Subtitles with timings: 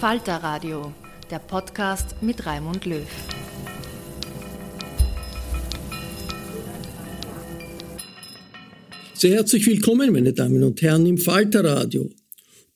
[0.00, 0.92] Falter Radio,
[1.30, 3.00] der Podcast mit Raimund Löw.
[9.14, 12.10] Sehr herzlich willkommen, meine Damen und Herren, im Falter Radio.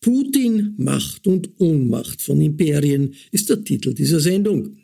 [0.00, 4.78] Putin, Macht und Ohnmacht von Imperien ist der Titel dieser Sendung.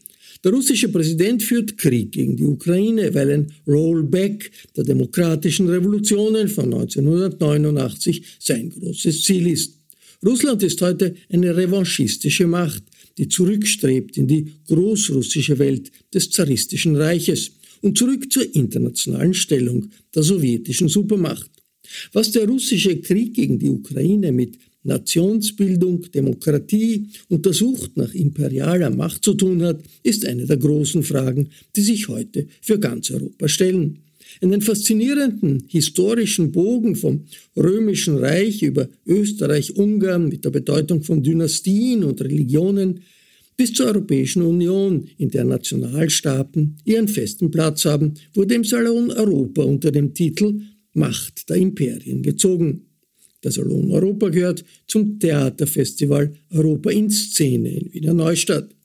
[0.44, 6.66] Der russische Präsident führt Krieg gegen die Ukraine, weil ein Rollback der demokratischen Revolutionen von
[6.66, 9.75] 1989 sein großes Ziel ist.
[10.26, 12.82] Russland ist heute eine revanchistische Macht,
[13.16, 20.24] die zurückstrebt in die großrussische Welt des zaristischen Reiches und zurück zur internationalen Stellung der
[20.24, 21.50] sowjetischen Supermacht.
[22.12, 28.90] Was der russische Krieg gegen die Ukraine mit Nationsbildung, Demokratie und der Sucht nach imperialer
[28.90, 33.48] Macht zu tun hat, ist eine der großen Fragen, die sich heute für ganz Europa
[33.48, 33.98] stellen
[34.40, 37.24] einen faszinierenden historischen Bogen vom
[37.56, 43.00] römischen Reich über Österreich-Ungarn mit der Bedeutung von Dynastien und Religionen
[43.56, 49.62] bis zur Europäischen Union, in der Nationalstaaten ihren festen Platz haben, wurde im Salon Europa
[49.62, 50.60] unter dem Titel
[50.92, 52.82] Macht der Imperien gezogen.
[53.42, 58.75] Der Salon Europa gehört zum Theaterfestival Europa in Szene in Wiener Neustadt.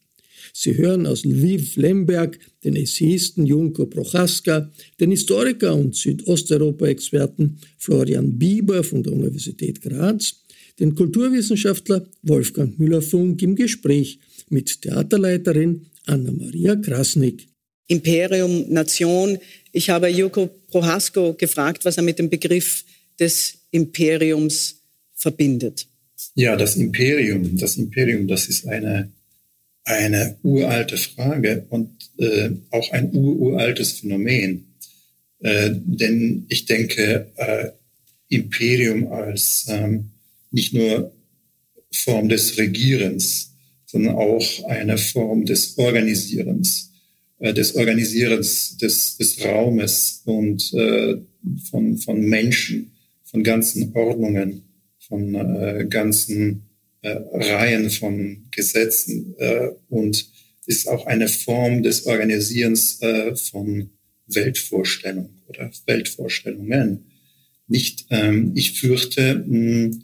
[0.54, 8.84] Sie hören aus Lviv Lemberg den Essayisten Junko Prochaska, den Historiker und Südosteuropa-Experten Florian Bieber
[8.84, 10.44] von der Universität Graz,
[10.80, 14.20] den Kulturwissenschaftler Wolfgang Müller-Funk im Gespräch
[14.50, 17.48] mit Theaterleiterin Anna-Maria Krasnik.
[17.88, 19.38] Imperium, Nation.
[19.72, 22.86] Ich habe Joko Prohasko gefragt, was er mit dem Begriff
[23.20, 24.82] des Imperiums
[25.14, 25.88] verbindet.
[26.36, 29.12] Ja, das Imperium, das Imperium, das ist eine
[29.92, 34.66] eine uralte Frage und äh, auch ein uraltes Phänomen.
[35.40, 37.70] Äh, denn ich denke, äh,
[38.30, 40.12] Imperium als ähm,
[40.52, 41.12] nicht nur
[41.92, 43.52] Form des Regierens,
[43.86, 46.92] sondern auch eine Form des Organisierens,
[47.40, 51.18] äh, des Organisierens des, des Raumes und äh,
[51.70, 52.92] von, von Menschen,
[53.24, 54.64] von ganzen Ordnungen,
[55.00, 56.71] von äh, ganzen
[57.02, 60.30] äh, Reihen von Gesetzen äh, und
[60.66, 63.90] ist auch eine Form des Organisierens äh, von
[64.28, 67.06] Weltvorstellung oder Weltvorstellungen.
[67.68, 69.98] Nicht, ähm, ich fürchte, mh,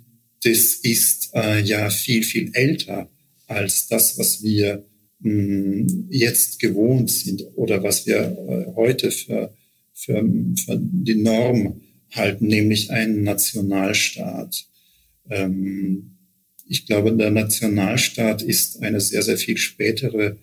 [0.43, 3.09] das ist äh, ja viel, viel älter
[3.47, 4.85] als das, was wir
[5.19, 9.53] mh, jetzt gewohnt sind oder was wir äh, heute für,
[9.93, 10.23] für,
[10.65, 14.65] für die Norm halten, nämlich einen Nationalstaat.
[15.29, 16.16] Ähm,
[16.69, 20.37] ich glaube, der Nationalstaat ist eine sehr, sehr viel spätere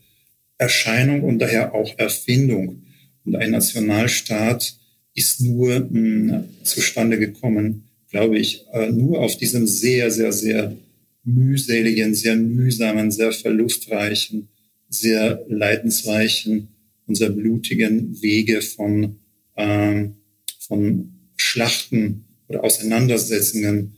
[0.59, 2.83] Erscheinung und daher auch Erfindung.
[3.25, 4.77] Und ein Nationalstaat
[5.15, 10.77] ist nur mh, hm, zustande gekommen, glaube ich, äh, nur auf diesem sehr, sehr, sehr
[11.25, 14.49] mühseligen, sehr mühsamen, sehr verlustreichen,
[14.89, 16.69] sehr leidensreichen
[17.07, 19.17] und sehr blutigen Wege von,
[19.57, 20.17] ähm,
[20.61, 23.97] von Schlachten oder Auseinandersetzungen.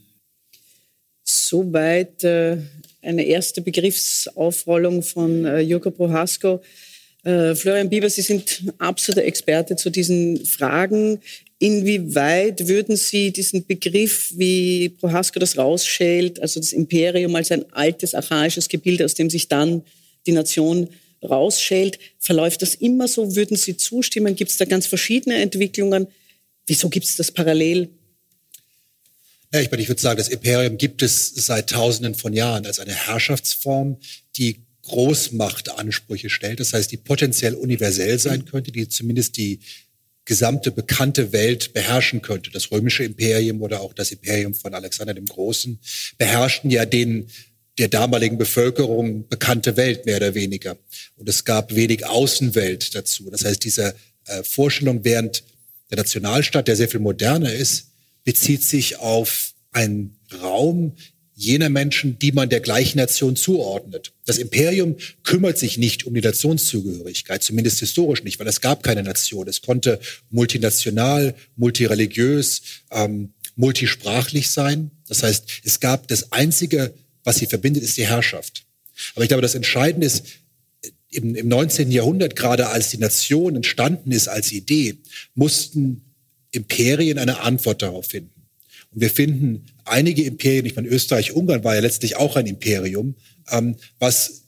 [1.49, 2.57] Soweit äh,
[3.01, 6.61] eine erste Begriffsaufrollung von äh, Jurko Prohasko.
[7.23, 11.21] Äh, Florian Bieber, Sie sind absoluter Experte zu diesen Fragen.
[11.59, 18.13] Inwieweit würden Sie diesen Begriff, wie Prohasko das rausschält, also das Imperium als ein altes
[18.13, 19.83] archaisches Gebilde, aus dem sich dann
[20.25, 20.89] die Nation
[21.23, 23.37] rausschält, verläuft das immer so?
[23.37, 24.35] Würden Sie zustimmen?
[24.35, 26.07] Gibt es da ganz verschiedene Entwicklungen?
[26.65, 27.87] Wieso gibt es das parallel?
[29.53, 32.79] Ja, ich, meine, ich würde sagen, das Imperium gibt es seit Tausenden von Jahren als
[32.79, 33.97] eine Herrschaftsform,
[34.35, 36.59] die Großmachtansprüche stellt.
[36.59, 39.59] Das heißt, die potenziell universell sein könnte, die zumindest die
[40.25, 42.51] gesamte bekannte Welt beherrschen könnte.
[42.51, 45.79] Das römische Imperium oder auch das Imperium von Alexander dem Großen
[46.17, 47.27] beherrschten ja den
[47.77, 50.77] der damaligen Bevölkerung bekannte Welt mehr oder weniger.
[51.15, 53.29] Und es gab wenig Außenwelt dazu.
[53.29, 53.95] Das heißt, diese
[54.25, 55.43] äh, Vorstellung während
[55.91, 57.86] der Nationalstaat, der sehr viel moderner ist,
[58.27, 60.97] bezieht sich auf einen Raum
[61.33, 64.11] jener Menschen, die man der gleichen Nation zuordnet.
[64.25, 69.01] Das Imperium kümmert sich nicht um die Nationszugehörigkeit, zumindest historisch nicht, weil es gab keine
[69.01, 69.47] Nation.
[69.47, 74.91] Es konnte multinational, multireligiös, ähm, multisprachlich sein.
[75.07, 76.93] Das heißt, es gab das einzige,
[77.23, 78.65] was sie verbindet, ist die Herrschaft.
[79.15, 80.25] Aber ich glaube, das Entscheidende ist,
[81.11, 81.91] im, im 19.
[81.91, 84.97] Jahrhundert, gerade als die Nation entstanden ist als Idee,
[85.33, 86.06] mussten
[86.57, 88.31] Imperien eine Antwort darauf finden.
[88.91, 93.15] Und wir finden einige Imperien, ich meine, Österreich, Ungarn war ja letztlich auch ein Imperium,
[93.51, 94.43] ähm, was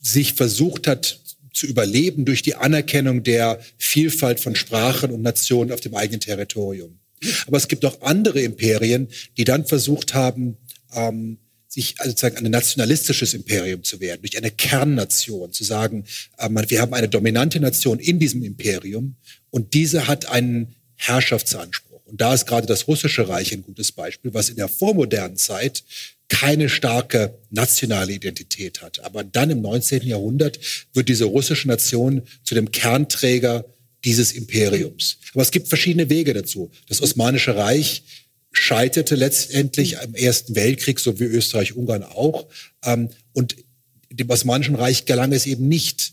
[0.00, 1.20] sich versucht hat
[1.52, 6.98] zu überleben durch die Anerkennung der Vielfalt von Sprachen und Nationen auf dem eigenen Territorium.
[7.46, 10.56] Aber es gibt auch andere Imperien, die dann versucht haben,
[10.94, 11.38] ähm,
[11.68, 16.04] sich also sozusagen ein nationalistisches Imperium zu werden, durch eine Kernnation, zu sagen,
[16.36, 19.16] äh, wir haben eine dominante Nation in diesem Imperium
[19.50, 20.74] und diese hat einen
[21.06, 22.00] Herrschaftsanspruch.
[22.06, 25.82] Und da ist gerade das russische Reich ein gutes Beispiel, was in der vormodernen Zeit
[26.28, 29.00] keine starke nationale Identität hat.
[29.04, 30.02] Aber dann im 19.
[30.02, 30.58] Jahrhundert
[30.94, 33.64] wird diese russische Nation zu dem Kernträger
[34.04, 35.18] dieses Imperiums.
[35.32, 36.70] Aber es gibt verschiedene Wege dazu.
[36.88, 38.04] Das Osmanische Reich
[38.52, 42.46] scheiterte letztendlich im Ersten Weltkrieg, so wie Österreich-Ungarn auch.
[42.84, 43.56] Ähm, und
[44.10, 46.12] dem Osmanischen Reich gelang es eben nicht,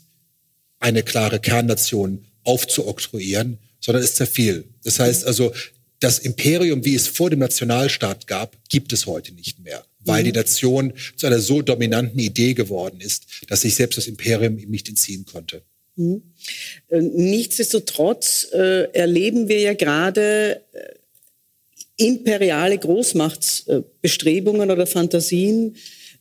[0.79, 4.65] eine klare Kernnation aufzuoktroyieren, sondern es zerfiel.
[4.83, 5.51] Das heißt also,
[5.99, 10.25] das Imperium, wie es vor dem Nationalstaat gab, gibt es heute nicht mehr, weil mhm.
[10.25, 14.69] die Nation zu einer so dominanten Idee geworden ist, dass sich selbst das Imperium ihm
[14.69, 15.61] nicht entziehen konnte.
[15.95, 16.23] Mhm.
[16.87, 20.99] Äh, nichtsdestotrotz äh, erleben wir ja gerade äh,
[21.97, 25.75] imperiale Großmachtsbestrebungen oder Fantasien,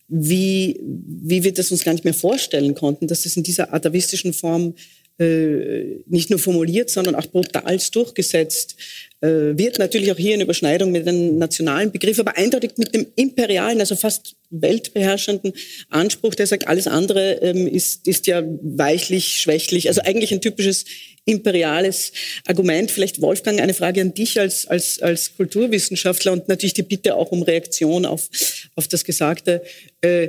[0.08, 4.32] wie, wie wir das uns gar nicht mehr vorstellen konnten, dass das in dieser atavistischen
[4.32, 4.74] Form
[5.18, 8.76] äh, nicht nur formuliert, sondern auch brutalst durchgesetzt
[9.20, 9.28] äh,
[9.58, 9.78] wird.
[9.78, 13.96] Natürlich auch hier in Überschneidung mit dem nationalen Begriff, aber eindeutig mit dem imperialen, also
[13.96, 15.52] fast weltbeherrschenden
[15.90, 19.88] Anspruch, der sagt, alles andere ähm, ist, ist ja weichlich, schwächlich.
[19.88, 20.84] Also eigentlich ein typisches
[21.24, 22.12] imperiales
[22.46, 22.90] Argument.
[22.90, 27.30] Vielleicht, Wolfgang, eine Frage an dich als, als, als Kulturwissenschaftler und natürlich die Bitte auch
[27.32, 28.28] um Reaktion auf,
[28.76, 29.62] auf das Gesagte.
[30.00, 30.28] Äh,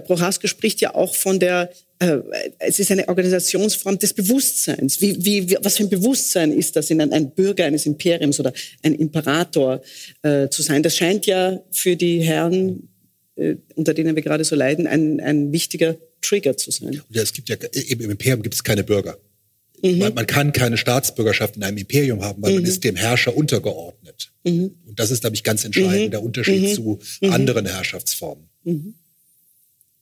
[0.00, 1.70] Prohaska spricht ja auch von der
[2.08, 2.22] äh,
[2.58, 5.00] es ist eine Organisationsform des Bewusstseins.
[5.00, 8.52] Wie, wie, was für ein Bewusstsein ist das, in ein, ein Bürger eines Imperiums oder
[8.82, 9.82] ein Imperator
[10.22, 10.82] äh, zu sein?
[10.82, 12.88] Das scheint ja für die Herren,
[13.36, 17.00] äh, unter denen wir gerade so leiden, ein, ein wichtiger Trigger zu sein.
[17.10, 19.18] Ja, es gibt ja im Imperium gibt es keine Bürger.
[19.82, 19.98] Mhm.
[19.98, 22.60] Man, man, kann keine Staatsbürgerschaft in einem Imperium haben, weil mhm.
[22.60, 24.32] man ist dem Herrscher untergeordnet.
[24.44, 24.76] Mhm.
[24.86, 26.10] Und das ist, glaube ich, ganz entscheidend, mhm.
[26.10, 26.74] der Unterschied mhm.
[26.74, 27.32] zu mhm.
[27.32, 28.48] anderen Herrschaftsformen.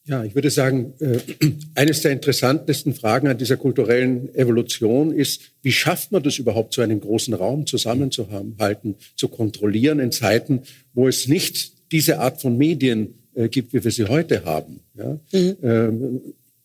[0.05, 1.19] Ja, ich würde sagen, äh,
[1.75, 6.83] eines der interessantesten Fragen an dieser kulturellen Evolution ist, wie schafft man das überhaupt, so
[6.83, 13.15] einen großen Raum zusammenzuhalten, zu kontrollieren in Zeiten, wo es nicht diese Art von Medien
[13.35, 14.81] äh, gibt, wie wir sie heute haben.
[14.95, 15.21] Ja?
[15.33, 15.57] Mhm.
[15.63, 16.21] Ähm,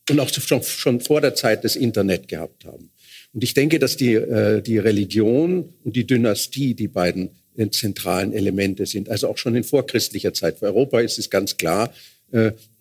[0.10, 2.90] und auch schon, schon vor der Zeit des Internet gehabt haben.
[3.34, 7.30] Und ich denke, dass die, äh, die Religion und die Dynastie die beiden
[7.72, 9.10] zentralen Elemente sind.
[9.10, 10.60] Also auch schon in vorchristlicher Zeit.
[10.60, 11.92] Für Europa ist es ganz klar,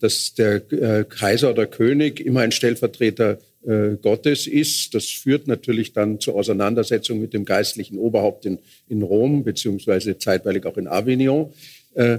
[0.00, 4.94] dass der äh, Kaiser oder König immer ein Stellvertreter äh, Gottes ist.
[4.94, 10.66] Das führt natürlich dann zur Auseinandersetzung mit dem geistlichen Oberhaupt in, in Rom, beziehungsweise zeitweilig
[10.66, 11.52] auch in Avignon.
[11.94, 12.18] Äh,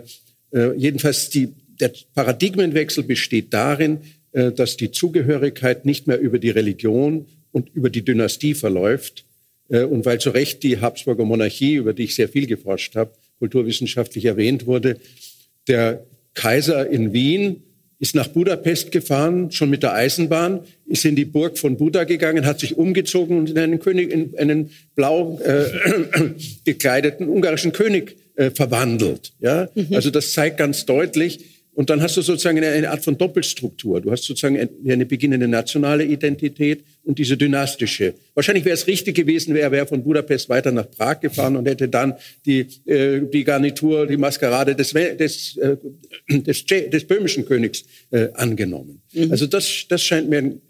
[0.51, 3.99] äh, jedenfalls die, der Paradigmenwechsel besteht darin,
[4.31, 9.25] dass die Zugehörigkeit nicht mehr über die Religion und über die Dynastie verläuft,
[9.69, 13.11] äh, und weil zu Recht die Habsburger Monarchie, über die ich sehr viel geforscht habe,
[13.39, 14.97] kulturwissenschaftlich erwähnt wurde,
[15.67, 16.05] der
[16.37, 17.63] Kaiser in Wien
[17.99, 22.45] ist nach Budapest gefahren, schon mit der Eisenbahn, ist in die Burg von Buda gegangen,
[22.45, 25.65] hat sich umgezogen und in einen König, in einen blau äh,
[26.65, 29.33] gekleideten ungarischen König äh, verwandelt.
[29.39, 29.87] Ja, mhm.
[29.95, 34.01] also das zeigt ganz deutlich, und dann hast du sozusagen eine, eine, Art von Doppelstruktur.
[34.01, 38.15] Du hast sozusagen eine beginnende nationale Identität und diese dynastische.
[38.33, 41.87] Wahrscheinlich wäre es richtig gewesen, wäre er von Budapest weiter nach Prag gefahren und hätte
[41.87, 42.15] dann
[42.47, 45.77] die, äh, die Garnitur, die Maskerade des, des, äh,
[46.27, 49.03] des, des böhmischen Königs äh, angenommen.
[49.13, 49.31] Mhm.
[49.31, 50.61] Also das, das scheint mir ein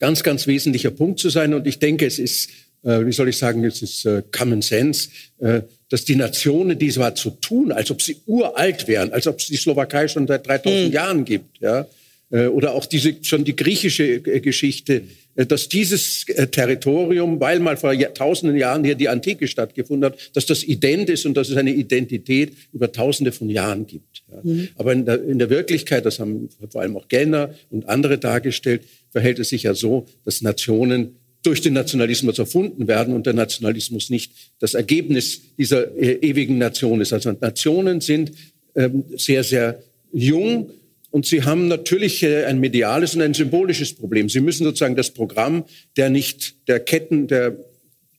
[0.00, 1.54] ganz, ganz wesentlicher Punkt zu sein.
[1.54, 2.50] Und ich denke, es ist,
[2.84, 7.14] wie soll ich sagen, es ist äh, Common Sense, äh, dass die Nationen, die zwar
[7.14, 10.86] zu tun, als ob sie uralt wären, als ob es die Slowakei schon seit 3000
[10.86, 10.92] mhm.
[10.92, 11.86] Jahren gibt, ja,
[12.30, 15.02] äh, oder auch diese schon die griechische äh, Geschichte,
[15.36, 20.46] äh, dass dieses Territorium, weil mal vor tausenden Jahren hier die Antike stattgefunden hat, dass
[20.46, 24.24] das ident ist und dass es eine Identität über tausende von Jahren gibt.
[24.30, 24.40] Ja.
[24.42, 24.68] Mhm.
[24.76, 28.82] Aber in der, in der Wirklichkeit, das haben vor allem auch Gellner und andere dargestellt,
[29.10, 34.10] verhält es sich ja so, dass Nationen durch den Nationalismus erfunden werden und der Nationalismus
[34.10, 37.12] nicht das Ergebnis dieser äh, ewigen Nation ist.
[37.12, 38.32] Also Nationen sind
[38.74, 39.82] ähm, sehr, sehr
[40.12, 40.70] jung
[41.10, 44.28] und sie haben natürlich äh, ein mediales und ein symbolisches Problem.
[44.28, 45.64] Sie müssen sozusagen das Programm
[45.96, 47.56] der nicht der Ketten der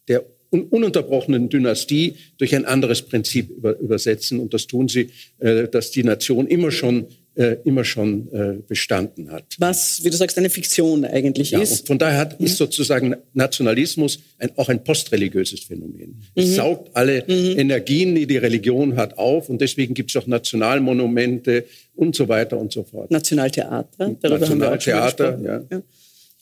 [0.08, 5.91] der ununterbrochenen Dynastie durch ein anderes Prinzip über, übersetzen und das tun sie, äh, dass
[5.91, 9.44] die Nation immer schon äh, immer schon äh, bestanden hat.
[9.58, 11.88] Was, wie du sagst, eine Fiktion eigentlich ja, ist.
[11.88, 12.46] von daher hat, mhm.
[12.46, 16.22] ist sozusagen Nationalismus ein, auch ein postreligiöses Phänomen.
[16.36, 16.42] Mhm.
[16.42, 17.60] Es saugt alle mhm.
[17.60, 21.65] Energien, die die Religion hat, auf und deswegen gibt es auch Nationalmonumente
[21.96, 23.12] und so weiter und so fort.
[23.12, 25.77] Nationaltheater, darüber Nationaltheater, haben wir auch schon ja.
[25.77, 25.84] ja.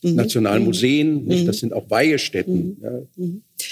[0.04, 0.16] Mhm.
[0.16, 1.46] Nationalmuseen, mhm.
[1.46, 2.78] das sind auch Weihestätten.
[3.16, 3.42] Mhm.
[3.58, 3.66] Ja.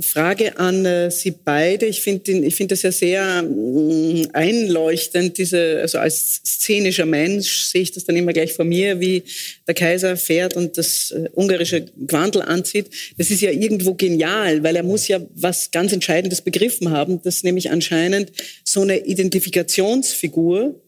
[0.00, 1.86] Frage an äh, Sie beide.
[1.86, 7.92] Ich finde ich das ja sehr äh, einleuchtend, diese, also als szenischer Mensch sehe ich
[7.92, 9.22] das dann immer gleich vor mir, wie
[9.66, 12.90] der Kaiser fährt und das äh, ungarische Quandel anzieht.
[13.16, 17.42] Das ist ja irgendwo genial, weil er muss ja was ganz Entscheidendes begriffen haben, dass
[17.42, 18.32] nämlich anscheinend
[18.64, 20.80] so eine Identifikationsfigur,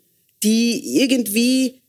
[0.42, 1.80] die irgendwie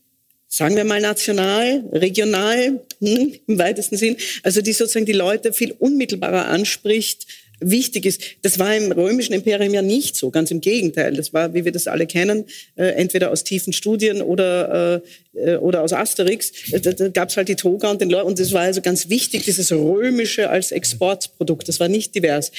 [0.50, 5.72] sagen wir mal national, regional, hm, im weitesten Sinn, also die sozusagen die Leute viel
[5.78, 7.26] unmittelbarer anspricht,
[7.60, 8.22] wichtig ist.
[8.42, 11.14] Das war im römischen Imperium ja nicht so, ganz im Gegenteil.
[11.14, 15.02] Das war, wie wir das alle kennen, äh, entweder aus tiefen Studien oder,
[15.34, 16.52] äh, oder aus Asterix.
[16.72, 18.28] Äh, da, da gab es halt die Toga und den Leuten.
[18.28, 21.68] Und das war also ganz wichtig, dieses römische als Exportprodukt.
[21.68, 22.50] Das war nicht divers.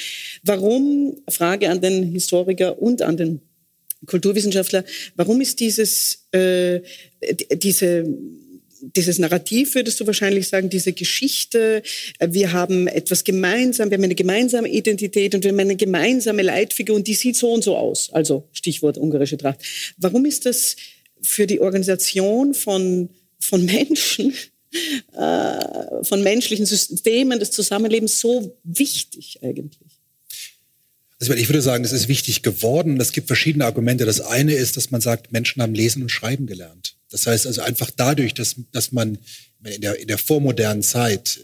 [0.44, 3.42] Warum, Frage an den Historiker und an den
[4.06, 4.84] Kulturwissenschaftler,
[5.16, 6.82] warum ist dieses, äh,
[7.56, 8.06] diese,
[8.82, 11.84] dieses Narrativ, würdest du wahrscheinlich sagen, diese Geschichte,
[12.20, 16.42] äh, wir haben etwas gemeinsam, wir haben eine gemeinsame Identität und wir haben eine gemeinsame
[16.42, 18.10] Leitfigur und die sieht so und so aus.
[18.12, 19.60] Also Stichwort ungarische Tracht.
[19.98, 20.76] Warum ist das
[21.22, 23.10] für die Organisation von,
[23.40, 24.34] von Menschen,
[25.18, 29.91] äh, von menschlichen Systemen des Zusammenlebens so wichtig eigentlich?
[31.22, 33.00] Also ich würde sagen, es ist wichtig geworden.
[33.00, 34.06] Es gibt verschiedene Argumente.
[34.06, 36.96] Das eine ist, dass man sagt, Menschen haben lesen und schreiben gelernt.
[37.12, 39.20] Das heißt also einfach dadurch, dass, dass man
[39.64, 41.42] in der, in der vormodernen Zeit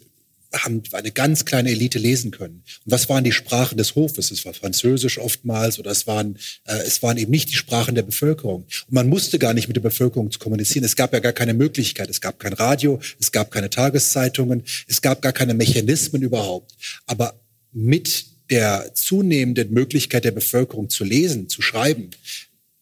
[0.52, 2.64] haben eine ganz kleine Elite lesen können.
[2.86, 4.32] Und was waren die Sprachen des Hofes?
[4.32, 8.02] Es war Französisch oftmals oder es waren, äh, es waren eben nicht die Sprachen der
[8.02, 8.64] Bevölkerung.
[8.64, 10.86] Und man musste gar nicht mit der Bevölkerung zu kommunizieren.
[10.86, 12.10] Es gab ja gar keine Möglichkeit.
[12.10, 16.72] Es gab kein Radio, es gab keine Tageszeitungen, es gab gar keine Mechanismen überhaupt.
[17.06, 17.40] Aber
[17.74, 22.12] mit der zunehmenden Möglichkeit der Bevölkerung zu lesen, zu schreiben,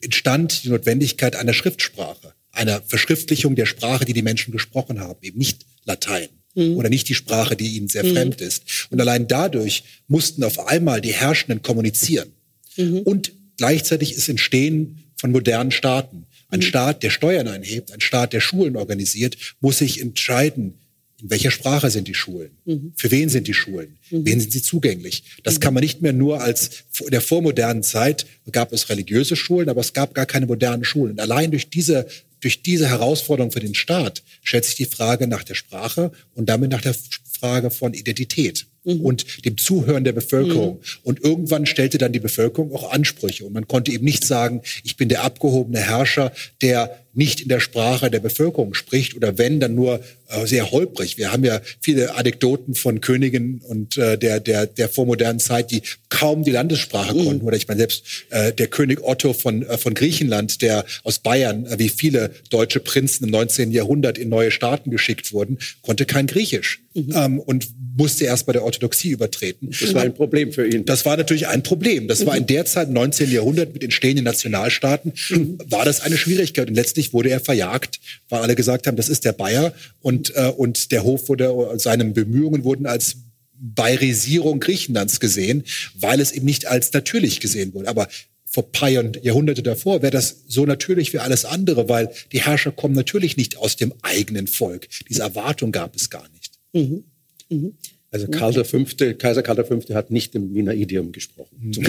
[0.02, 5.38] entstand die Notwendigkeit einer Schriftsprache, einer Verschriftlichung der Sprache, die die Menschen gesprochen haben, eben
[5.38, 6.78] nicht Latein mhm.
[6.78, 8.14] oder nicht die Sprache, die ihnen sehr mhm.
[8.14, 8.88] fremd ist.
[8.90, 12.30] Und allein dadurch mussten auf einmal die Herrschenden kommunizieren.
[12.78, 13.00] Mhm.
[13.00, 16.26] Und gleichzeitig ist Entstehen von modernen Staaten.
[16.50, 16.64] Ein mhm.
[16.64, 20.80] Staat, der Steuern einhebt, ein Staat, der Schulen organisiert, muss sich entscheiden,
[21.26, 22.52] in welcher Sprache sind die Schulen?
[22.66, 22.94] Mhm.
[22.96, 23.98] Für wen sind die Schulen?
[24.12, 24.26] Mhm.
[24.28, 25.24] Wen sind sie zugänglich?
[25.42, 25.60] Das mhm.
[25.60, 29.82] kann man nicht mehr nur als in der vormodernen Zeit gab es religiöse Schulen, aber
[29.82, 31.14] es gab gar keine modernen Schulen.
[31.14, 32.06] Und allein durch diese
[32.42, 36.70] durch diese Herausforderung für den Staat stellt sich die Frage nach der Sprache und damit
[36.70, 36.94] nach der
[37.40, 39.02] Frage von Identität mhm.
[39.02, 40.76] und dem Zuhören der Bevölkerung.
[40.76, 40.82] Mhm.
[41.02, 43.46] Und irgendwann stellte dann die Bevölkerung auch Ansprüche.
[43.46, 47.60] Und man konnte eben nicht sagen, ich bin der abgehobene Herrscher, der nicht in der
[47.60, 51.18] Sprache der Bevölkerung spricht oder wenn, dann nur äh, sehr holprig.
[51.18, 55.82] Wir haben ja viele Anekdoten von Königen und äh, der, der, der vormodernen Zeit, die
[56.10, 57.26] kaum die Landessprache mhm.
[57.26, 57.46] konnten.
[57.46, 61.66] Oder ich meine, selbst äh, der König Otto von, äh, von Griechenland, der aus Bayern,
[61.66, 63.72] äh, wie viele deutsche Prinzen im 19.
[63.72, 66.82] Jahrhundert in neue Staaten geschickt wurden, konnte kein Griechisch.
[66.96, 67.14] Mhm.
[67.14, 67.68] Ähm, und
[67.98, 69.70] musste erst bei der Orthodoxie übertreten.
[69.72, 70.86] Das war ein Problem für ihn.
[70.86, 72.08] Das war natürlich ein Problem.
[72.08, 73.32] Das war in der Zeit, 19.
[73.32, 75.58] Jahrhundert, mit entstehenden Nationalstaaten, mhm.
[75.70, 76.68] war das eine Schwierigkeit.
[76.68, 79.74] Und letztlich wurde er verjagt, weil alle gesagt haben, das ist der Bayer.
[80.02, 83.18] Und, äh, und der Hof wurde, seine Bemühungen wurden als
[83.58, 85.64] Bayerisierung Griechenlands gesehen,
[85.96, 87.88] weil es eben nicht als natürlich gesehen wurde.
[87.88, 88.08] Aber
[88.46, 92.96] vor paar Jahrhunderte davor wäre das so natürlich wie alles andere, weil die Herrscher kommen
[92.96, 94.88] natürlich nicht aus dem eigenen Volk.
[95.10, 96.54] Diese Erwartung gab es gar nicht.
[96.74, 97.04] Mhm.
[97.50, 97.74] Mhm.
[98.16, 98.86] Also Karl V.,
[99.18, 99.94] Kaiser Karl V.
[99.94, 101.50] hat nicht im Wiener Idiom gesprochen.
[101.60, 101.86] Mhm.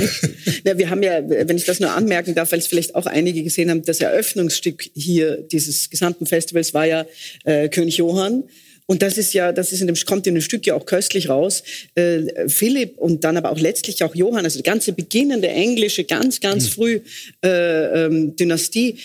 [0.64, 3.45] Ja, wir haben ja, wenn ich das nur anmerken darf, weil es vielleicht auch einige
[3.45, 7.06] gesehen haben, das Eröffnungsstück hier dieses gesamten Festivals war ja
[7.45, 8.42] äh, König Johann.
[8.87, 11.28] Und das ist ja, das ist in dem, kommt in dem Stück ja auch köstlich
[11.28, 11.62] raus.
[11.97, 16.40] Äh, Philipp und dann aber auch letztlich auch Johann, also die ganze beginnende englische, ganz,
[16.40, 16.71] ganz mhm.
[16.71, 17.00] früh
[17.45, 18.99] äh, ähm, Dynastie,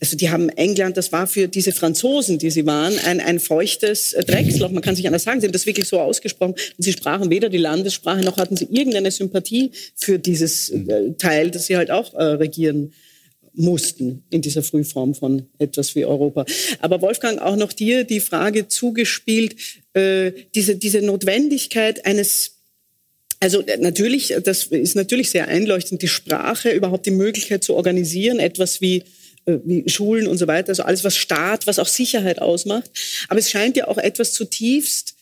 [0.00, 4.12] also die haben England, das war für diese Franzosen, die sie waren, ein, ein feuchtes
[4.12, 4.70] Drecksloch.
[4.70, 5.40] Man kann sich anders sagen.
[5.40, 6.52] Sie haben das wirklich so ausgesprochen.
[6.52, 11.50] Und sie sprachen weder die Landessprache noch hatten sie irgendeine Sympathie für dieses äh, Teil,
[11.50, 12.92] das sie halt auch äh, regieren
[13.58, 16.46] mussten in dieser Frühform von etwas wie Europa.
[16.80, 19.56] Aber Wolfgang, auch noch dir die Frage zugespielt,
[19.94, 22.54] äh, diese, diese Notwendigkeit eines
[23.40, 28.38] also äh, natürlich, das ist natürlich sehr einleuchtend, die Sprache, überhaupt die Möglichkeit zu organisieren,
[28.38, 29.04] etwas wie
[29.46, 32.90] äh, wie Schulen und so weiter, also alles, was Staat, was auch Sicherheit ausmacht.
[33.28, 35.14] Aber es scheint ja auch etwas zutiefst,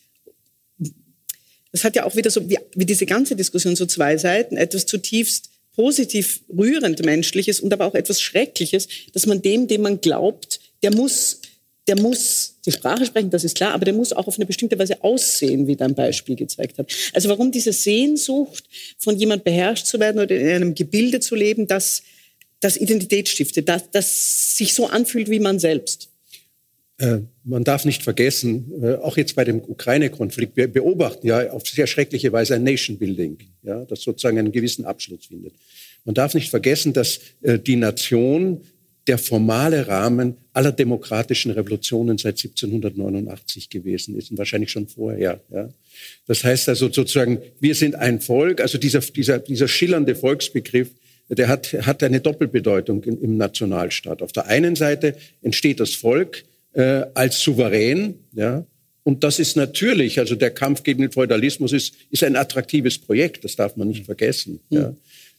[1.72, 4.86] das hat ja auch wieder so, wie, wie diese ganze Diskussion so zwei Seiten, etwas
[4.86, 10.58] zutiefst positiv rührend Menschliches und aber auch etwas Schreckliches, dass man dem, dem man glaubt,
[10.82, 11.40] der muss,
[11.86, 14.78] der muss die Sprache sprechen, das ist klar, aber der muss auch auf eine bestimmte
[14.78, 16.90] Weise aussehen, wie dein Beispiel gezeigt hat.
[17.12, 18.64] Also warum diese Sehnsucht,
[18.98, 22.02] von jemand beherrscht zu werden oder in einem Gebilde zu leben, das
[22.60, 26.08] das Identität stiftet, das, das sich so anfühlt wie man selbst.
[26.98, 31.66] Äh, man darf nicht vergessen, äh, auch jetzt bei dem Ukraine-Konflikt, wir beobachten ja auf
[31.66, 35.52] sehr schreckliche Weise ein Nation-Building, ja, das sozusagen einen gewissen Abschluss findet.
[36.04, 38.62] Man darf nicht vergessen, dass äh, die Nation
[39.06, 45.40] der formale Rahmen aller demokratischen Revolutionen seit 1789 gewesen ist und wahrscheinlich schon vorher.
[45.50, 45.68] Ja.
[46.26, 50.90] Das heißt also sozusagen, wir sind ein Volk, also dieser, dieser, dieser schillernde Volksbegriff,
[51.28, 54.22] der hat, hat eine Doppelbedeutung im, im Nationalstaat.
[54.22, 56.44] Auf der einen Seite entsteht das Volk
[56.76, 58.64] äh, als souverän, ja,
[59.02, 63.44] und das ist natürlich, also der Kampf gegen den Feudalismus ist, ist ein attraktives Projekt,
[63.44, 64.58] das darf man nicht vergessen.
[64.68, 64.92] Ja.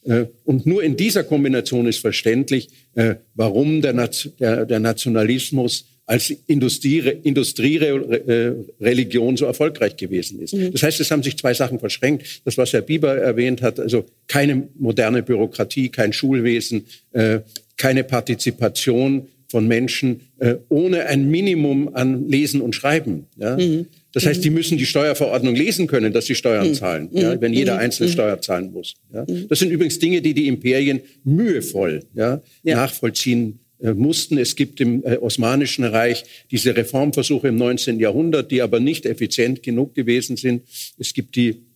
[0.06, 6.34] Äh, und nur in dieser Kombination ist verständlich, äh, warum der, der, der Nationalismus als
[6.48, 10.54] Industriereligion so erfolgreich gewesen ist.
[10.54, 10.72] Mhm.
[10.72, 12.44] Das heißt, es haben sich zwei Sachen verschränkt.
[12.46, 17.42] Das, was Herr Bieber erwähnt hat, also keine moderne Bürokratie, kein Schulwesen, äh,
[17.76, 23.28] keine Partizipation von Menschen äh, ohne ein Minimum an Lesen und Schreiben.
[23.38, 23.58] Ja?
[23.58, 23.88] Mhm.
[24.14, 26.74] Das heißt, die müssen die Steuerverordnung lesen können, dass sie Steuern mhm.
[26.74, 27.42] zahlen, ja, mhm.
[27.42, 27.82] wenn jeder mhm.
[27.82, 28.96] einzelne Steuer zahlen muss.
[29.14, 29.26] Ja.
[29.48, 34.40] Das sind übrigens Dinge, die die Imperien mühevoll ja, nachvollziehen äh, mussten.
[34.40, 38.00] Es gibt im äh, Osmanischen Reich diese Reformversuche im 19.
[38.00, 40.64] Jahrhundert, die aber nicht effizient genug gewesen sind.
[40.98, 41.67] Es gibt die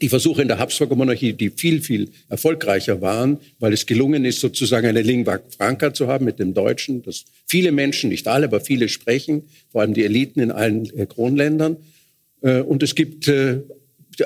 [0.00, 4.40] die Versuche in der Habsburger Monarchie, die viel, viel erfolgreicher waren, weil es gelungen ist,
[4.40, 8.60] sozusagen eine Lingua Franca zu haben mit dem Deutschen, das viele Menschen, nicht alle, aber
[8.60, 11.76] viele sprechen, vor allem die Eliten in allen äh, Kronländern.
[12.40, 13.28] Und es gibt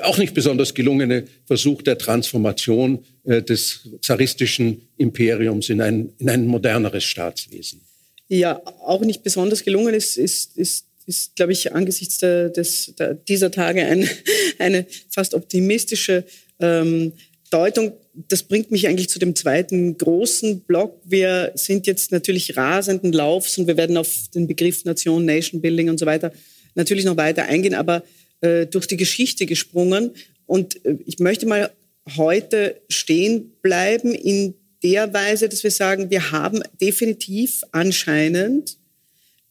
[0.01, 6.47] auch nicht besonders gelungene Versuch der Transformation äh, des zaristischen Imperiums in ein, in ein
[6.47, 7.81] moderneres Staatswesen.
[8.27, 13.13] Ja, auch nicht besonders gelungen ist, ist, ist, ist glaube ich, angesichts der, des, der,
[13.13, 14.09] dieser Tage ein,
[14.59, 16.23] eine fast optimistische
[16.59, 17.13] ähm,
[17.49, 17.93] Deutung.
[18.27, 20.99] Das bringt mich eigentlich zu dem zweiten großen Block.
[21.03, 25.89] Wir sind jetzt natürlich rasenden Laufs und wir werden auf den Begriff Nation, Nation Building
[25.89, 26.31] und so weiter
[26.75, 28.03] natürlich noch weiter eingehen, aber
[28.41, 30.11] äh, durch die Geschichte gesprungen.
[30.45, 31.71] Und äh, ich möchte mal
[32.17, 38.77] heute stehen bleiben in der Weise, dass wir sagen, wir haben definitiv anscheinend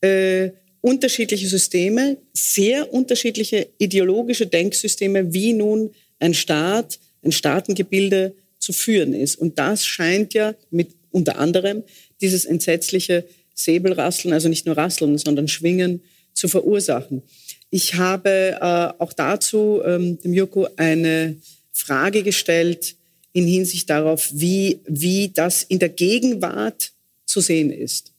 [0.03, 0.51] äh,
[0.83, 9.37] unterschiedliche Systeme, sehr unterschiedliche ideologische Denksysteme, wie nun ein Staat, ein Staatengebilde zu führen ist.
[9.37, 11.85] Und das scheint ja mit unter anderem
[12.21, 16.03] dieses entsetzliche Säbelrasseln, also nicht nur Rasseln, sondern Schwingen
[16.35, 17.23] zu verursachen.
[17.71, 21.37] Ich habe äh, auch dazu ähm, dem Joko eine
[21.73, 22.97] Frage gestellt
[23.33, 26.93] in Hinsicht darauf, wie, wie das in der Gegenwart
[27.25, 28.12] zu sehen ist.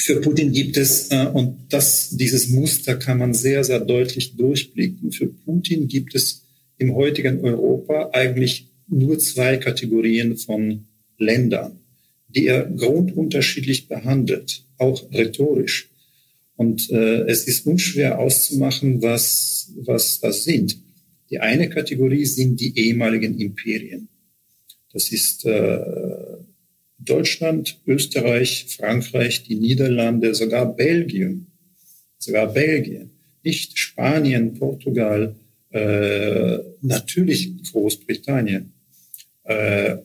[0.00, 5.12] Für Putin gibt es, äh, und das, dieses Muster kann man sehr, sehr deutlich durchblicken,
[5.12, 6.44] für Putin gibt es
[6.78, 10.86] im heutigen Europa eigentlich nur zwei Kategorien von
[11.18, 11.80] Ländern,
[12.28, 15.90] die er grundunterschiedlich behandelt, auch rhetorisch.
[16.56, 20.78] Und äh, es ist unschwer auszumachen, was, was das sind.
[21.30, 24.08] Die eine Kategorie sind die ehemaligen Imperien.
[24.92, 25.80] Das ist äh,
[27.08, 31.46] Deutschland, Österreich, Frankreich, die Niederlande, sogar Belgien,
[32.18, 33.10] sogar Belgien,
[33.42, 35.34] nicht Spanien, Portugal,
[35.70, 38.72] äh, natürlich Großbritannien.
[39.44, 39.96] Äh,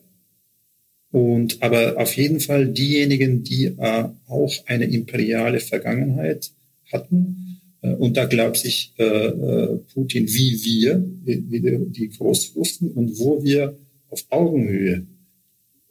[1.12, 6.52] und aber auf jeden Fall diejenigen, die äh, auch eine imperiale Vergangenheit
[6.92, 7.62] hatten.
[7.82, 13.44] Äh, und da glaubt sich äh, äh, Putin wie wir, wie die Großfürsten, und wo
[13.44, 13.78] wir
[14.10, 15.06] auf Augenhöhe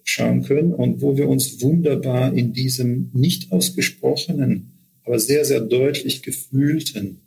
[0.05, 4.73] schauen können und wo wir uns wunderbar in diesem nicht ausgesprochenen,
[5.05, 7.21] aber sehr, sehr deutlich gefühlten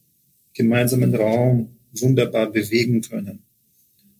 [0.53, 3.39] gemeinsamen Raum wunderbar bewegen können.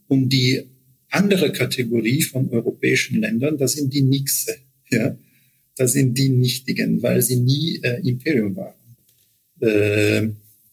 [0.08, 0.64] Und die
[1.10, 4.56] andere Kategorie von europäischen Ländern, das sind die Nixe.
[4.90, 5.18] Ja?
[5.76, 8.74] Das sind die Nichtigen, weil sie nie äh, Imperium waren.
[9.60, 10.30] Äh,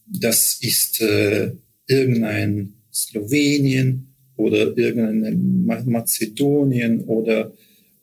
[0.07, 1.53] das ist äh,
[1.87, 7.53] irgendein Slowenien oder irgendein Mazedonien oder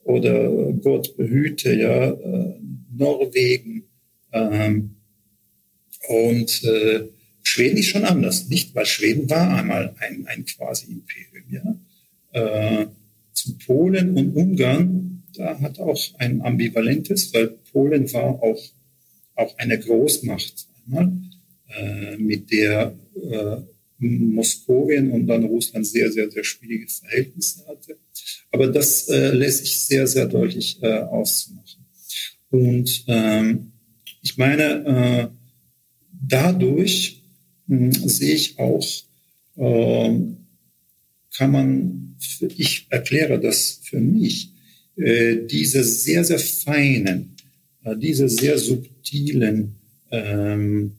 [0.10, 2.56] oder Gott behüte, ja, äh,
[2.98, 3.84] Norwegen.
[4.32, 4.96] Ähm,
[6.08, 7.04] und äh,
[7.44, 8.74] Schweden ist schon anders, nicht?
[8.74, 12.82] Weil Schweden war einmal ein, ein Quasi-Imperium, ja.
[12.82, 12.88] Äh,
[13.34, 18.62] zu Polen und Ungarn, da hat auch ein ambivalentes, weil Polen war auch,
[19.36, 21.12] auch eine Großmacht einmal,
[21.78, 23.58] äh, mit der äh,
[24.00, 27.98] Moskowien und dann Russland sehr, sehr, sehr schwierige Verhältnisse hatte.
[28.52, 31.86] Aber das äh, lässt sich sehr, sehr deutlich äh, ausmachen.
[32.50, 33.72] Und ähm,
[34.22, 35.28] ich meine, äh,
[36.28, 37.22] dadurch
[37.70, 38.86] äh, sehe ich auch,
[39.58, 40.20] äh,
[41.36, 42.16] kann man,
[42.58, 44.54] ich erkläre das für mich,
[44.96, 47.36] äh, diese sehr, sehr feinen,
[47.84, 49.76] äh, diese sehr subtilen
[50.12, 50.94] ähm,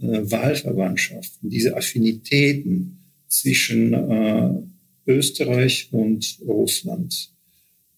[0.00, 4.50] äh, Wahlverwandtschaften, diese Affinitäten zwischen äh,
[5.06, 7.32] Österreich und Russland.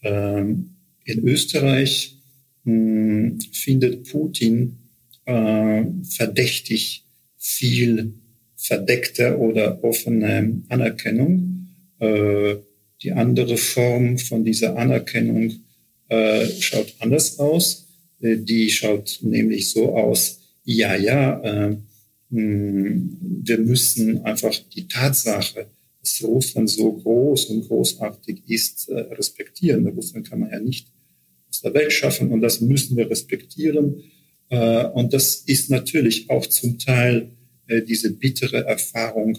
[0.02, 2.16] Ähm, in Österreich
[2.64, 4.78] mh, hm, findet Putin
[5.24, 7.04] äh, verdächtig
[7.36, 8.14] viel
[8.56, 11.68] verdeckte oder offene Anerkennung.
[11.98, 12.56] Äh,
[13.02, 15.52] die andere Form von dieser Anerkennung
[16.08, 17.88] äh, schaut anders aus.
[18.20, 21.76] Äh, die schaut nämlich so aus, ja, ja, äh,
[22.30, 25.66] wir müssen einfach die Tatsache,
[26.00, 29.86] dass Russland so groß und großartig ist, äh, respektieren.
[29.88, 30.88] Russland kann man ja nicht
[31.48, 34.02] aus der Welt schaffen und das müssen wir respektieren.
[34.48, 37.30] Äh, und das ist natürlich auch zum Teil
[37.66, 39.38] äh, diese bittere Erfahrung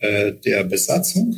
[0.00, 1.34] der Besatzung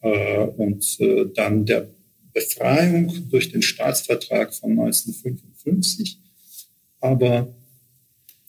[0.00, 0.98] und
[1.34, 1.88] dann der
[2.32, 6.20] Befreiung durch den Staatsvertrag von 1955.
[7.00, 7.55] Aber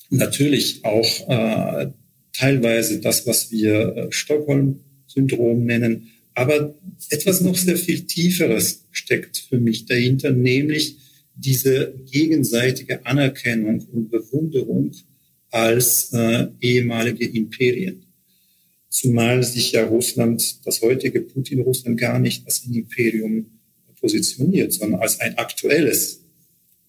[0.10, 1.91] natürlich auch
[2.34, 6.10] teilweise das, was wir Stockholm Syndrom nennen.
[6.34, 6.76] Aber
[7.10, 10.98] etwas noch sehr viel Tieferes steckt für mich dahinter, nämlich
[11.36, 14.91] diese gegenseitige Anerkennung und Bewunderung
[15.50, 18.04] als äh, ehemalige Imperien.
[18.89, 23.46] Zumal sich ja Russland, das heutige Putin-Russland, gar nicht als ein Imperium
[24.00, 26.22] positioniert, sondern als ein aktuelles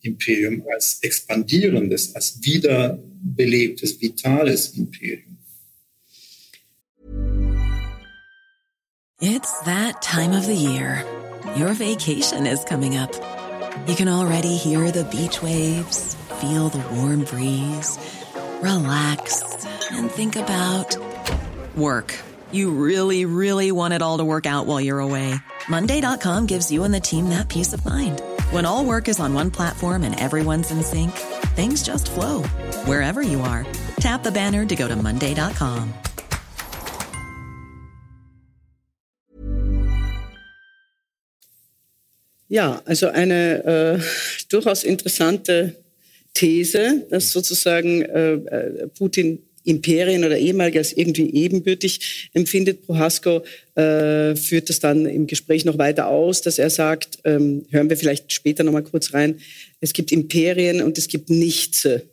[0.01, 5.39] Imperium, als expandierendes, als wiederbelebtes, vitales Imperium.
[9.21, 11.05] It's that time of the year.
[11.57, 13.13] Your vacation is coming up.
[13.89, 17.99] You can already hear the beach waves, feel the warm breeze,
[18.63, 19.43] relax,
[19.91, 20.97] and think about
[21.77, 22.15] work.
[22.53, 25.35] You really, really want it all to work out while you're away.
[25.69, 28.23] Monday.com gives you and the team that peace of mind.
[28.51, 31.13] When all work is on one platform and everyone's in sync,
[31.55, 32.43] things just flow
[32.87, 33.67] wherever you are.
[34.01, 35.93] Tap the banner to go to Monday.com.
[42.49, 44.03] Ja, also eine äh,
[44.49, 45.77] durchaus interessante
[46.33, 52.87] These, dass sozusagen äh, äh, Putin Imperien oder ehemalige als irgendwie ebenbürtig empfindet.
[52.87, 53.43] Prohasko
[53.75, 57.97] äh, führt das dann im Gespräch noch weiter aus, dass er sagt, ähm, hören wir
[57.97, 59.39] vielleicht später noch mal kurz rein,
[59.81, 62.05] es gibt Imperien und es gibt Nichtse.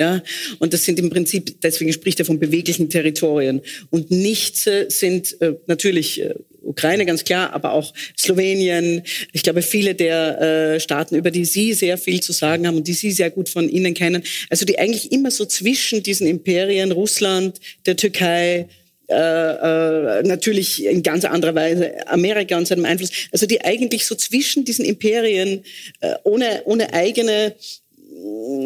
[0.00, 0.22] Ja,
[0.58, 3.60] und das sind im Prinzip, deswegen spricht er von beweglichen Territorien.
[3.90, 9.02] Und Nichtse sind äh, natürlich äh, Ukraine ganz klar, aber auch Slowenien.
[9.32, 12.88] Ich glaube, viele der äh, Staaten, über die Sie sehr viel zu sagen haben und
[12.88, 16.92] die Sie sehr gut von Ihnen kennen, also die eigentlich immer so zwischen diesen Imperien,
[16.92, 18.68] Russland, der Türkei,
[19.10, 24.14] äh, äh, natürlich in ganz anderer Weise Amerika und seinem Einfluss, also die eigentlich so
[24.14, 25.64] zwischen diesen Imperien
[25.98, 27.56] äh, ohne, ohne eigene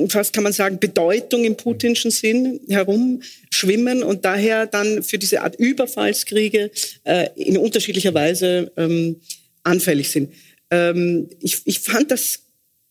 [0.09, 5.57] fast kann man sagen, Bedeutung im putinschen Sinn herumschwimmen und daher dann für diese Art
[5.57, 6.71] Überfallskriege
[7.05, 9.21] äh, in unterschiedlicher Weise ähm,
[9.63, 10.33] anfällig sind.
[10.71, 12.41] Ähm, ich, ich fand das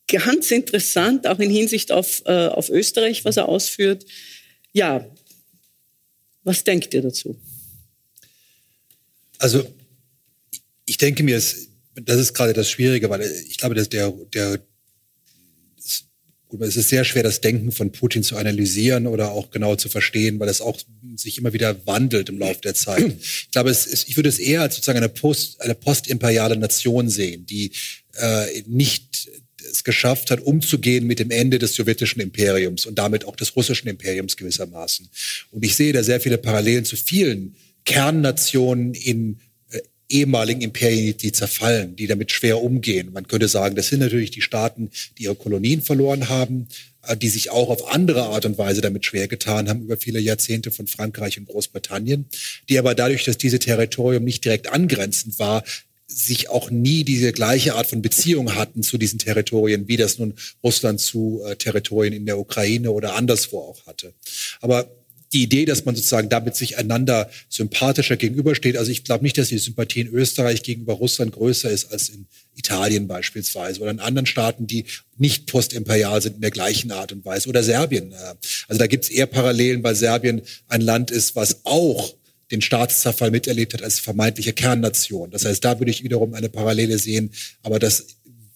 [0.08, 4.06] ganz interessant, auch in Hinsicht auf, äh, auf Österreich, was er ausführt.
[4.72, 5.06] Ja,
[6.44, 7.40] was denkt ihr dazu?
[9.38, 9.66] Also
[10.86, 14.60] ich denke mir, das ist gerade das Schwierige, weil ich glaube, dass der, der
[16.54, 19.90] Gut, es ist sehr schwer, das Denken von Putin zu analysieren oder auch genau zu
[19.90, 20.80] verstehen, weil es auch
[21.16, 23.16] sich immer wieder wandelt im Laufe der Zeit.
[23.20, 27.48] Ich glaube, ist, ich würde es eher als sozusagen eine, Post, eine postimperiale Nation sehen,
[27.48, 27.72] die
[28.20, 29.32] äh, nicht
[29.68, 33.88] es geschafft hat, umzugehen mit dem Ende des sowjetischen Imperiums und damit auch des russischen
[33.88, 35.10] Imperiums gewissermaßen.
[35.50, 39.40] Und ich sehe da sehr viele Parallelen zu vielen Kernnationen in
[40.10, 43.12] ehemaligen Imperien, die zerfallen, die damit schwer umgehen.
[43.14, 46.68] Man könnte sagen, das sind natürlich die Staaten, die ihre Kolonien verloren haben,
[47.08, 50.20] äh, die sich auch auf andere Art und Weise damit schwer getan haben über viele
[50.20, 52.26] Jahrzehnte von Frankreich und Großbritannien,
[52.70, 55.64] die aber dadurch, dass diese Territorium nicht direkt angrenzend war,
[56.08, 60.34] sich auch nie diese gleiche Art von Beziehung hatten zu diesen Territorien, wie das nun
[60.64, 64.14] Russland zu äh, Territorien in der Ukraine oder anderswo auch hatte.
[64.62, 64.88] Aber
[65.34, 68.78] die Idee, dass man sozusagen damit sich einander sympathischer gegenübersteht.
[68.78, 72.28] Also ich glaube nicht, dass die Sympathie in Österreich gegenüber Russland größer ist als in
[72.56, 74.86] Italien beispielsweise oder in anderen Staaten, die
[75.18, 78.14] nicht postimperial sind in der gleichen Art und Weise oder Serbien.
[78.68, 82.14] Also da gibt es eher Parallelen, weil Serbien ein Land ist, was auch
[82.52, 85.32] den Staatszerfall miterlebt hat als vermeintliche Kernnation.
[85.32, 87.32] Das heißt, da würde ich wiederum eine Parallele sehen.
[87.64, 88.06] Aber das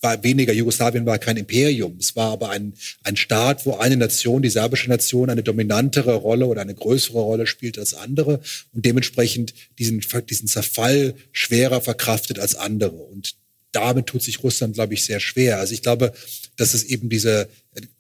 [0.02, 1.98] war weniger, Jugoslawien war kein Imperium.
[2.00, 6.46] Es war aber ein, ein Staat, wo eine Nation, die serbische Nation, eine dominantere Rolle
[6.46, 8.40] oder eine größere Rolle spielt als andere
[8.74, 12.96] und dementsprechend diesen, diesen Zerfall schwerer verkraftet als andere.
[12.96, 13.36] Und
[13.72, 15.60] damit tut sich Russland, glaube ich, sehr schwer.
[15.60, 16.14] Also ich glaube,
[16.56, 17.50] dass es eben diese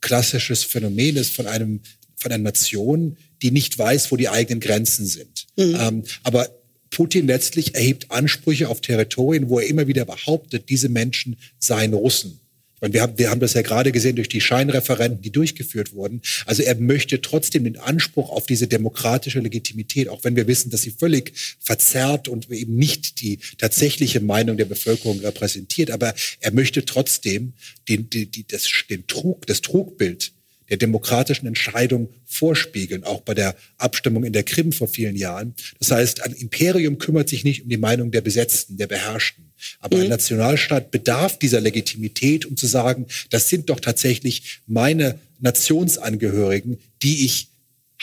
[0.02, 1.82] klassisches Phänomen ist von einem
[2.20, 5.46] von einer Nation, die nicht weiß, wo die eigenen Grenzen sind.
[5.56, 5.78] Mhm.
[5.80, 6.50] Ähm, aber
[6.98, 12.40] Putin letztlich erhebt Ansprüche auf Territorien, wo er immer wieder behauptet, diese Menschen seien Russen.
[12.82, 16.24] Meine, wir, haben, wir haben das ja gerade gesehen durch die Scheinreferenten, die durchgeführt wurden.
[16.48, 20.82] Also er möchte trotzdem den Anspruch auf diese demokratische Legitimität, auch wenn wir wissen, dass
[20.82, 25.92] sie völlig verzerrt und eben nicht die tatsächliche Meinung der Bevölkerung repräsentiert.
[25.92, 27.54] Aber er möchte trotzdem
[27.88, 30.34] den, den, das, den Trug, das Trugbild
[30.70, 35.54] der demokratischen Entscheidung vorspiegeln, auch bei der Abstimmung in der Krim vor vielen Jahren.
[35.80, 39.46] Das heißt, ein Imperium kümmert sich nicht um die Meinung der Besetzten, der Beherrschten.
[39.80, 40.04] Aber mhm.
[40.04, 47.26] ein Nationalstaat bedarf dieser Legitimität, um zu sagen, das sind doch tatsächlich meine Nationsangehörigen, die
[47.26, 47.50] ich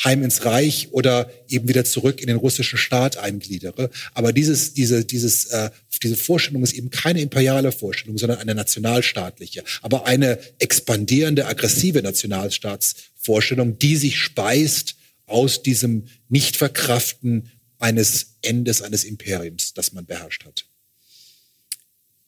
[0.03, 3.91] heim ins Reich oder eben wieder zurück in den russischen Staat eingliedere.
[4.13, 5.71] Aber dieses, diese, dieses, äh,
[6.03, 13.79] diese Vorstellung ist eben keine imperiale Vorstellung, sondern eine nationalstaatliche, aber eine expandierende, aggressive Nationalstaatsvorstellung,
[13.79, 20.67] die sich speist aus diesem Nichtverkraften eines Endes eines Imperiums, das man beherrscht hat.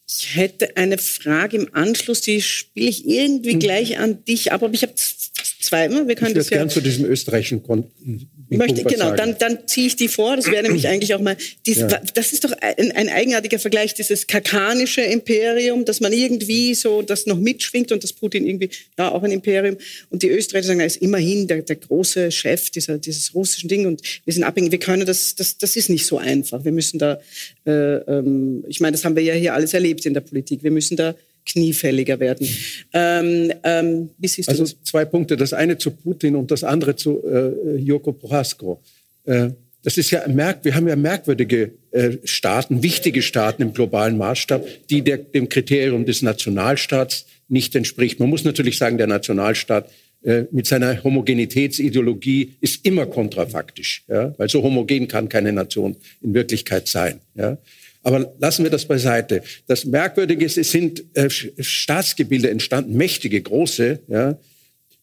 [0.08, 3.60] Ich hätte eine Frage im Anschluss, die spiele ich irgendwie hm.
[3.60, 6.06] gleich an dich ab, aber ich habe zweimal.
[6.06, 8.30] Wir können ich würde ja, gern zu diesem österreichischen Konten.
[8.48, 10.37] Möchte, genau, dann, dann ziehe ich die vor.
[10.37, 11.88] Das wäre nämlich eigentlich auch mal, dies, ja.
[12.14, 17.26] das ist doch ein, ein, eigenartiger Vergleich, dieses kakanische Imperium, dass man irgendwie so das
[17.26, 19.76] noch mitschwingt und das Putin irgendwie, ja, auch ein Imperium.
[20.11, 23.87] Und die Österreicher sagen, er ist immerhin der, der große Chef dieser, dieses russischen Ding
[23.87, 26.64] und wir sind abhängig, wir können das, das, das ist nicht so einfach.
[26.64, 27.18] Wir müssen da,
[27.66, 30.62] äh, ähm, ich meine, das haben wir ja hier alles erlebt in der Politik.
[30.62, 31.14] Wir müssen da
[31.46, 32.46] kniefälliger werden.
[32.92, 34.76] Ähm, ähm, wie siehst du also das?
[34.82, 38.82] zwei Punkte, das eine zu Putin und das andere zu äh, Joko Prohasko.
[39.24, 39.50] Äh,
[39.82, 44.66] das ist ja merk wir haben ja merkwürdige äh, Staaten, wichtige Staaten im globalen Maßstab,
[44.90, 48.18] die der, dem Kriterium des Nationalstaats nicht entspricht.
[48.18, 49.88] Man muss natürlich sagen, der Nationalstaat
[50.22, 54.35] äh, mit seiner Homogenitätsideologie ist immer kontrafaktisch, ja?
[54.38, 57.20] weil so homogen kann keine Nation in Wirklichkeit sein.
[57.37, 57.59] Ja?
[58.06, 59.42] Aber lassen wir das beiseite.
[59.66, 64.38] Das Merkwürdige ist, es sind äh, Staatsgebilde entstanden, mächtige, große, ja,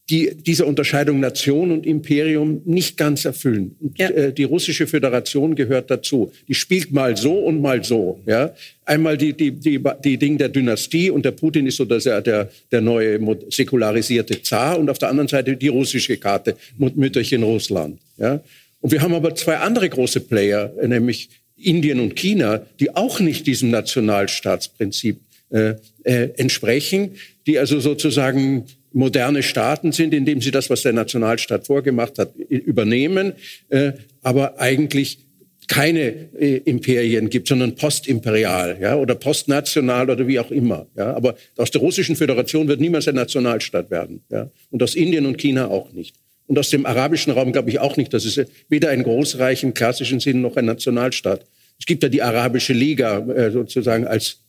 [0.08, 3.76] die diese Unterscheidung Nation und Imperium nicht ganz erfüllen.
[3.78, 4.08] Und, ja.
[4.08, 6.32] äh, die russische Föderation gehört dazu.
[6.48, 8.22] Die spielt mal so und mal so.
[8.24, 8.54] Ja?
[8.86, 12.22] Einmal die, die, die, die Ding der Dynastie und der Putin ist so dass er
[12.22, 18.00] der, der neue säkularisierte Zar und auf der anderen Seite die russische Karte, Mütterchen Russland.
[18.16, 18.40] Ja?
[18.80, 21.28] Und wir haben aber zwei andere große Player, nämlich
[21.64, 25.74] Indien und China, die auch nicht diesem Nationalstaatsprinzip äh,
[26.04, 27.12] äh, entsprechen,
[27.46, 33.32] die also sozusagen moderne Staaten sind, indem sie das, was der Nationalstaat vorgemacht hat, übernehmen,
[33.68, 35.18] äh, aber eigentlich
[35.66, 40.86] keine äh, Imperien gibt, sondern postimperial ja, oder postnational oder wie auch immer.
[40.96, 41.14] Ja.
[41.14, 44.22] Aber aus der Russischen Föderation wird niemals ein Nationalstaat werden.
[44.30, 44.50] Ja.
[44.70, 46.16] Und aus Indien und China auch nicht.
[46.46, 48.12] Und aus dem arabischen Raum glaube ich auch nicht.
[48.12, 51.46] Das ist weder ein Großreich im klassischen Sinn noch ein Nationalstaat.
[51.78, 54.40] Es gibt ja die Arabische Liga äh, sozusagen als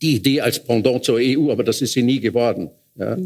[0.00, 2.70] die Idee als Pendant zur EU, aber das ist sie nie geworden.
[2.96, 3.16] Ja.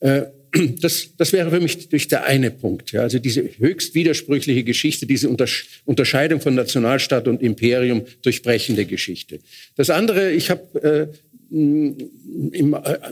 [0.00, 0.26] Äh,
[0.80, 2.92] das, das wäre für mich durch der eine Punkt.
[2.92, 3.02] Ja.
[3.02, 5.28] Also diese höchst widersprüchliche Geschichte, diese
[5.84, 9.40] Unterscheidung von Nationalstaat und Imperium durchbrechende Geschichte.
[9.76, 11.10] Das andere, ich habe
[11.52, 11.94] äh, äh,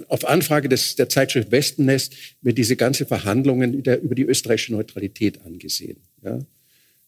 [0.09, 5.41] auf Anfrage des, der Zeitschrift Westennest mir diese ganze Verhandlungen der, über die österreichische Neutralität
[5.45, 5.99] angesehen.
[6.23, 6.39] Ja.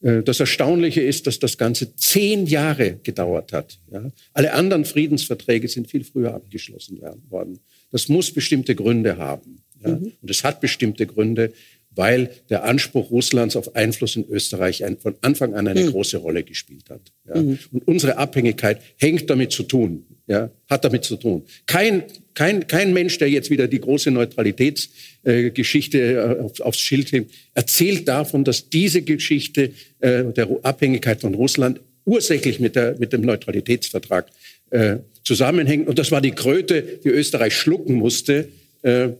[0.02, 3.78] Äh, das Erstaunliche ist, dass das Ganze zehn Jahre gedauert hat.
[3.90, 4.10] Ja.
[4.32, 7.60] Alle anderen Friedensverträge sind viel früher abgeschlossen worden.
[7.90, 9.62] Das muss bestimmte Gründe haben.
[9.82, 9.90] Ja?
[9.90, 10.12] Mhm.
[10.20, 11.52] Und es hat bestimmte Gründe,
[11.94, 15.90] weil der Anspruch Russlands auf Einfluss in Österreich ein, von Anfang an eine mhm.
[15.90, 17.00] große Rolle gespielt hat.
[17.28, 17.40] Ja?
[17.40, 17.58] Mhm.
[17.70, 20.50] Und unsere Abhängigkeit hängt damit zu tun, ja?
[20.68, 21.42] hat damit zu tun.
[21.66, 27.30] Kein, kein, kein Mensch, der jetzt wieder die große Neutralitätsgeschichte äh, auf, aufs Schild hängt,
[27.54, 33.20] erzählt davon, dass diese Geschichte äh, der Abhängigkeit von Russland ursächlich mit, der, mit dem
[33.22, 34.26] Neutralitätsvertrag
[34.70, 35.88] äh, zusammenhängt.
[35.88, 38.48] Und das war die Kröte, die Österreich schlucken musste,
[38.82, 39.10] äh,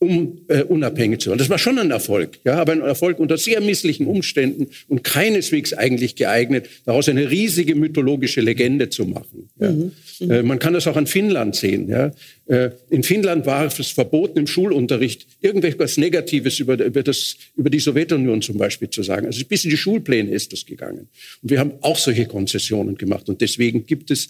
[0.00, 1.38] um äh, unabhängig zu werden.
[1.38, 5.72] Das war schon ein Erfolg, ja, aber ein Erfolg unter sehr misslichen Umständen und keineswegs
[5.72, 9.48] eigentlich geeignet, daraus eine riesige mythologische Legende zu machen.
[9.58, 9.70] Ja.
[9.70, 9.92] Mhm.
[10.20, 10.30] Mhm.
[10.30, 11.88] Äh, man kann das auch an Finnland sehen.
[11.88, 12.12] Ja.
[12.46, 17.80] Äh, in Finnland war es verboten, im Schulunterricht irgendetwas Negatives über, über, das, über die
[17.80, 19.26] Sowjetunion zum Beispiel zu sagen.
[19.26, 21.08] Also bis in die Schulpläne ist das gegangen.
[21.42, 23.28] Und wir haben auch solche Konzessionen gemacht.
[23.28, 24.28] Und deswegen gibt es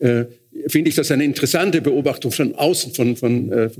[0.00, 0.26] äh,
[0.66, 3.70] finde ich das eine interessante Beobachtung von außen, von, von, äh,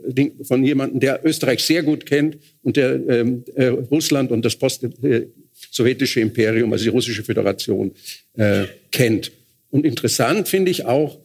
[0.42, 6.20] von jemandem, der Österreich sehr gut kennt und der ähm, äh, Russland und das post-sowjetische
[6.20, 7.92] Imperium, also die russische Föderation,
[8.36, 9.32] äh, kennt.
[9.70, 11.18] Und interessant finde ich auch,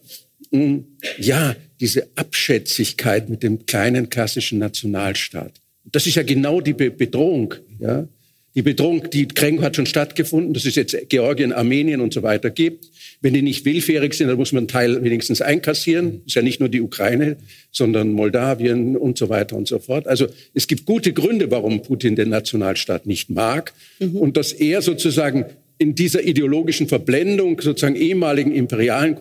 [0.50, 0.84] mh, hm,
[1.18, 5.52] ja, diese Abschätzigkeit mit dem kleinen klassischen Nationalstaat.
[5.84, 8.08] Das ist ja genau die Be Bedrohung, ja.
[8.56, 12.50] Die Bedrohung, die Kränkung hat schon stattgefunden, dass es jetzt Georgien, Armenien und so weiter
[12.50, 12.88] gibt.
[13.20, 16.20] Wenn die nicht willfährig sind, dann muss man einen Teil wenigstens einkassieren.
[16.20, 17.36] Das ist ja nicht nur die Ukraine,
[17.72, 20.06] sondern Moldawien und so weiter und so fort.
[20.06, 23.72] Also es gibt gute Gründe, warum Putin den Nationalstaat nicht mag.
[23.98, 24.16] Mhm.
[24.16, 25.46] Und dass er sozusagen
[25.78, 29.16] in dieser ideologischen Verblendung sozusagen ehemaligen imperialen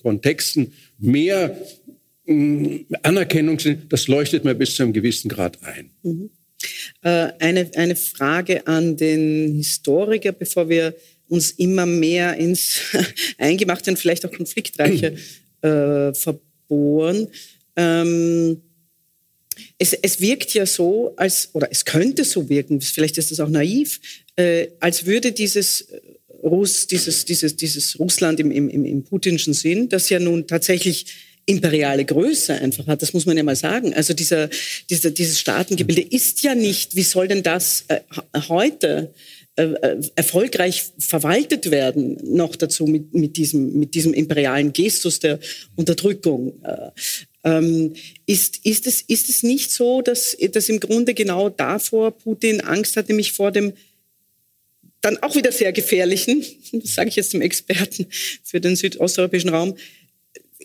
[0.00, 1.58] Kontexten mehr
[2.26, 5.90] mh, Anerkennung sind, das leuchtet mir bis zu einem gewissen Grad ein.
[6.04, 6.30] Mhm.
[7.02, 10.94] Äh, eine, eine Frage an den Historiker, bevor wir
[11.28, 12.80] uns immer mehr ins
[13.38, 15.16] Eingemachte und vielleicht auch konfliktreiche
[15.62, 17.28] äh, verbohren.
[17.76, 18.62] Ähm,
[19.78, 23.48] es, es, wirkt ja so, als, oder es könnte so wirken, vielleicht ist das auch
[23.48, 24.00] naiv,
[24.36, 26.00] äh, als würde dieses äh,
[26.42, 31.06] Russ, dieses, dieses, dieses Russland im, im, im putinschen Sinn, das ja nun tatsächlich
[31.46, 33.94] imperiale Größe einfach hat, das muss man ja mal sagen.
[33.94, 34.48] Also dieser,
[34.88, 38.00] dieser, dieses Staatengebilde ist ja nicht, wie soll denn das äh,
[38.48, 39.12] heute
[39.56, 45.38] äh, äh, erfolgreich verwaltet werden, noch dazu mit, mit, diesem, mit diesem imperialen Gestus der
[45.76, 46.54] Unterdrückung.
[46.64, 46.90] Äh,
[47.44, 47.94] ähm,
[48.26, 52.96] ist, ist, es, ist es nicht so, dass, dass im Grunde genau davor Putin Angst
[52.96, 53.74] hat, nämlich vor dem
[55.02, 58.06] dann auch wieder sehr gefährlichen, das sage ich jetzt dem Experten
[58.42, 59.76] für den südosteuropäischen Raum,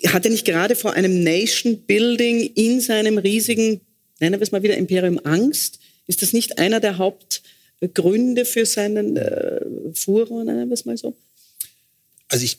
[0.07, 3.81] hat er nicht gerade vor einem Nation Building in seinem riesigen,
[4.19, 5.79] nennen wir es mal wieder Imperium Angst?
[6.07, 7.41] Ist das nicht einer der Haupt
[7.93, 9.61] Gründe für seinen äh,
[9.93, 11.15] Furor, nennen wir es mal so?
[12.27, 12.57] Also ich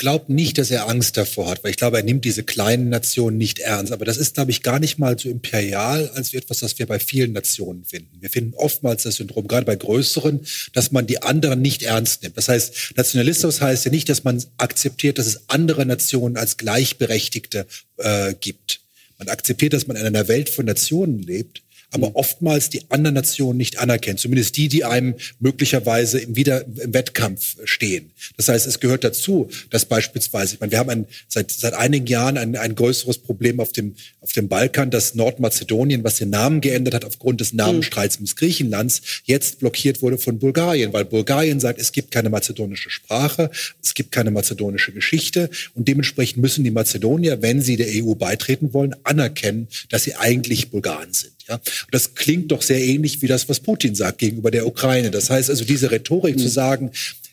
[0.00, 3.36] glaube nicht, dass er Angst davor hat, weil ich glaube, er nimmt diese kleinen Nationen
[3.36, 3.92] nicht ernst.
[3.92, 6.98] Aber das ist, glaube ich, gar nicht mal so imperial als etwas, was wir bei
[6.98, 8.20] vielen Nationen finden.
[8.20, 10.40] Wir finden oftmals das Syndrom, gerade bei größeren,
[10.72, 12.36] dass man die anderen nicht ernst nimmt.
[12.36, 17.66] Das heißt, Nationalismus heißt ja nicht, dass man akzeptiert, dass es andere Nationen als Gleichberechtigte
[17.98, 18.80] äh, gibt.
[19.18, 22.16] Man akzeptiert, dass man in einer Welt von Nationen lebt aber mhm.
[22.16, 24.20] oftmals die anderen Nationen nicht anerkennt.
[24.20, 28.10] Zumindest die, die einem möglicherweise im, Wieder im Wettkampf stehen.
[28.36, 32.06] Das heißt, es gehört dazu, dass beispielsweise, ich meine, wir haben ein, seit, seit einigen
[32.06, 36.60] Jahren ein, ein größeres Problem auf dem, auf dem Balkan, dass Nordmazedonien, was den Namen
[36.60, 41.80] geändert hat aufgrund des Namenstreits mit Griechenlands, jetzt blockiert wurde von Bulgarien, weil Bulgarien sagt,
[41.80, 43.50] es gibt keine mazedonische Sprache,
[43.82, 48.72] es gibt keine mazedonische Geschichte und dementsprechend müssen die Mazedonier, wenn sie der EU beitreten
[48.72, 51.32] wollen, anerkennen, dass sie eigentlich Bulgaren sind.
[51.50, 51.56] Ja?
[51.56, 55.10] Und das klingt doch sehr ähnlich wie das, was Putin sagt gegenüber der Ukraine.
[55.10, 56.40] Das heißt also, diese Rhetorik mhm.
[56.40, 56.90] zu sagen,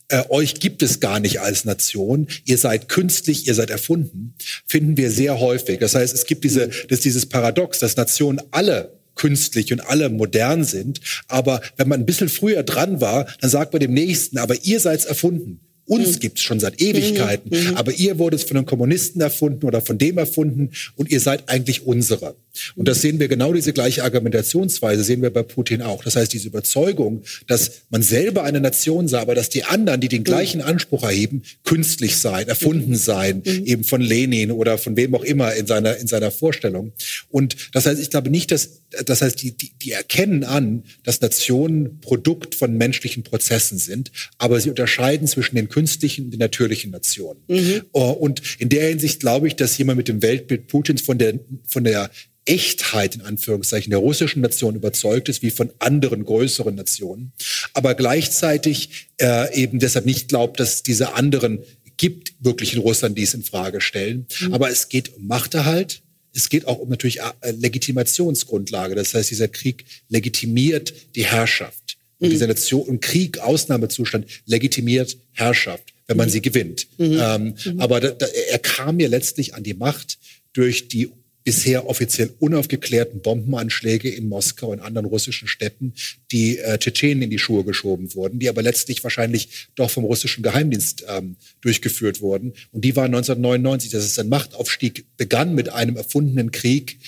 [0.09, 4.34] äh, euch gibt es gar nicht als Nation, ihr seid künstlich, ihr seid erfunden,
[4.65, 5.80] finden wir sehr häufig.
[5.80, 10.63] Das heißt, es gibt diese, das, dieses Paradox, dass Nationen alle künstlich und alle modern
[10.63, 11.01] sind.
[11.28, 14.80] Aber wenn man ein bisschen früher dran war, dann sagt man dem Nächsten, aber ihr
[14.80, 15.59] seid erfunden.
[15.86, 16.20] Uns mhm.
[16.20, 17.72] gibt's schon seit Ewigkeiten, mhm.
[17.72, 17.78] mhm.
[17.78, 21.86] aber ihr wurdet von den Kommunisten erfunden oder von dem erfunden und ihr seid eigentlich
[21.86, 22.36] unsere.
[22.75, 26.03] Und das sehen wir genau diese gleiche Argumentationsweise sehen wir bei Putin auch.
[26.03, 30.07] Das heißt, diese Überzeugung, dass man selber eine Nation sei, aber dass die anderen, die
[30.07, 33.65] den gleichen Anspruch erheben, künstlich seien, erfunden seien, mhm.
[33.65, 36.93] eben von Lenin oder von wem auch immer in seiner in seiner Vorstellung.
[37.29, 41.19] Und das heißt, ich glaube nicht, dass das heißt, die, die, die erkennen an, dass
[41.19, 46.91] Nationen Produkt von menschlichen Prozessen sind, aber sie unterscheiden zwischen den künstlichen und den natürlichen
[46.91, 47.41] Nationen.
[47.47, 47.81] Mhm.
[47.91, 51.83] Und in der Hinsicht glaube ich, dass jemand mit dem Weltbild Putins von der von
[51.83, 52.09] der
[52.47, 57.33] Echtheit in Anführungszeichen der russischen Nation überzeugt ist, wie von anderen größeren Nationen,
[57.73, 61.59] aber gleichzeitig äh, eben deshalb nicht glaubt, dass diese anderen
[61.97, 64.27] gibt wirklich in Russland, die es in Frage stellen.
[64.39, 64.53] Mhm.
[64.53, 66.01] Aber es geht um Machterhalt,
[66.33, 68.95] es geht auch um natürlich äh, Legitimationsgrundlage.
[68.95, 71.97] Das heißt, dieser Krieg legitimiert die Herrschaft.
[72.19, 72.31] Und mhm.
[72.31, 76.31] dieser Nation, Krieg, Ausnahmezustand, legitimiert Herrschaft, wenn man mhm.
[76.31, 76.87] sie gewinnt.
[76.97, 77.19] Mhm.
[77.19, 77.79] Ähm, mhm.
[77.79, 80.19] aber da, da, er kam ja letztlich an die Macht
[80.53, 81.09] durch die
[81.47, 85.93] bisher offiziell unaufgeklärten Bombenanschläge in Moskau und anderen russischen Städten,
[86.29, 90.43] die äh, Tschetschenen in die Schuhe geschoben wurden, die aber letztlich wahrscheinlich doch vom russischen
[90.43, 92.51] Geheimdienst ähm, durchgeführt wurden.
[92.73, 96.99] Und die waren 1999, dass es ein Machtaufstieg begann mit einem erfundenen Krieg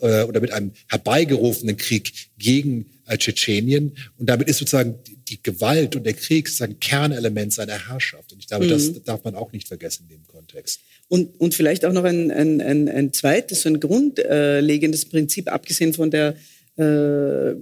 [0.00, 3.96] äh, oder mit einem herbeigerufenen Krieg gegen äh, Tschetschenien.
[4.16, 8.32] Und damit ist sozusagen die Gewalt und der Krieg sozusagen Kernelement seiner Herrschaft.
[8.32, 8.70] Und ich glaube, mhm.
[8.70, 10.80] das darf man auch nicht vergessen in dem Kontext.
[11.08, 15.92] Und, und vielleicht auch noch ein, ein, ein, ein zweites, so ein grundlegendes Prinzip, abgesehen
[15.92, 16.34] von der
[16.76, 17.54] äh,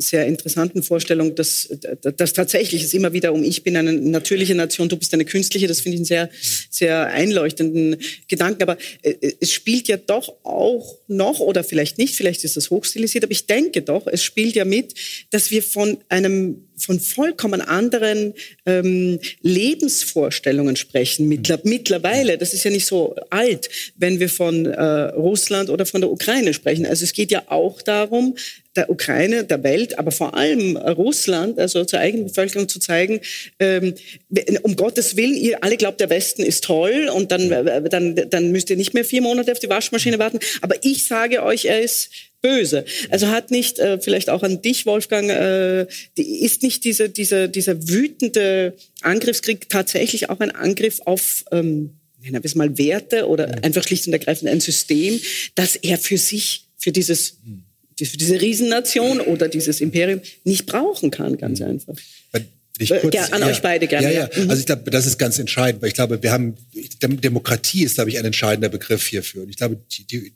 [0.00, 1.68] sehr interessanten Vorstellung, dass,
[2.16, 5.66] dass tatsächlich es immer wieder um ich bin eine natürliche Nation, du bist eine künstliche,
[5.66, 6.30] das finde ich einen sehr,
[6.70, 7.96] sehr einleuchtenden
[8.28, 8.62] Gedanken.
[8.62, 13.24] Aber äh, es spielt ja doch auch noch, oder vielleicht nicht, vielleicht ist das hochstilisiert,
[13.24, 14.94] aber ich denke doch, es spielt ja mit,
[15.30, 18.34] dass wir von einem von vollkommen anderen
[18.66, 22.38] ähm, Lebensvorstellungen sprechen mittlerweile.
[22.38, 26.54] Das ist ja nicht so alt, wenn wir von äh, Russland oder von der Ukraine
[26.54, 26.86] sprechen.
[26.86, 28.36] Also es geht ja auch darum,
[28.78, 33.20] der Ukraine, der Welt, aber vor allem Russland, also zur eigenen Bevölkerung zu zeigen,
[33.58, 33.94] ähm,
[34.62, 37.50] um Gottes Willen, ihr alle glaubt, der Westen ist toll und dann,
[37.90, 40.38] dann, dann müsst ihr nicht mehr vier Monate auf die Waschmaschine warten.
[40.60, 42.10] Aber ich sage euch, er ist
[42.40, 42.84] böse.
[43.10, 47.48] Also hat nicht, äh, vielleicht auch an dich, Wolfgang, äh, die, ist nicht diese, diese,
[47.48, 53.64] dieser wütende Angriffskrieg tatsächlich auch ein Angriff auf, ähm, nennen wir es mal, Werte oder
[53.64, 55.20] einfach schlicht und ergreifend ein System,
[55.56, 57.64] das er für sich, für dieses hm
[57.98, 61.94] diese Riesennation oder dieses Imperium nicht brauchen kann, ganz einfach.
[62.78, 64.12] Ich kurz, ja, an ja, euch beide gerne.
[64.12, 64.44] Ja, ja.
[64.44, 64.50] Mhm.
[64.50, 66.56] Also ich glaube, das ist ganz entscheidend, weil ich glaube, wir haben
[67.02, 69.42] Demokratie ist, glaube ich, ein entscheidender Begriff hierfür.
[69.42, 70.32] Und ich glaube, die,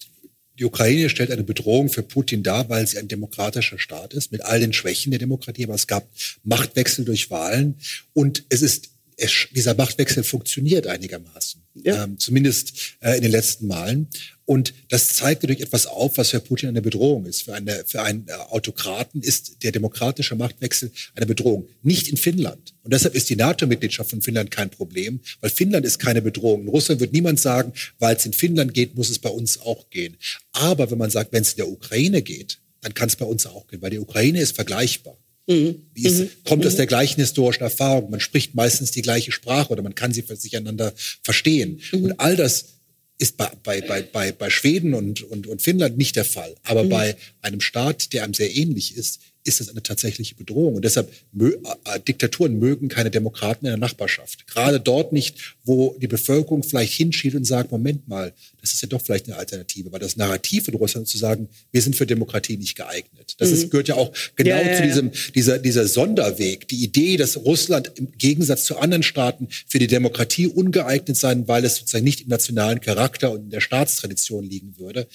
[0.59, 4.43] die Ukraine stellt eine Bedrohung für Putin dar, weil sie ein demokratischer Staat ist, mit
[4.43, 5.65] all den Schwächen der Demokratie.
[5.65, 6.09] Aber es gab
[6.43, 7.77] Machtwechsel durch Wahlen
[8.13, 12.05] und es ist es, dieser Machtwechsel funktioniert einigermaßen, ja.
[12.05, 14.09] ähm, zumindest äh, in den letzten Malen.
[14.53, 17.45] Und das zeigt natürlich etwas auf, was für Putin eine Bedrohung ist.
[17.45, 21.69] Für, eine, für einen äh, Autokraten ist der demokratische Machtwechsel eine Bedrohung.
[21.83, 22.75] Nicht in Finnland.
[22.83, 26.65] Und deshalb ist die NATO-Mitgliedschaft von Finnland kein Problem, weil Finnland ist keine Bedrohung.
[26.65, 29.89] In Russland wird niemand sagen, weil es in Finnland geht, muss es bei uns auch
[29.89, 30.19] gehen.
[30.53, 33.47] Aber wenn man sagt, wenn es in der Ukraine geht, dann kann es bei uns
[33.47, 35.17] auch gehen, weil die Ukraine ist vergleichbar.
[35.47, 35.87] Mhm.
[35.95, 36.31] Ist, mhm.
[36.45, 36.77] kommt aus mhm.
[36.77, 38.11] der gleichen historischen Erfahrung.
[38.11, 40.93] Man spricht meistens die gleiche Sprache oder man kann sie für sich einander
[41.23, 41.81] verstehen.
[41.93, 42.05] Mhm.
[42.05, 42.82] Und all das
[43.23, 46.57] ist bei, bei, bei, bei, bei Schweden und, und, und Finnland nicht der Fall.
[46.65, 46.89] Aber mhm.
[46.89, 50.77] bei einem Staat, der einem sehr ähnlich ist, ist es eine tatsächliche Bedrohung.
[50.77, 51.53] Und deshalb mö
[51.85, 54.47] äh, Diktaturen mögen keine Demokraten in der Nachbarschaft.
[54.47, 58.89] Gerade dort nicht, wo die Bevölkerung vielleicht hinschielt und sagt, Moment mal, das ist ja
[58.89, 59.91] doch vielleicht eine Alternative.
[59.91, 63.35] Weil das Narrativ in Russland zu sagen, wir sind für Demokratie nicht geeignet.
[63.39, 63.55] Das mhm.
[63.55, 66.69] ist, gehört ja auch genau ja, ja, zu diesem, dieser, dieser Sonderweg.
[66.69, 71.65] Die Idee, dass Russland im Gegensatz zu anderen Staaten für die Demokratie ungeeignet sein, weil
[71.65, 75.09] es sozusagen nicht im nationalen Charakter und in der Staatstradition liegen würde,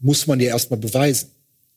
[0.00, 1.33] muss man ja erstmal beweisen.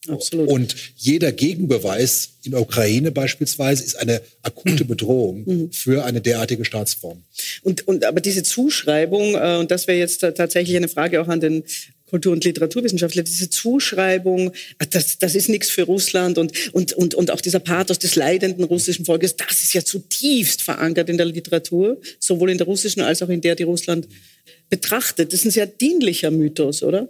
[0.08, 0.50] Absolut.
[0.50, 5.72] Und jeder Gegenbeweis in der Ukraine beispielsweise ist eine akute Bedrohung mhm.
[5.72, 7.24] für eine derartige Staatsform.
[7.64, 11.40] Und, und aber diese Zuschreibung, äh, und das wäre jetzt tatsächlich eine Frage auch an
[11.40, 11.64] den
[12.10, 17.14] Kultur- und Literaturwissenschaftler, diese Zuschreibung, ah, das, das ist nichts für Russland und, und, und,
[17.14, 21.26] und auch dieser Pathos des leidenden russischen Volkes, das ist ja zutiefst verankert in der
[21.26, 24.08] Literatur, sowohl in der russischen als auch in der, die Russland
[24.70, 25.34] betrachtet.
[25.34, 27.10] Das ist ein sehr dienlicher Mythos, oder?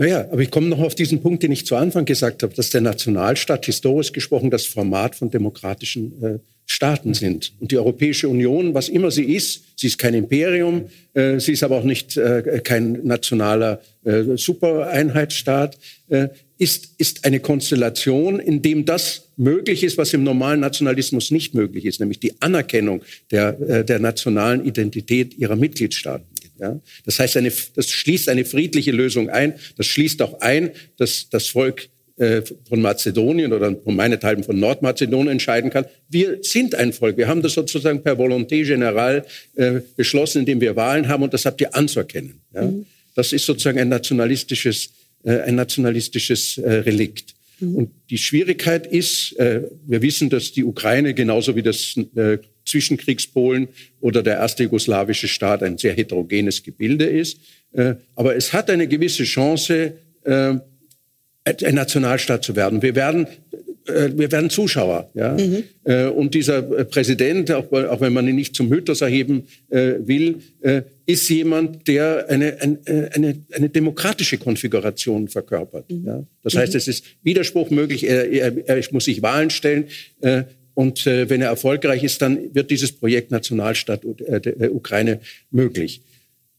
[0.00, 2.70] Naja, aber ich komme noch auf diesen Punkt, den ich zu Anfang gesagt habe, dass
[2.70, 7.52] der Nationalstaat historisch gesprochen das Format von demokratischen äh, Staaten sind.
[7.60, 11.62] Und die Europäische Union, was immer sie ist, sie ist kein Imperium, äh, sie ist
[11.62, 15.76] aber auch nicht äh, kein nationaler äh, Supereinheitsstaat,
[16.08, 21.54] äh, ist, ist eine Konstellation, in dem das möglich ist, was im normalen Nationalismus nicht
[21.54, 26.29] möglich ist, nämlich die Anerkennung der, äh, der nationalen Identität ihrer Mitgliedstaaten.
[26.60, 26.80] Ja?
[27.04, 29.54] Das heißt, eine, das schließt eine friedliche Lösung ein.
[29.76, 31.88] Das schließt auch ein, dass das Volk
[32.20, 35.86] äh, von Mazedonien oder von meinethalben von Nordmazedonien entscheiden kann.
[36.08, 37.16] Wir sind ein Volk.
[37.16, 39.24] Wir haben das sozusagen per Volonté General
[39.56, 42.40] äh, beschlossen, indem wir Wahlen haben und das habt ihr anzuerkennen.
[42.52, 42.62] Ja?
[42.62, 42.84] Mhm.
[43.14, 44.90] Das ist sozusagen ein nationalistisches,
[45.24, 47.34] äh, ein nationalistisches äh, Relikt.
[47.60, 47.74] Mhm.
[47.74, 53.68] Und die Schwierigkeit ist, äh, wir wissen, dass die Ukraine genauso wie das äh, Zwischenkriegspolen
[54.00, 57.38] oder der erste jugoslawische Staat ein sehr heterogenes Gebilde ist.
[57.72, 59.94] Äh, aber es hat eine gewisse Chance,
[60.24, 60.54] äh,
[61.44, 62.82] ein Nationalstaat zu werden.
[62.82, 63.26] Wir werden,
[63.86, 65.10] äh, wir werden Zuschauer.
[65.14, 65.36] Ja?
[65.36, 65.64] Mhm.
[66.14, 70.82] Und dieser Präsident, auch, auch, wenn man ihn nicht zum Mythos erheben äh, will, äh,
[71.06, 75.90] ist jemand, der eine, eine, eine, eine demokratische Konfiguration verkörpert.
[75.90, 76.06] Mhm.
[76.06, 76.24] Ja?
[76.44, 76.78] Das heißt, mhm.
[76.78, 78.06] es ist Widerspruch möglich.
[78.06, 79.86] Er, er, er muss sich Wahlen stellen.
[80.20, 80.44] Äh,
[80.74, 86.02] und äh, wenn er erfolgreich ist, dann wird dieses Projekt Nationalstaat äh, der Ukraine möglich.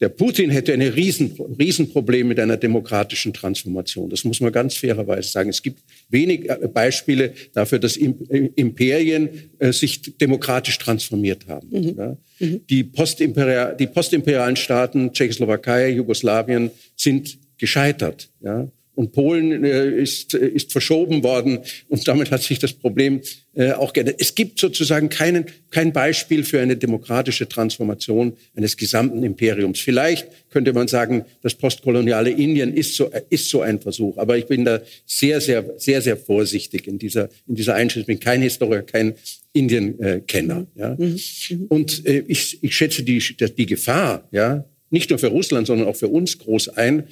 [0.01, 4.09] Der Putin hätte ein Riesen, Riesenproblem mit einer demokratischen Transformation.
[4.09, 5.51] Das muss man ganz fairerweise sagen.
[5.51, 8.11] Es gibt wenig äh, Beispiele dafür, dass äh,
[8.55, 11.69] Imperien äh, sich demokratisch transformiert haben.
[11.69, 11.95] Mhm.
[11.97, 12.17] Ja.
[12.39, 12.61] Mhm.
[12.67, 18.29] Die, Postimperial, die postimperialen Staaten, Tschechoslowakei, Jugoslawien, sind gescheitert.
[18.41, 18.67] Ja.
[18.93, 23.21] Und Polen äh, ist, ist verschoben worden und damit hat sich das Problem
[23.53, 24.17] äh, auch geändert.
[24.19, 29.79] Es gibt sozusagen keinen, kein Beispiel für eine demokratische Transformation eines gesamten Imperiums.
[29.79, 34.17] Vielleicht könnte man sagen, das postkoloniale Indien ist so, ist so ein Versuch.
[34.17, 38.01] Aber ich bin da sehr, sehr, sehr, sehr vorsichtig in dieser, in dieser Einschätzung.
[38.01, 39.15] Ich bin kein Historiker, kein
[39.53, 40.67] Indien-Kenner.
[40.75, 40.95] Ja.
[40.97, 41.19] Mhm.
[41.49, 41.65] Mhm.
[41.69, 45.95] Und äh, ich, ich schätze die, die Gefahr, ja, nicht nur für Russland, sondern auch
[45.95, 47.07] für uns groß ein,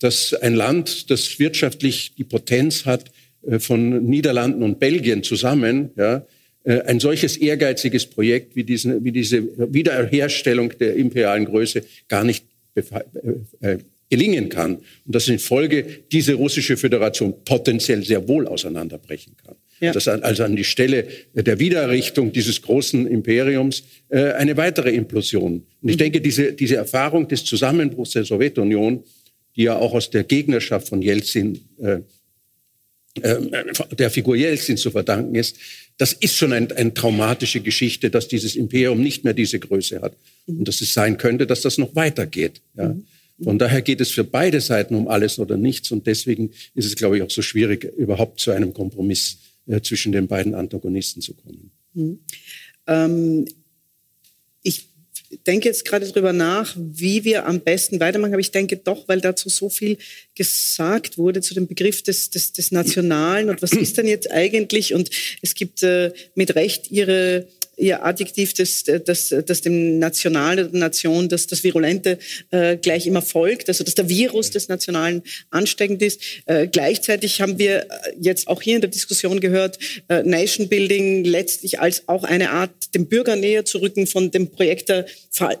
[0.00, 3.12] dass ein Land, das wirtschaftlich die Potenz hat
[3.46, 6.26] äh, von Niederlanden und Belgien zusammen, ja,
[6.64, 9.42] äh, ein solches ehrgeiziges Projekt wie, diesen, wie diese
[9.72, 12.44] Wiederherstellung der imperialen Größe gar nicht
[12.74, 13.78] äh,
[14.08, 14.76] gelingen kann.
[14.76, 19.54] Und dass in Folge diese russische Föderation potenziell sehr wohl auseinanderbrechen kann.
[19.80, 19.92] Ja.
[19.92, 25.64] Dass also an die Stelle der Wiedererrichtung dieses großen Imperiums eine weitere Implosion.
[25.80, 26.00] Und ich mhm.
[26.00, 29.04] denke, diese, diese Erfahrung des Zusammenbruchs der Sowjetunion
[29.60, 31.98] die ja auch aus der Gegnerschaft von Jelzin, äh,
[33.20, 33.36] äh,
[33.94, 35.58] der Figur Jelzin zu verdanken ist,
[35.98, 40.16] das ist schon eine ein traumatische Geschichte, dass dieses Imperium nicht mehr diese Größe hat.
[40.46, 42.62] Und dass es sein könnte, dass das noch weitergeht.
[42.74, 42.96] Ja.
[43.42, 45.90] Von daher geht es für beide Seiten um alles oder nichts.
[45.90, 50.12] Und deswegen ist es, glaube ich, auch so schwierig, überhaupt zu einem Kompromiss äh, zwischen
[50.12, 51.70] den beiden Antagonisten zu kommen.
[51.92, 52.18] Mhm.
[52.86, 53.44] Ähm,
[55.46, 58.32] denke jetzt gerade darüber nach, wie wir am besten weitermachen.
[58.32, 59.98] Aber ich denke doch, weil dazu so viel
[60.34, 64.94] gesagt wurde zu dem Begriff des, des, des Nationalen und was ist denn jetzt eigentlich?
[64.94, 65.10] Und
[65.42, 67.46] es gibt äh, mit Recht Ihre
[67.80, 72.18] ihr Adjektiv, das, das, das dem Nationalen oder Nation, das, das Virulente
[72.50, 76.20] äh, gleich immer folgt, also dass der Virus des Nationalen ansteckend ist.
[76.46, 77.86] Äh, gleichzeitig haben wir
[78.20, 79.78] jetzt auch hier in der Diskussion gehört,
[80.08, 84.50] äh, Nation Building letztlich als auch eine Art, dem Bürger näher zu rücken von dem
[84.50, 85.06] Projekt der,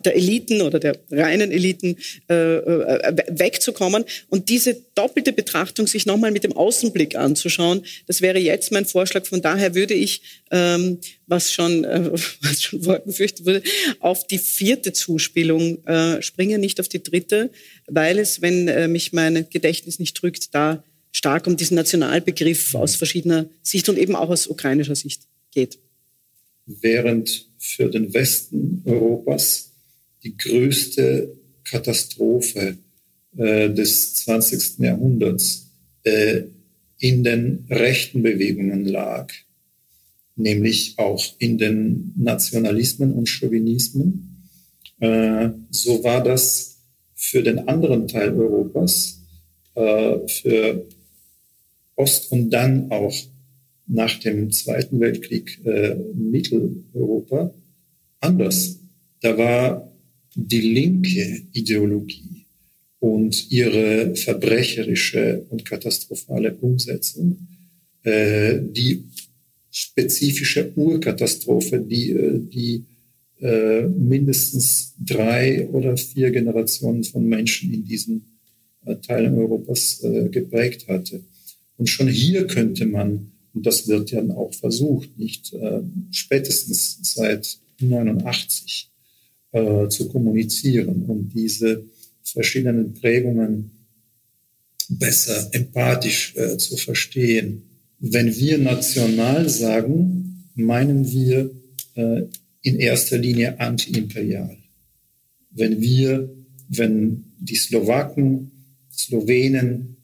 [0.04, 1.96] der Eliten oder der reinen Eliten
[2.28, 8.38] äh, äh, wegzukommen und diese doppelte Betrachtung sich nochmal mit dem Außenblick anzuschauen, das wäre
[8.38, 9.26] jetzt mein Vorschlag.
[9.26, 10.98] Von daher würde ich ähm,
[11.30, 12.10] was schon, äh,
[12.42, 13.62] was schon vorher befürchtet wurde,
[14.00, 17.50] auf die vierte Zuspielung äh, springe, nicht auf die dritte,
[17.86, 22.96] weil es, wenn äh, mich mein Gedächtnis nicht drückt, da stark um diesen Nationalbegriff aus
[22.96, 25.22] verschiedener Sicht und eben auch aus ukrainischer Sicht
[25.52, 25.78] geht.
[26.66, 29.72] Während für den Westen Europas
[30.22, 32.78] die größte Katastrophe
[33.36, 34.78] äh, des 20.
[34.78, 35.70] Jahrhunderts
[36.04, 36.42] äh,
[36.98, 39.32] in den rechten Bewegungen lag,
[40.42, 44.48] nämlich auch in den Nationalismen und Chauvinismen.
[45.00, 46.78] Äh, so war das
[47.14, 49.20] für den anderen Teil Europas,
[49.74, 50.86] äh, für
[51.96, 53.14] Ost- und dann auch
[53.86, 57.52] nach dem Zweiten Weltkrieg äh, Mitteleuropa
[58.20, 58.78] anders.
[59.20, 59.90] Da war
[60.34, 62.46] die linke Ideologie
[63.00, 67.48] und ihre verbrecherische und katastrophale Umsetzung,
[68.02, 69.04] äh, die
[69.70, 72.84] spezifische Urkatastrophe, die, äh, die
[73.40, 78.38] äh, mindestens drei oder vier Generationen von Menschen in diesen
[78.84, 81.22] äh, Teilen Europas äh, geprägt hatte.
[81.76, 87.58] Und schon hier könnte man Und das wird ja auch versucht, nicht äh, spätestens seit
[87.80, 88.90] 89
[89.52, 91.84] äh, zu kommunizieren und diese
[92.22, 93.70] verschiedenen Prägungen
[94.88, 97.69] besser empathisch zu verstehen.
[98.00, 101.50] Wenn wir national sagen, meinen wir
[101.94, 102.22] äh,
[102.62, 104.56] in erster Linie antiimperial.
[105.50, 106.30] Wenn wir,
[106.68, 108.50] wenn die Slowaken,
[108.92, 109.96] Slowenen,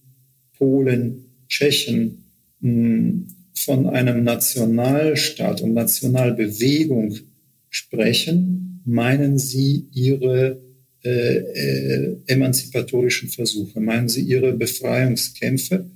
[0.59, 2.24] Polen, Tschechen
[2.61, 3.24] mh,
[3.55, 7.16] von einem Nationalstaat und Nationalbewegung
[7.70, 10.61] sprechen, meinen sie ihre
[11.05, 15.88] äh, äh, emanzipatorischen Versuche, meinen sie ihre Befreiungskämpfe.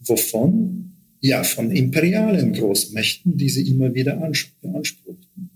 [0.00, 0.93] Wovon?
[1.26, 5.48] Ja, von imperialen Großmächten, die sie immer wieder beanspruchten.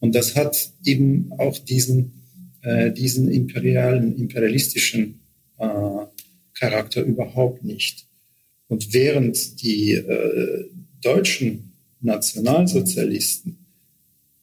[0.00, 2.12] Und das hat eben auch diesen,
[2.62, 5.20] äh, diesen imperialen, imperialistischen
[5.58, 5.68] äh,
[6.54, 8.06] Charakter überhaupt nicht.
[8.68, 10.64] Und während die äh,
[11.02, 13.58] deutschen Nationalsozialisten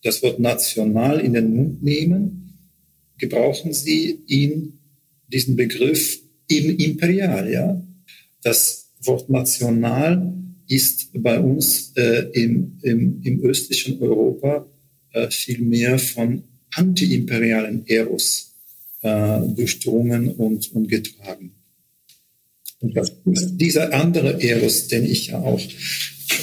[0.04, 2.60] das Wort national in den Mund nehmen,
[3.18, 4.78] gebrauchen sie ihn,
[5.30, 7.84] diesen Begriff eben imperial, ja.
[8.44, 14.66] Das Wort national ist bei uns äh, im, im, im östlichen Europa
[15.12, 16.44] äh, viel mehr von
[16.76, 18.56] antiimperialen Eros
[19.02, 21.52] äh, durchdrungen und, und getragen.
[22.80, 25.62] Und das ist dieser andere Eros, den ich ja auch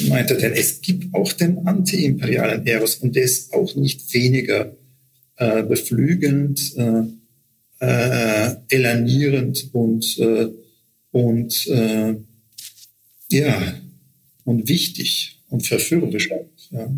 [0.09, 4.77] meinte, denn es gibt auch den antiimperialen Eros und der ist auch nicht weniger
[5.37, 7.03] äh, beflügelnd, äh,
[7.81, 10.49] äh, elanierend und, äh,
[11.13, 12.15] und äh,
[13.31, 13.81] ja,
[14.45, 16.29] und wichtig und verführerisch.
[16.71, 16.93] Ja.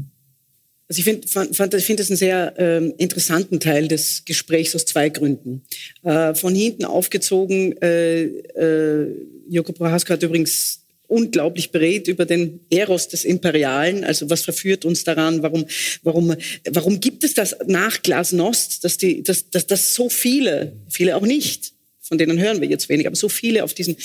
[0.89, 5.09] Also ich finde fand, find das einen sehr ähm, interessanten Teil des Gesprächs aus zwei
[5.09, 5.63] Gründen.
[6.03, 9.17] Äh, von hinten aufgezogen, äh, äh,
[9.49, 14.05] Joko Prohaska hat übrigens unglaublich berät über den Eros des Imperialen.
[14.05, 15.43] Also was verführt uns daran?
[15.43, 15.67] Warum,
[16.03, 16.35] warum,
[16.71, 21.73] warum gibt es das nach Glasnost, dass, die, dass, dass so viele, viele auch nicht,
[22.13, 23.97] von denen hören wir jetzt wenig, aber so viele auf diesen,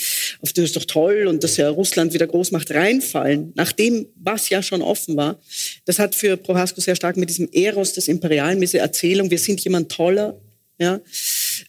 [0.42, 4.48] auf das ist doch toll und dass ja Russland wieder groß macht, reinfallen, nachdem was
[4.48, 5.42] ja schon offen war.
[5.84, 9.40] Das hat für Prohasko sehr stark mit diesem Eros des Imperialen, mit dieser Erzählung, wir
[9.40, 10.40] sind jemand toller,
[10.80, 11.02] ja,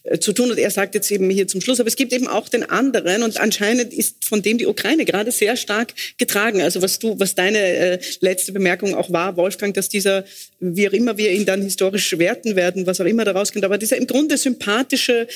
[0.03, 0.51] äh, zu tun.
[0.51, 3.23] Und er sagt jetzt eben hier zum Schluss, aber es gibt eben auch den anderen
[3.23, 6.61] und anscheinend ist von dem die Ukraine gerade sehr stark getragen.
[6.61, 10.25] Also was du, was deine äh, letzte Bemerkung auch war, Wolfgang, dass dieser,
[10.59, 13.77] wie auch immer wir ihn dann historisch werten werden, was auch immer daraus kommt, aber
[13.77, 15.27] dieser im Grunde sympathische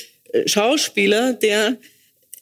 [0.46, 1.76] Schauspieler, der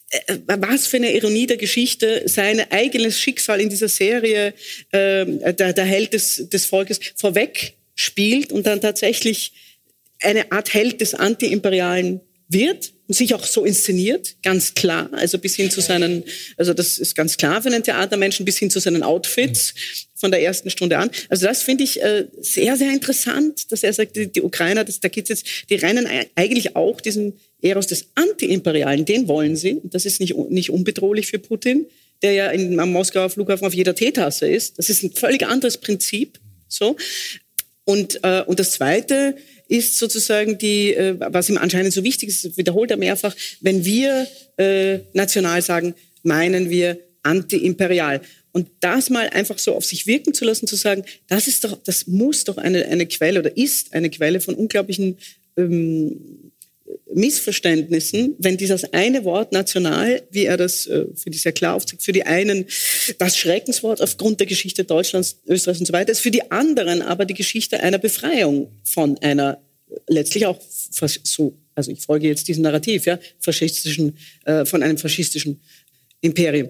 [0.09, 4.53] äh, was für eine Ironie der Geschichte, sein eigenes Schicksal in dieser Serie,
[4.91, 9.53] äh, der, der Held des, des Volkes, vorweg spielt und dann tatsächlich
[10.21, 15.55] eine Art Held des Antiimperialen wird und sich auch so inszeniert, ganz klar, also bis
[15.55, 16.23] hin zu seinen,
[16.57, 19.73] also das ist ganz klar für einen Theatermenschen, bis hin zu seinen Outfits
[20.23, 21.11] von der ersten Stunde an.
[21.27, 25.09] Also das finde ich äh, sehr, sehr interessant, dass er sagt, die, Ukrainer, das, da
[25.09, 30.21] geht jetzt, die rennen eigentlich auch diesen Eros des Antiimperialen, den wollen sie, das ist
[30.21, 31.87] nicht, nicht unbedrohlich für Putin,
[32.21, 34.79] der ja in, am Moskauer Flughafen auf jeder Teetasse ist.
[34.79, 36.95] Das ist ein völlig anderes Prinzip, so.
[37.83, 39.35] Und, äh, und das Zweite,
[39.67, 44.27] ist sozusagen die, äh, was ihm anscheinend so wichtig ist, wiederholt er mehrfach, wenn wir
[44.57, 48.21] äh, national sagen, meinen wir antiimperial.
[48.53, 51.77] Und das mal einfach so auf sich wirken zu lassen, zu sagen, das ist doch,
[51.83, 55.17] das muss doch eine, eine Quelle oder ist eine Quelle von unglaublichen
[55.57, 56.51] ähm,
[57.13, 62.03] Missverständnissen, wenn dieses eine Wort national, wie er das äh, für die sehr klar aufzeigt,
[62.03, 62.65] für die einen
[63.17, 67.25] das Schreckenswort aufgrund der Geschichte Deutschlands, Österreichs und so weiter ist, für die anderen aber
[67.25, 69.59] die Geschichte einer Befreiung von einer
[70.07, 75.61] letztlich auch so, also ich folge jetzt diesem Narrativ, ja, faschistischen, äh, von einem faschistischen
[76.21, 76.69] Imperium.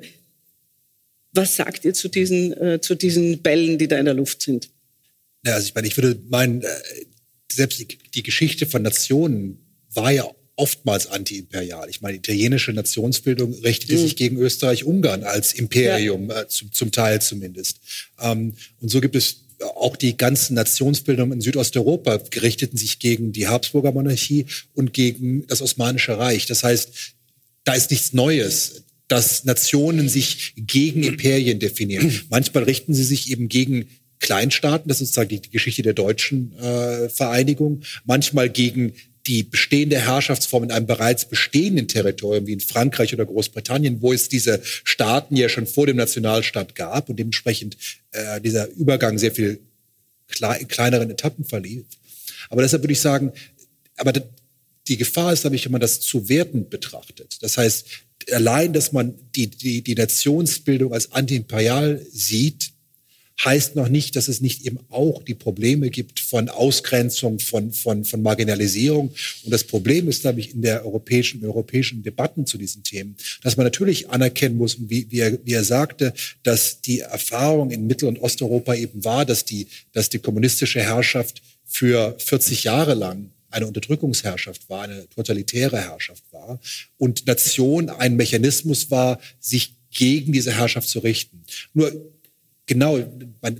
[1.33, 4.69] Was sagt ihr zu diesen, äh, zu diesen Bällen, die da in der Luft sind?
[5.45, 6.67] Ja, also ich meine, ich würde meinen, äh,
[7.51, 9.57] selbst die, die Geschichte von Nationen
[9.93, 10.25] war ja
[10.55, 11.89] oftmals antiimperial.
[11.89, 13.97] Ich meine, italienische Nationsbildung richtete mhm.
[13.97, 16.41] sich gegen Österreich-Ungarn als Imperium, ja.
[16.41, 17.79] äh, zum, zum, Teil zumindest.
[18.19, 19.43] Ähm, und so gibt es
[19.75, 25.61] auch die ganzen Nationsbildungen in Südosteuropa gerichteten sich gegen die Habsburger Monarchie und gegen das
[25.61, 26.45] Osmanische Reich.
[26.45, 26.91] Das heißt,
[27.63, 32.21] da ist nichts Neues, dass Nationen sich gegen Imperien definieren.
[32.29, 33.87] Manchmal richten sie sich eben gegen
[34.19, 38.93] Kleinstaaten, das ist sozusagen die, die Geschichte der deutschen äh, Vereinigung, manchmal gegen
[39.27, 44.27] die bestehende Herrschaftsform in einem bereits bestehenden Territorium wie in Frankreich oder Großbritannien, wo es
[44.27, 47.77] diese Staaten ja schon vor dem Nationalstaat gab und dementsprechend
[48.11, 49.59] äh, dieser Übergang sehr viel
[50.27, 51.85] klei kleineren Etappen verlief.
[52.49, 53.31] Aber deshalb würde ich sagen,
[53.97, 54.13] aber
[54.87, 57.37] die Gefahr ist, glaube ich, wenn man das zu wertend betrachtet.
[57.41, 57.85] Das heißt,
[58.31, 62.73] allein, dass man die, die, die Nationsbildung als antiimperial sieht,
[63.43, 68.05] heißt noch nicht, dass es nicht eben auch die Probleme gibt von Ausgrenzung, von, von,
[68.05, 69.09] von Marginalisierung.
[69.43, 73.57] Und das Problem ist, glaube ich, in der europäischen, europäischen Debatten zu diesen Themen, dass
[73.57, 76.13] man natürlich anerkennen muss, wie, wie, er, wie er sagte,
[76.43, 81.41] dass die Erfahrung in Mittel- und Osteuropa eben war, dass die, dass die kommunistische Herrschaft
[81.65, 86.59] für 40 Jahre lang eine Unterdrückungsherrschaft war, eine totalitäre Herrschaft war
[86.97, 91.43] und Nation ein Mechanismus war, sich gegen diese Herrschaft zu richten.
[91.73, 92.12] Nur
[92.65, 92.99] genau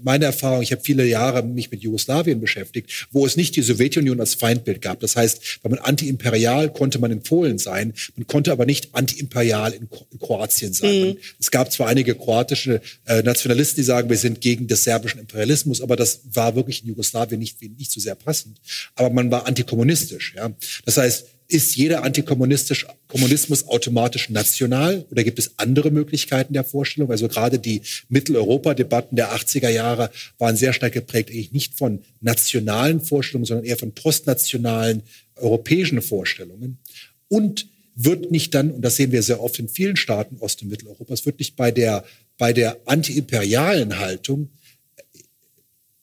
[0.03, 4.19] meine Erfahrung, ich habe viele Jahre mich mit Jugoslawien beschäftigt, wo es nicht die Sowjetunion
[4.19, 4.99] als Feindbild gab.
[5.01, 9.73] Das heißt, wenn man antiimperial konnte man in Polen sein, man konnte aber nicht antiimperial
[9.73, 11.01] in, in Kroatien sein.
[11.01, 11.17] Mhm.
[11.39, 15.81] Es gab zwar einige kroatische äh, Nationalisten, die sagen, wir sind gegen des serbischen Imperialismus,
[15.81, 18.59] aber das war wirklich in Jugoslawien nicht, nicht so sehr passend.
[18.95, 20.33] Aber man war antikommunistisch.
[20.35, 20.53] Ja?
[20.85, 27.11] Das heißt, ist jeder Antikommunismus automatisch national oder gibt es andere Möglichkeiten der Vorstellung?
[27.11, 33.01] Also gerade die Mitteleuropa-Debatten der 80er Jahre waren sehr stark geprägt, eigentlich nicht von nationalen
[33.01, 35.03] Vorstellungen, sondern eher von postnationalen
[35.35, 36.79] europäischen Vorstellungen.
[37.27, 40.69] Und wird nicht dann, und das sehen wir sehr oft in vielen Staaten Ost- und
[40.69, 42.03] Mitteleuropas, wird nicht bei der,
[42.37, 44.49] bei der antiimperialen Haltung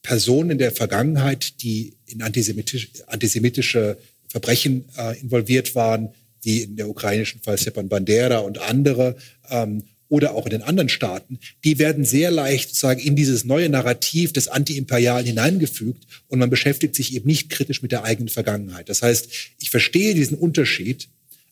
[0.02, 3.98] Personen in der Vergangenheit, die in antisemitische, antisemitische
[4.30, 6.10] Verbrechen äh, involviert waren,
[6.42, 9.16] wie in der ukrainischen Fall Stepan Bandera und andere,
[9.50, 13.68] ähm, oder auch in den anderen Staaten, die werden sehr leicht sozusagen in dieses neue
[13.68, 18.88] Narrativ des Antiimperialen hineingefügt und man beschäftigt sich eben nicht kritisch mit der eigenen Vergangenheit.
[18.88, 19.28] Das heißt,
[19.58, 21.08] ich verstehe diesen Unterschied,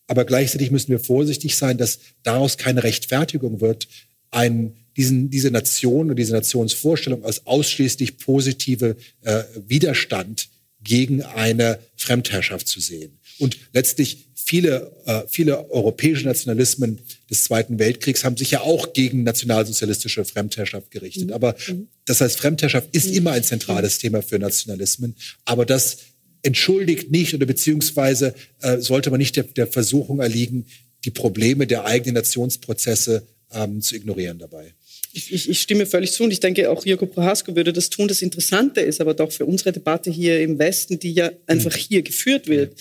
[0.09, 3.87] aber gleichzeitig müssen wir vorsichtig sein, dass daraus keine Rechtfertigung wird,
[4.33, 10.49] einen, diesen, diese Nation und diese Nationsvorstellung als ausschließlich positive äh, Widerstand
[10.83, 13.19] gegen eine Fremdherrschaft zu sehen.
[13.39, 17.01] Und letztlich viele, äh, viele europäische Nationalismen
[17.31, 21.29] des Zweiten Weltkriegs haben sich ja auch gegen nationalsozialistische Fremdherrschaft gerichtet.
[21.29, 21.33] Mhm.
[21.33, 21.89] Aber mhm.
[22.07, 23.17] das heißt, Fremdherrschaft ist mhm.
[23.17, 25.15] immer ein zentrales Thema für Nationalismen.
[25.45, 25.99] Aber das
[26.43, 30.67] entschuldigt nicht oder beziehungsweise äh, sollte man nicht der, der Versuchung erliegen,
[31.05, 34.75] die Probleme der eigenen Nationsprozesse ähm, zu ignorieren dabei
[35.13, 38.09] ich, ich, ich, stimme völlig zu und ich denke, auch Jürgen Prohaska würde das tun.
[38.09, 41.81] Das Interessante ist aber doch für unsere Debatte hier im Westen, die ja einfach mhm.
[41.81, 42.79] hier geführt wird,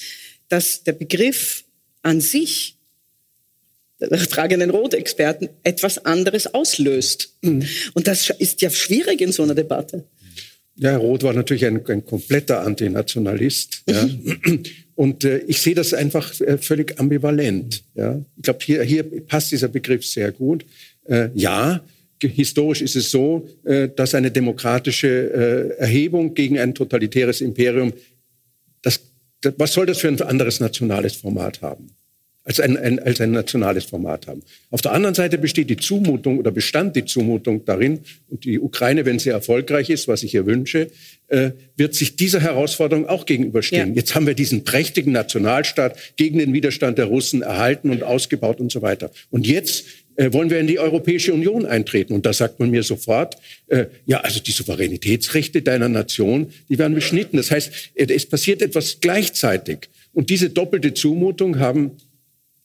[0.50, 1.64] dass der Begriff
[2.04, 2.76] an sich
[4.00, 7.34] der tragenden Rotexperten etwas anderes auslöst.
[7.42, 7.64] Mhm.
[7.94, 10.04] Und das ist ja schwierig in so einer Debatte.
[10.76, 13.84] Ja, Roth war natürlich ein, ein kompletter Antinationalist.
[13.90, 14.06] Ja.
[14.06, 14.64] Mhm.
[14.94, 17.84] Und äh, ich sehe das einfach äh, völlig ambivalent.
[17.96, 18.22] Ja.
[18.36, 20.66] Ich glaube, hier, hier passt dieser Begriff sehr gut.
[21.06, 21.84] Äh, ja,
[22.22, 25.08] historisch ist es so, äh, dass eine demokratische
[25.78, 27.94] äh, Erhebung gegen ein totalitäres Imperium,
[28.82, 29.02] das,
[29.58, 31.92] was soll das für ein anderes nationales Format haben?
[32.44, 34.42] Als ein, ein, als ein nationales Format haben.
[34.72, 38.00] Auf der anderen Seite besteht die Zumutung oder bestand die Zumutung darin,
[38.30, 40.90] und die Ukraine, wenn sie erfolgreich ist, was ich ihr wünsche,
[41.28, 43.90] äh, wird sich dieser Herausforderung auch gegenüberstehen.
[43.90, 43.96] Ja.
[43.96, 48.72] Jetzt haben wir diesen prächtigen Nationalstaat gegen den Widerstand der Russen erhalten und ausgebaut und
[48.72, 49.12] so weiter.
[49.30, 49.84] Und jetzt
[50.18, 52.14] äh, wollen wir in die Europäische Union eintreten?
[52.14, 53.38] Und da sagt man mir sofort,
[53.68, 57.38] äh, ja, also die Souveränitätsrechte deiner Nation, die werden beschnitten.
[57.38, 59.90] Das heißt, äh, es passiert etwas gleichzeitig.
[60.14, 61.92] Und diese doppelte Zumutung haben,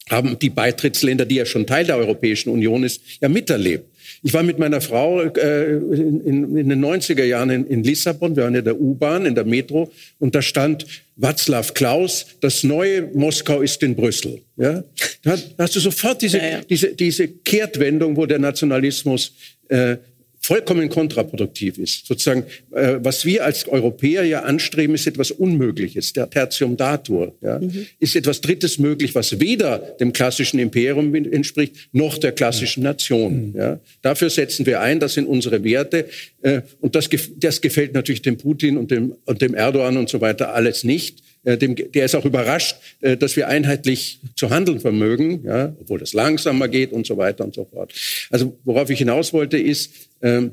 [0.08, 3.91] haben die Beitrittsländer, die ja schon Teil der Europäischen Union ist, ja miterlebt.
[4.24, 8.44] Ich war mit meiner Frau äh, in, in, den 90er Jahren in, in Lissabon, wir
[8.44, 10.86] waren in der U-Bahn, in der Metro, und da stand
[11.20, 14.40] Václav Klaus, das neue Moskau ist in Brüssel.
[14.56, 14.84] Ja?
[15.24, 16.60] Da hast du sofort diese, ja, ja.
[16.62, 19.34] diese, diese Kehrtwendung, wo der Nationalismus
[19.68, 19.96] äh,
[20.42, 22.06] vollkommen kontraproduktiv ist.
[22.06, 26.12] Sozusagen, äh, was wir als Europäer ja anstreben, ist etwas Unmögliches.
[26.12, 27.86] Der Tertium datur ja, mhm.
[28.00, 33.52] ist etwas Drittes möglich, was weder dem klassischen Imperium entspricht, noch der klassischen Nation.
[33.52, 33.56] Mhm.
[33.56, 33.80] Ja.
[34.02, 36.06] Dafür setzen wir ein, das sind unsere Werte.
[36.42, 40.20] Äh, und das, das gefällt natürlich dem Putin und dem, und dem Erdogan und so
[40.20, 41.22] weiter alles nicht.
[41.44, 45.98] Äh, dem, der ist auch überrascht, äh, dass wir einheitlich zu handeln vermögen, ja, obwohl
[45.98, 47.92] das langsamer geht und so weiter und so fort.
[48.30, 49.92] Also worauf ich hinaus wollte, ist,
[50.22, 50.48] äh,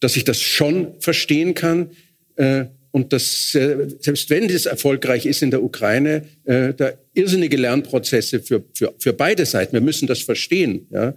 [0.00, 1.90] dass ich das schon verstehen kann,
[2.36, 7.56] äh, und dass äh, selbst wenn das erfolgreich ist in der Ukraine, äh, da irrsinnige
[7.56, 9.72] Lernprozesse für, für, für beide Seiten.
[9.72, 10.86] Wir müssen das verstehen.
[10.92, 11.12] Ja.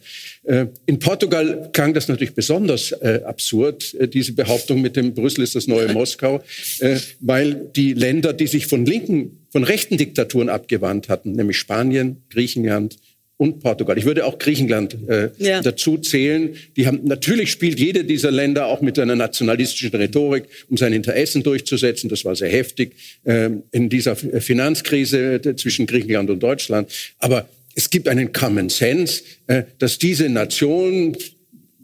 [0.45, 5.43] Äh, in Portugal klang das natürlich besonders äh, absurd, äh, diese Behauptung mit dem Brüssel
[5.43, 6.41] ist das neue Moskau,
[6.79, 12.23] äh, weil die Länder, die sich von linken, von rechten Diktaturen abgewandt hatten, nämlich Spanien,
[12.31, 12.97] Griechenland,
[13.37, 13.97] und Portugal.
[13.97, 15.61] Ich würde auch Griechenland äh, ja.
[15.61, 16.55] dazu zählen.
[16.75, 21.43] Die haben natürlich spielt jede dieser Länder auch mit einer nationalistischen Rhetorik, um seine Interessen
[21.43, 22.09] durchzusetzen.
[22.09, 26.91] Das war sehr heftig äh, in dieser Finanzkrise zwischen Griechenland und Deutschland.
[27.19, 31.17] Aber es gibt einen Common Sense, äh, dass diese Nation ein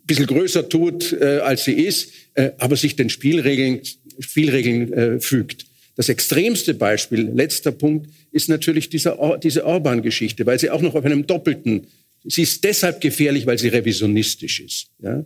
[0.08, 3.82] bisschen größer tut, äh, als sie ist, äh, aber sich den Spielregeln,
[4.20, 5.68] Spielregeln äh, fügt.
[5.96, 11.06] Das extremste Beispiel, letzter Punkt, ist natürlich dieser, diese Orban-Geschichte, weil sie auch noch auf
[11.06, 11.88] einem doppelten,
[12.26, 14.88] sie ist deshalb gefährlich, weil sie revisionistisch ist.
[15.00, 15.24] Ja?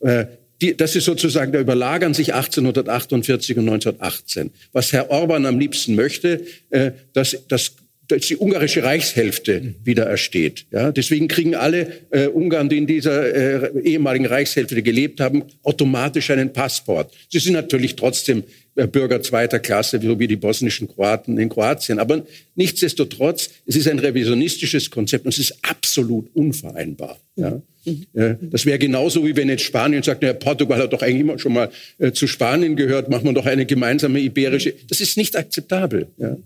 [0.00, 0.26] Äh,
[0.62, 4.50] die, das ist sozusagen, da überlagern sich 1848 und 1918.
[4.72, 7.72] Was Herr Orban am liebsten möchte, äh, dass, dass
[8.08, 10.66] dass die ungarische Reichshälfte wieder ersteht.
[10.70, 16.30] Ja, deswegen kriegen alle äh, Ungarn, die in dieser äh, ehemaligen Reichshälfte gelebt haben, automatisch
[16.30, 17.12] einen Passport.
[17.28, 18.44] Sie sind natürlich trotzdem
[18.84, 21.98] Bürger zweiter Klasse, so wie die bosnischen Kroaten in Kroatien.
[21.98, 27.18] Aber nichtsdestotrotz, es ist ein revisionistisches Konzept und es ist absolut unvereinbar.
[27.36, 27.62] Ja.
[27.86, 28.04] Mhm.
[28.50, 31.54] Das wäre genauso, wie wenn jetzt Spanien sagt, ja, Portugal hat doch eigentlich immer schon
[31.54, 34.74] mal äh, zu Spanien gehört, machen wir doch eine gemeinsame iberische.
[34.88, 36.08] Das ist nicht akzeptabel.
[36.18, 36.36] Ja.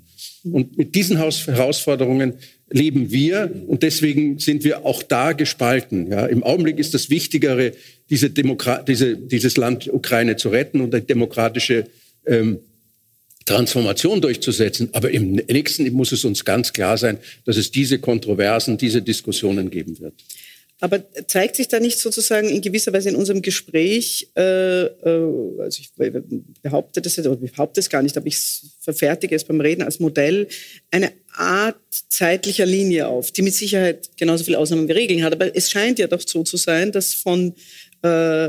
[0.45, 2.35] Und mit diesen Herausforderungen
[2.71, 6.11] leben wir und deswegen sind wir auch da gespalten.
[6.11, 7.73] Ja, Im Augenblick ist das Wichtigere,
[8.09, 11.87] diese diese, dieses Land Ukraine zu retten und eine demokratische
[12.27, 12.61] ähm,
[13.47, 14.91] Transformation durchzusetzen.
[14.93, 19.71] Aber im nächsten muss es uns ganz klar sein, dass es diese Kontroversen, diese Diskussionen
[19.71, 20.15] geben wird.
[20.83, 25.81] Aber zeigt sich da nicht sozusagen in gewisser Weise in unserem Gespräch, äh, äh, also
[25.81, 25.91] ich
[26.63, 28.39] behaupte das jetzt, oder behaupte es gar nicht, aber ich
[28.81, 30.49] verfertige es beim Reden als Modell,
[30.91, 31.77] eine Art
[32.09, 35.35] zeitlicher Linie auf, die mit Sicherheit genauso viele Ausnahmen wie Regeln hat.
[35.35, 37.55] Aber es scheint ja doch so zu sein, dass von
[38.03, 38.49] äh,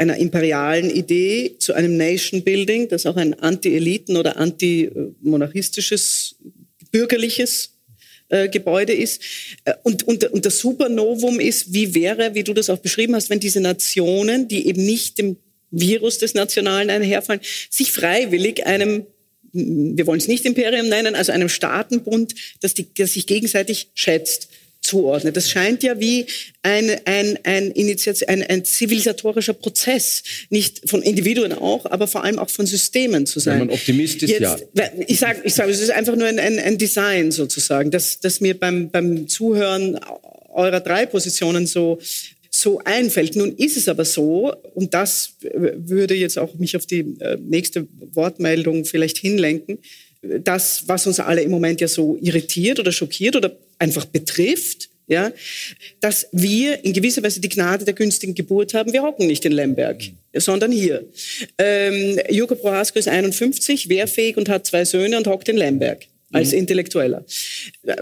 [0.00, 6.36] einer imperialen Idee zu einem Nation Building, das auch ein anti-Eliten- oder anti-monarchistisches,
[6.90, 7.74] bürgerliches
[8.30, 9.20] äh, Gebäude ist.
[9.64, 13.28] Äh, und, und, und das Supernovum ist, wie wäre, wie du das auch beschrieben hast,
[13.28, 15.36] wenn diese Nationen, die eben nicht dem
[15.70, 19.06] Virus des Nationalen einherfallen, sich freiwillig einem
[19.52, 24.48] wir wollen es nicht Imperium nennen, also einem Staatenbund, das, die, das sich gegenseitig schätzt
[24.90, 25.36] zuordnet.
[25.36, 26.26] Das scheint ja wie
[26.62, 32.38] ein, ein, ein, Initiat ein, ein zivilisatorischer Prozess, nicht von Individuen auch, aber vor allem
[32.38, 33.60] auch von Systemen zu sein.
[33.60, 34.90] Wenn man Optimist ist, Jetzt, ja.
[35.06, 38.40] Ich sage, ich sag, es ist einfach nur ein, ein, ein Design sozusagen, das, das
[38.40, 39.98] mir beim, beim Zuhören
[40.52, 41.98] eurer drei Positionen so
[42.52, 43.36] so einfällt.
[43.36, 47.86] Nun ist es aber so, und das würde jetzt auch mich auf die äh, nächste
[48.12, 49.78] Wortmeldung vielleicht hinlenken,
[50.20, 55.32] das, was uns alle im Moment ja so irritiert oder schockiert oder einfach betrifft, ja,
[55.98, 58.92] dass wir in gewisser Weise die Gnade der günstigen Geburt haben.
[58.92, 60.02] Wir hocken nicht in Lemberg,
[60.34, 61.04] sondern hier.
[61.58, 66.52] Ähm, Jurko Prohaska ist 51, wehrfähig und hat zwei Söhne und hockt in Lemberg als
[66.52, 66.58] mhm.
[66.58, 67.24] Intellektueller.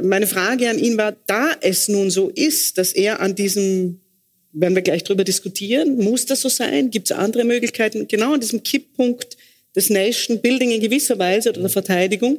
[0.02, 4.00] Meine Frage an ihn war, da es nun so ist, dass er an diesem,
[4.52, 6.90] werden wir gleich drüber diskutieren, muss das so sein?
[6.90, 8.06] Gibt es andere Möglichkeiten?
[8.06, 9.38] Genau an diesem Kipppunkt
[9.74, 12.38] des Nation Building in gewisser Weise oder der Verteidigung.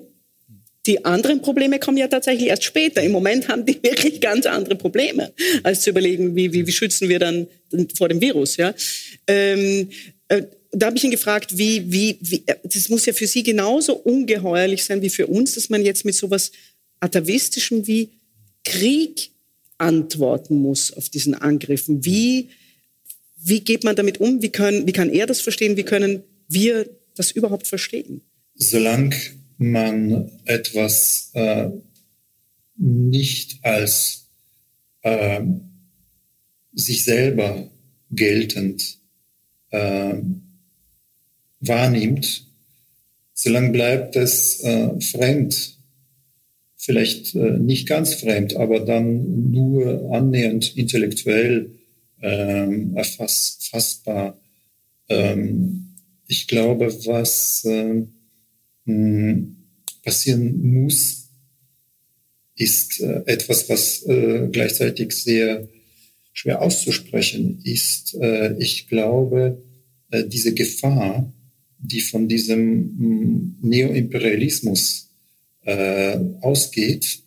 [0.86, 3.04] Die anderen Probleme kommen ja tatsächlich erst später.
[3.04, 7.10] Im Moment haben die wirklich ganz andere Probleme, als zu überlegen, wie, wie, wie schützen
[7.10, 7.48] wir dann
[7.98, 8.58] vor dem Virus.
[8.58, 8.74] Ja?
[9.28, 9.90] Ähm,
[10.30, 13.44] äh, da habe ich ihn gefragt, wie, wie, wie, äh, das muss ja für Sie
[13.44, 16.52] genauso ungeheuerlich sein wie für uns, dass man jetzt mit sowas
[17.00, 18.10] atavistischem wie
[18.64, 19.32] Krieg
[19.78, 22.06] antworten muss auf diesen Angriffen.
[22.06, 22.50] Wie,
[23.38, 24.42] wie geht man damit um?
[24.42, 25.78] Wie, können, wie kann er das verstehen?
[25.78, 28.22] Wie können wir das überhaupt verstehen?
[28.56, 29.16] Solange
[29.60, 31.70] man etwas äh,
[32.78, 34.26] nicht als
[35.02, 35.42] äh,
[36.74, 37.70] sich selber
[38.10, 38.98] geltend
[39.72, 40.16] äh,
[41.60, 42.48] wahrnimmt,
[43.34, 45.78] solange bleibt es äh, fremd.
[46.78, 51.72] Vielleicht äh, nicht ganz fremd, aber dann nur annähernd intellektuell
[52.22, 54.40] ähm, erfassbar.
[55.10, 55.96] Ähm,
[56.28, 58.06] ich glaube, was äh,
[60.04, 61.30] passieren muss,
[62.60, 65.68] ist äh, etwas, was äh, gleichzeitig sehr
[66.34, 68.16] schwer auszusprechen ist.
[68.16, 69.64] Äh, ich glaube,
[70.12, 71.32] diese Gefahr,
[71.78, 75.12] die von diesem Neoimperialismus
[75.66, 77.20] äh, ausgeht,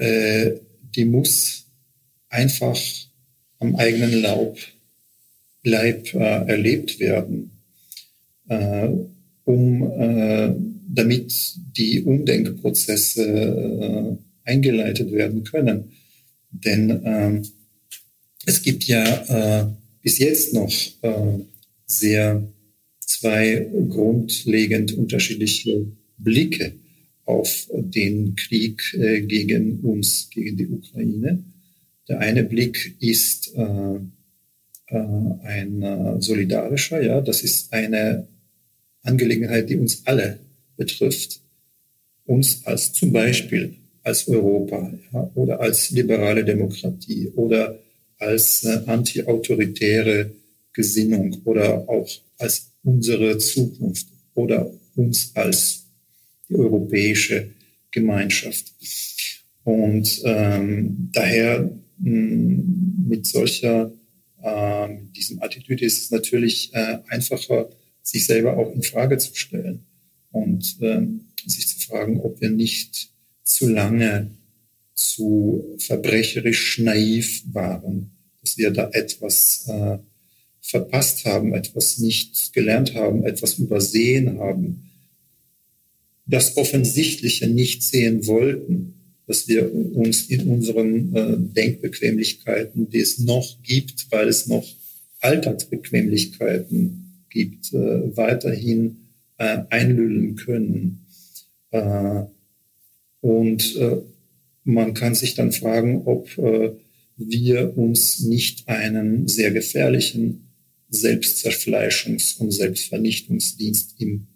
[0.00, 1.64] die muss
[2.28, 2.80] einfach
[3.58, 4.58] am eigenen Laub,
[5.64, 7.50] Leib erlebt werden
[9.44, 15.92] um damit die Umdenkprozesse äh, eingeleitet werden können.
[16.50, 17.42] Denn äh,
[18.46, 19.66] es gibt ja äh,
[20.02, 20.72] bis jetzt noch
[21.02, 21.38] äh,
[21.86, 22.42] sehr
[23.00, 25.86] zwei grundlegend unterschiedliche
[26.16, 26.72] Blicke
[27.26, 31.44] auf den Krieg äh, gegen uns, gegen die Ukraine.
[32.08, 33.98] Der eine Blick ist äh,
[34.86, 34.96] äh,
[35.42, 38.26] ein äh, solidarischer, ja, das ist eine
[39.02, 40.38] Angelegenheit, die uns alle
[40.78, 41.40] betrifft,
[42.24, 47.78] uns als zum Beispiel als Europa ja, oder als liberale Demokratie oder
[48.18, 50.30] als äh, anti-autoritäre
[50.72, 52.08] Gesinnung oder auch
[52.38, 55.84] als unsere Zukunft oder uns als
[56.48, 57.50] die europäische
[57.90, 58.72] Gemeinschaft.
[59.64, 62.62] Und ähm, daher mh,
[63.08, 63.92] mit solcher,
[64.42, 67.68] äh, mit diesem Attitüde ist es natürlich äh, einfacher,
[68.02, 69.87] sich selber auch in Frage zu stellen
[70.30, 73.10] und ähm, sich zu fragen, ob wir nicht
[73.44, 74.30] zu lange
[74.94, 78.10] zu verbrecherisch naiv waren,
[78.42, 79.98] dass wir da etwas äh,
[80.60, 84.90] verpasst haben, etwas nicht gelernt haben, etwas übersehen haben,
[86.26, 88.94] das Offensichtliche nicht sehen wollten,
[89.26, 94.66] dass wir uns in unseren äh, Denkbequemlichkeiten, die es noch gibt, weil es noch
[95.20, 99.07] Alltagsbequemlichkeiten gibt, äh, weiterhin
[99.38, 101.06] äh, einlullen können.
[101.70, 102.22] Äh,
[103.20, 103.96] und äh,
[104.64, 106.72] man kann sich dann fragen, ob äh,
[107.16, 110.48] wir uns nicht einen sehr gefährlichen
[110.90, 114.28] Selbstzerfleischungs- und Selbstvernichtungsdienst im,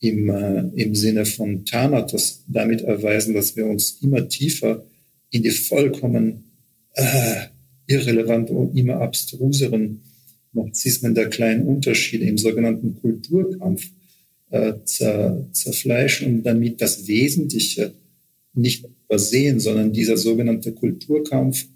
[0.00, 4.84] im, äh, im Sinne von Thanatos damit erweisen, dass wir uns immer tiefer
[5.30, 6.44] in die vollkommen
[6.94, 7.46] äh,
[7.86, 10.02] irrelevanten und immer abstruseren
[10.52, 13.90] Narzissmen der kleinen Unterschiede im sogenannten Kulturkampf
[14.50, 17.94] äh, zer, zerfleischen und damit das Wesentliche
[18.54, 21.66] nicht übersehen, sondern dieser sogenannte Kulturkampf,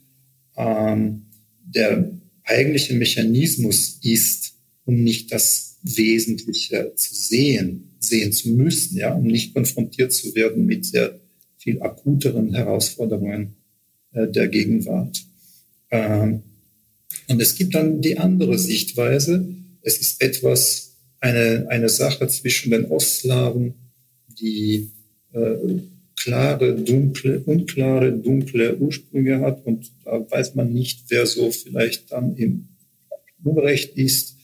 [0.56, 1.26] ähm,
[1.62, 2.10] der
[2.44, 4.54] eigentliche Mechanismus ist,
[4.84, 10.66] um nicht das Wesentliche zu sehen, sehen zu müssen, ja, um nicht konfrontiert zu werden
[10.66, 11.20] mit sehr
[11.58, 13.56] viel akuteren Herausforderungen
[14.12, 15.24] äh, der Gegenwart.
[15.90, 16.42] Ähm,
[17.28, 19.46] und es gibt dann die andere Sichtweise.
[19.82, 20.89] Es ist etwas,
[21.20, 23.74] eine, eine Sache zwischen den Ostslawen,
[24.28, 24.90] die
[25.32, 25.56] äh,
[26.16, 32.36] klare, dunkle, unklare, dunkle Ursprünge hat und da weiß man nicht, wer so vielleicht dann
[32.36, 32.68] im
[33.42, 34.36] Unrecht ist.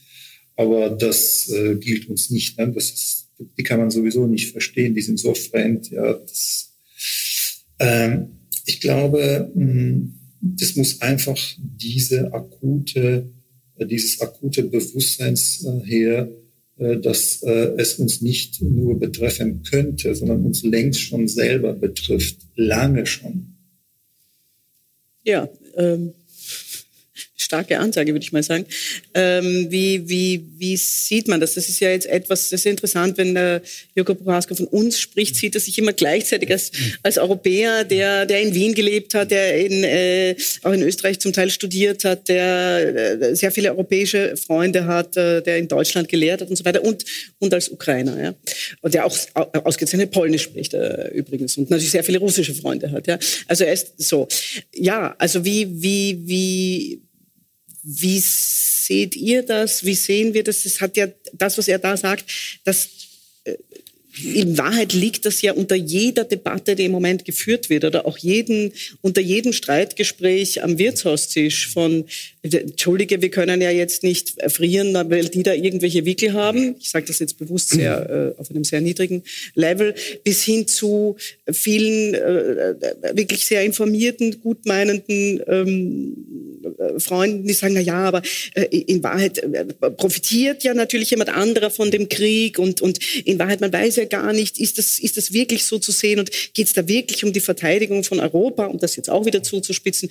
[0.56, 2.58] Aber das äh, gilt uns nicht.
[2.58, 2.72] Ne?
[2.72, 4.94] Das ist, die kann man sowieso nicht verstehen.
[4.94, 5.90] Die sind so fremd.
[5.90, 6.74] Ja, das,
[7.78, 8.28] ähm,
[8.64, 13.30] ich glaube, hm, das muss einfach diese akute,
[13.76, 16.28] äh, dieses akute Bewusstseins äh, her,
[16.78, 23.06] dass äh, es uns nicht nur betreffen könnte, sondern uns längst schon selber betrifft, lange
[23.06, 23.56] schon.
[25.24, 26.12] Ja, ähm,
[27.46, 28.66] starke Ansage, würde ich mal sagen.
[29.14, 31.54] Ähm, wie, wie, wie sieht man das?
[31.54, 33.62] Das ist ja jetzt etwas, das ist interessant, wenn der
[33.94, 36.72] Joko Prohaska von uns spricht, sieht er sich immer gleichzeitig als,
[37.02, 41.32] als Europäer, der, der in Wien gelebt hat, der in, äh, auch in Österreich zum
[41.32, 46.40] Teil studiert hat, der äh, sehr viele europäische Freunde hat, äh, der in Deutschland gelehrt
[46.42, 47.04] hat und so weiter und,
[47.38, 48.34] und als Ukrainer, ja.
[48.82, 49.16] Und der auch
[49.64, 53.18] ausgezeichnet Polnisch spricht, äh, übrigens und natürlich sehr viele russische Freunde hat, ja.
[53.46, 54.26] Also er ist so.
[54.74, 57.00] Ja, also wie, wie, wie,
[57.88, 59.84] wie seht ihr das?
[59.84, 60.64] Wie sehen wir das?
[60.64, 62.24] Das hat ja das, was er da sagt,
[62.64, 62.88] das
[63.44, 63.54] äh,
[64.34, 68.18] in Wahrheit liegt das ja unter jeder Debatte, die im Moment geführt wird, oder auch
[68.18, 68.72] jeden,
[69.02, 72.06] unter jedem Streitgespräch am Wirtshaustisch von,
[72.52, 76.76] entschuldige, wir können ja jetzt nicht erfrieren, weil die da irgendwelche Wickel haben.
[76.78, 79.22] Ich sage das jetzt bewusst sehr, äh, auf einem sehr niedrigen
[79.54, 79.94] Level,
[80.24, 81.16] bis hin zu
[81.50, 82.74] vielen äh,
[83.14, 86.16] wirklich sehr informierten, gutmeinenden ähm,
[86.98, 88.22] Freunden, die sagen, na ja, aber
[88.54, 89.64] äh, in Wahrheit äh,
[89.96, 94.04] profitiert ja natürlich jemand anderer von dem Krieg und, und in Wahrheit, man weiß ja
[94.04, 97.24] gar nicht, ist das, ist das wirklich so zu sehen und geht es da wirklich
[97.24, 100.08] um die Verteidigung von Europa, um das jetzt auch wieder zuzuspitzen.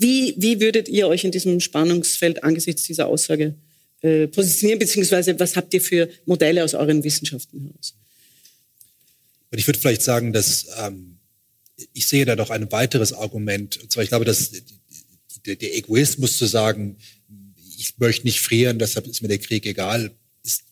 [0.00, 3.54] Wie, wie würdet ihr euch in diesem Spannungsfeld angesichts dieser Aussage
[4.00, 7.94] äh, positionieren, beziehungsweise was habt ihr für Modelle aus euren Wissenschaften heraus?
[9.50, 11.18] Ich würde vielleicht sagen, dass ähm,
[11.92, 13.76] ich sehe da doch ein weiteres Argument.
[13.76, 14.52] Und zwar, ich glaube, dass
[15.44, 16.96] der, der Egoismus zu sagen,
[17.76, 20.62] ich möchte nicht frieren, deshalb ist mir der Krieg egal, ist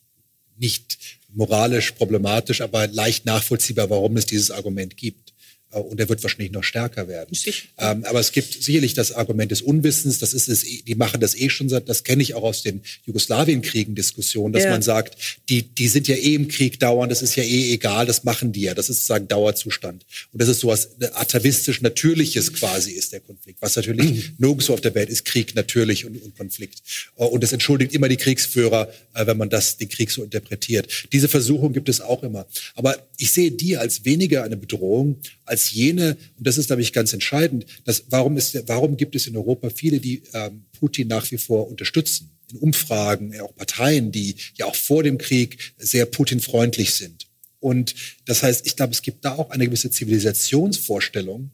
[0.57, 0.97] nicht
[1.35, 5.35] moralisch problematisch, aber leicht nachvollziehbar, warum es dieses Argument gibt.
[5.71, 7.37] Und er wird wahrscheinlich noch stärker werden.
[7.77, 10.19] Ähm, aber es gibt sicherlich das Argument des Unwissens.
[10.19, 10.63] Das ist es.
[10.63, 11.89] Die machen das eh schon seit.
[11.91, 14.71] Das kenne ich auch aus den Jugoslawienkriegen Diskussionen, dass ja.
[14.71, 15.19] man sagt,
[15.51, 17.13] die die sind ja eh im Krieg dauernd.
[17.13, 18.07] Das ist ja eh egal.
[18.07, 18.75] Das machen die ja.
[18.75, 20.07] Das ist sozusagen Dauerzustand.
[20.33, 23.61] Und das ist so was atavistisch Natürliches quasi ist der Konflikt.
[23.61, 26.83] Was natürlich nirgendwo auf der Welt ist Krieg natürlich und, und Konflikt.
[27.17, 31.09] Äh, und das entschuldigt immer die Kriegsführer, äh, wenn man das den Krieg so interpretiert.
[31.13, 32.47] Diese Versuchung gibt es auch immer.
[32.75, 35.19] Aber ich sehe die als weniger eine Bedrohung
[35.49, 39.27] als jene, und das ist, glaube ich, ganz entscheidend, dass, warum, ist, warum gibt es
[39.27, 42.31] in Europa viele, die ähm, Putin nach wie vor unterstützen?
[42.53, 47.27] In Umfragen, auch Parteien, die ja auch vor dem Krieg sehr Putin-freundlich sind.
[47.61, 47.95] Und
[48.25, 51.51] das heißt, ich glaube, es gibt da auch eine gewisse Zivilisationsvorstellung,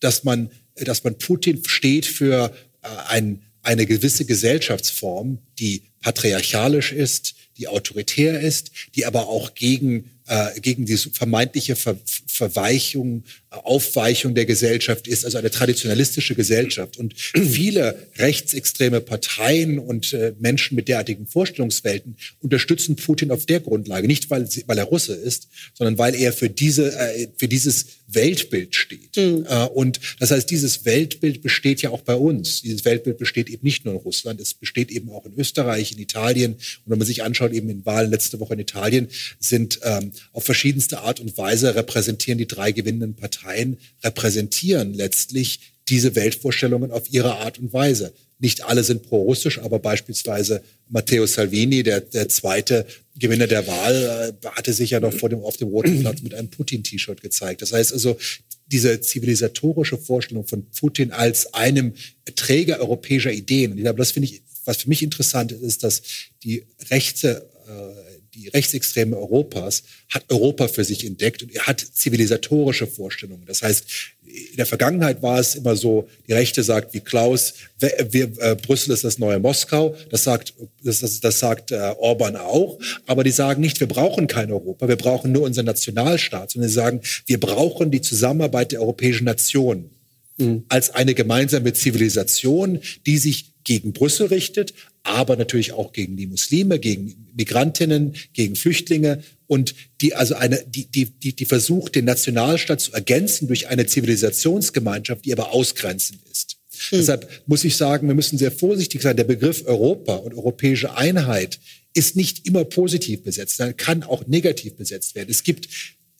[0.00, 7.34] dass man, dass man Putin steht für äh, ein, eine gewisse Gesellschaftsform, die patriarchalisch ist,
[7.56, 11.96] die autoritär ist, die aber auch gegen äh, gegen diese vermeintliche Ver
[12.26, 16.98] Verweichung, Aufweichung der Gesellschaft ist, also eine traditionalistische Gesellschaft.
[16.98, 24.06] Und viele rechtsextreme Parteien und äh, Menschen mit derartigen Vorstellungswelten unterstützen Putin auf der Grundlage,
[24.06, 27.86] nicht weil, sie, weil er Russe ist, sondern weil er für diese äh, für dieses
[28.08, 29.16] Weltbild steht.
[29.16, 29.46] Mhm.
[29.48, 32.62] Äh, und das heißt, dieses Weltbild besteht ja auch bei uns.
[32.62, 35.98] Dieses Weltbild besteht eben nicht nur in Russland, es besteht eben auch in Österreich, in
[35.98, 36.54] Italien.
[36.54, 39.08] Und wenn man sich anschaut, eben in Wahlen letzte Woche in Italien
[39.40, 46.16] sind ähm, auf verschiedenste Art und Weise repräsentieren die drei gewinnenden Parteien, repräsentieren letztlich diese
[46.16, 48.12] Weltvorstellungen auf ihre Art und Weise.
[48.38, 52.86] Nicht alle sind pro-russisch, aber beispielsweise Matteo Salvini, der, der zweite
[53.18, 56.34] Gewinner der Wahl, äh, hatte sich ja noch vor dem, auf dem Roten Platz mit
[56.34, 57.62] einem Putin-T-Shirt gezeigt.
[57.62, 58.18] Das heißt also,
[58.66, 61.94] diese zivilisatorische Vorstellung von Putin als einem
[62.34, 63.72] Träger europäischer Ideen.
[63.72, 66.02] Und ich glaube, das finde ich, was für mich interessant ist, ist, dass
[66.42, 68.05] die rechte äh,
[68.36, 73.44] die Rechtsextreme Europas hat Europa für sich entdeckt und er hat zivilisatorische Vorstellungen.
[73.46, 73.86] Das heißt,
[74.26, 78.56] in der Vergangenheit war es immer so, die Rechte sagt wie Klaus, wir, wir, äh,
[78.56, 83.24] Brüssel ist das neue Moskau, das sagt, das, das, das sagt äh, Orban auch, aber
[83.24, 87.00] die sagen nicht, wir brauchen kein Europa, wir brauchen nur unseren Nationalstaat, sondern sie sagen,
[87.26, 89.90] wir brauchen die Zusammenarbeit der europäischen Nationen
[90.36, 90.64] mhm.
[90.68, 94.74] als eine gemeinsame Zivilisation, die sich gegen Brüssel richtet,
[95.06, 100.86] aber natürlich auch gegen die Muslime, gegen Migrantinnen, gegen Flüchtlinge und die also eine, die,
[100.86, 106.56] die, die, die versucht, den Nationalstaat zu ergänzen durch eine Zivilisationsgemeinschaft, die aber ausgrenzend ist.
[106.90, 106.98] Hm.
[106.98, 109.16] Deshalb muss ich sagen, wir müssen sehr vorsichtig sein.
[109.16, 111.58] Der Begriff Europa und europäische Einheit
[111.94, 115.30] ist nicht immer positiv besetzt, sondern kann auch negativ besetzt werden.
[115.30, 115.66] Es gibt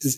[0.02, 0.10] äh,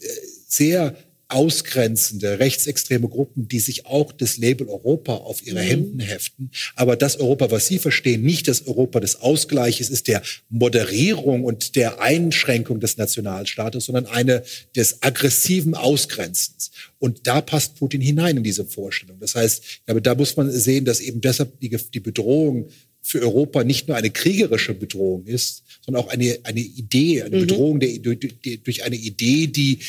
[0.47, 0.97] sehr
[1.29, 5.69] ausgrenzende rechtsextreme Gruppen, die sich auch das Label Europa auf ihre mhm.
[5.69, 6.51] Hemden heften.
[6.75, 11.77] Aber das Europa, was Sie verstehen, nicht das Europa des Ausgleiches, ist der Moderierung und
[11.77, 14.43] der Einschränkung des Nationalstaates, sondern eine
[14.75, 16.71] des aggressiven Ausgrenzens.
[16.99, 19.19] Und da passt Putin hinein in diese Vorstellung.
[19.21, 22.69] Das heißt, glaube, da muss man sehen, dass eben deshalb die, die Bedrohung
[23.03, 27.41] für Europa nicht nur eine kriegerische Bedrohung ist, sondern auch eine, eine Idee, eine mhm.
[27.41, 28.19] Bedrohung der, durch,
[28.65, 29.81] durch eine Idee, die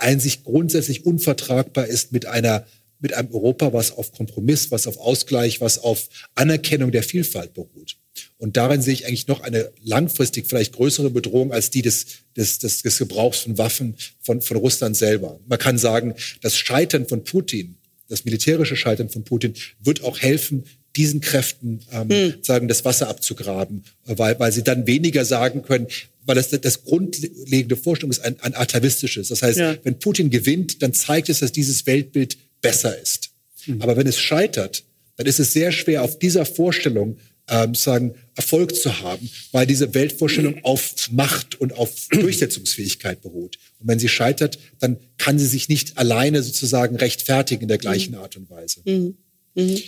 [0.00, 2.66] einzig grundsätzlich unvertragbar ist mit einer
[3.00, 7.96] mit einem Europa, was auf Kompromiss, was auf Ausgleich, was auf Anerkennung der Vielfalt beruht.
[8.38, 12.58] Und darin sehe ich eigentlich noch eine langfristig vielleicht größere Bedrohung als die des, des,
[12.58, 15.40] des, des Gebrauchs von Waffen von, von Russland selber.
[15.46, 17.76] Man kann sagen, das Scheitern von Putin,
[18.08, 20.64] das militärische Scheitern von Putin wird auch helfen,
[20.96, 22.34] diesen Kräften ähm, hm.
[22.42, 25.86] sagen, das Wasser abzugraben, weil, weil sie dann weniger sagen können,
[26.30, 29.28] weil das, das grundlegende Vorstellung ist ein, ein atavistisches.
[29.28, 29.76] Das heißt, ja.
[29.82, 33.30] wenn Putin gewinnt, dann zeigt es, dass dieses Weltbild besser ist.
[33.66, 33.82] Mhm.
[33.82, 34.84] Aber wenn es scheitert,
[35.16, 37.18] dann ist es sehr schwer, auf dieser Vorstellung
[37.48, 43.58] ähm, sagen, Erfolg zu haben, weil diese Weltvorstellung auf Macht und auf Durchsetzungsfähigkeit beruht.
[43.80, 48.14] Und wenn sie scheitert, dann kann sie sich nicht alleine sozusagen rechtfertigen in der gleichen
[48.14, 48.82] Art und Weise.
[48.84, 49.16] Mhm.
[49.56, 49.82] Mhm.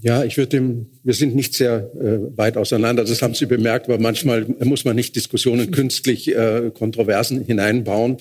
[0.00, 3.88] Ja, ich würde dem, wir sind nicht sehr äh, weit auseinander, das haben Sie bemerkt,
[3.88, 8.18] aber manchmal muss man nicht Diskussionen künstlich äh, Kontroversen hineinbauen.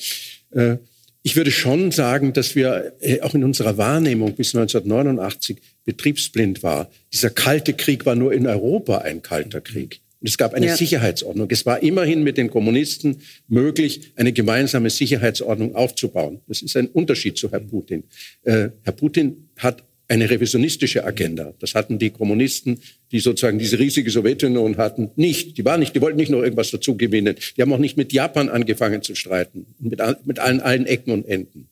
[0.52, 0.78] Äh,
[1.22, 6.90] ich würde schon sagen, dass wir äh, auch in unserer Wahrnehmung bis 1989 betriebsblind war.
[7.14, 10.02] Dieser kalte Krieg war nur in Europa ein kalter Krieg.
[10.20, 10.76] Und es gab eine ja.
[10.76, 11.48] Sicherheitsordnung.
[11.52, 13.18] Es war immerhin mit den Kommunisten
[13.48, 16.40] möglich, eine gemeinsame Sicherheitsordnung aufzubauen.
[16.48, 18.04] Das ist ein Unterschied zu Herrn Putin.
[18.44, 21.54] Äh, Herr Putin hat eine revisionistische Agenda.
[21.60, 22.80] Das hatten die Kommunisten,
[23.12, 25.58] die sozusagen diese riesige Sowjetunion hatten, nicht.
[25.58, 27.36] Die waren nicht, die wollten nicht noch irgendwas dazu gewinnen.
[27.56, 31.28] Die haben auch nicht mit Japan angefangen zu streiten, mit, mit allen, allen Ecken und
[31.28, 31.68] Enden.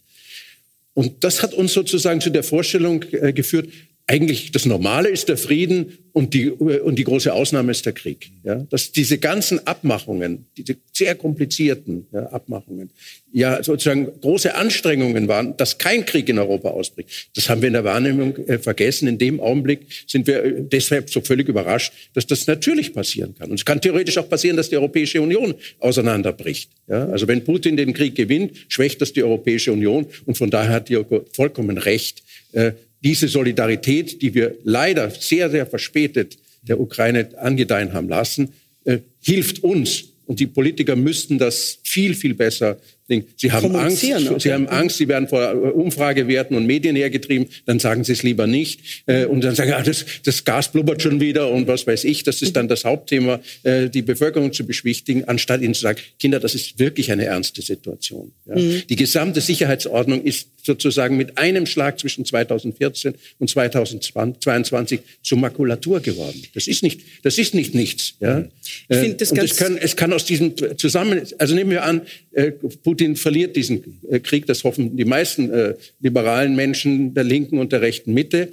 [0.93, 3.69] Und das hat uns sozusagen zu der Vorstellung äh, geführt,
[4.07, 8.29] eigentlich das Normale ist der Frieden und die, und die große Ausnahme ist der Krieg.
[8.43, 12.91] Ja, dass diese ganzen Abmachungen, diese sehr komplizierten ja, Abmachungen,
[13.33, 17.29] ja sozusagen große Anstrengungen waren, dass kein Krieg in Europa ausbricht.
[17.35, 19.07] Das haben wir in der Wahrnehmung äh, vergessen.
[19.07, 23.49] In dem Augenblick sind wir äh, deshalb so völlig überrascht, dass das natürlich passieren kann.
[23.49, 26.69] Und es kann theoretisch auch passieren, dass die Europäische Union auseinanderbricht.
[26.87, 30.05] Ja, also wenn Putin den Krieg gewinnt, schwächt das die Europäische Union.
[30.27, 32.23] Und von daher hat Diogo vollkommen recht.
[32.51, 32.73] Äh,
[33.05, 38.53] diese Solidarität, die wir leider sehr, sehr verspätet der Ukraine angedeihen haben lassen,
[38.83, 40.05] äh, hilft uns.
[40.25, 42.77] Und die Politiker müssten das viel, viel besser
[43.07, 44.39] Sie haben Angst, okay.
[44.39, 48.47] Sie haben Angst, Sie werden vor Umfragewerten und Medien hergetrieben, dann sagen Sie es lieber
[48.47, 49.03] nicht.
[49.05, 52.23] Äh, und dann sagen, ah, das, das Gas blubbert schon wieder und was weiß ich.
[52.23, 56.39] Das ist dann das Hauptthema, äh, die Bevölkerung zu beschwichtigen, anstatt ihnen zu sagen, Kinder,
[56.39, 58.31] das ist wirklich eine ernste Situation.
[58.47, 58.55] Ja.
[58.55, 58.81] Mhm.
[58.89, 66.41] Die gesamte Sicherheitsordnung ist sozusagen mit einem Schlag zwischen 2014 und 2022 zur Makulatur geworden.
[66.55, 68.15] Das ist nicht, das ist nicht nichts.
[68.19, 68.45] Ja.
[68.89, 72.01] Ich finde das ganz es kann, es kann aus diesem zusammen, also nehmen wir an,
[72.31, 77.59] äh, Putin verliert diesen äh, Krieg, das hoffen die meisten äh, liberalen Menschen der linken
[77.59, 78.49] und der rechten Mitte.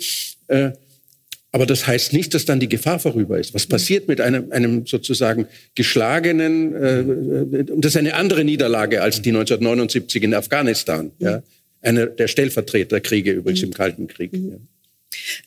[1.55, 3.53] Aber das heißt nicht, dass dann die Gefahr vorüber ist.
[3.53, 9.31] Was passiert mit einem, einem sozusagen geschlagenen, äh, das ist eine andere Niederlage als die
[9.31, 11.13] 1979 in Afghanistan.
[11.19, 11.43] Ja?
[11.83, 14.33] Eine der Stellvertreterkriege übrigens im Kalten Krieg.
[14.33, 14.57] Ja.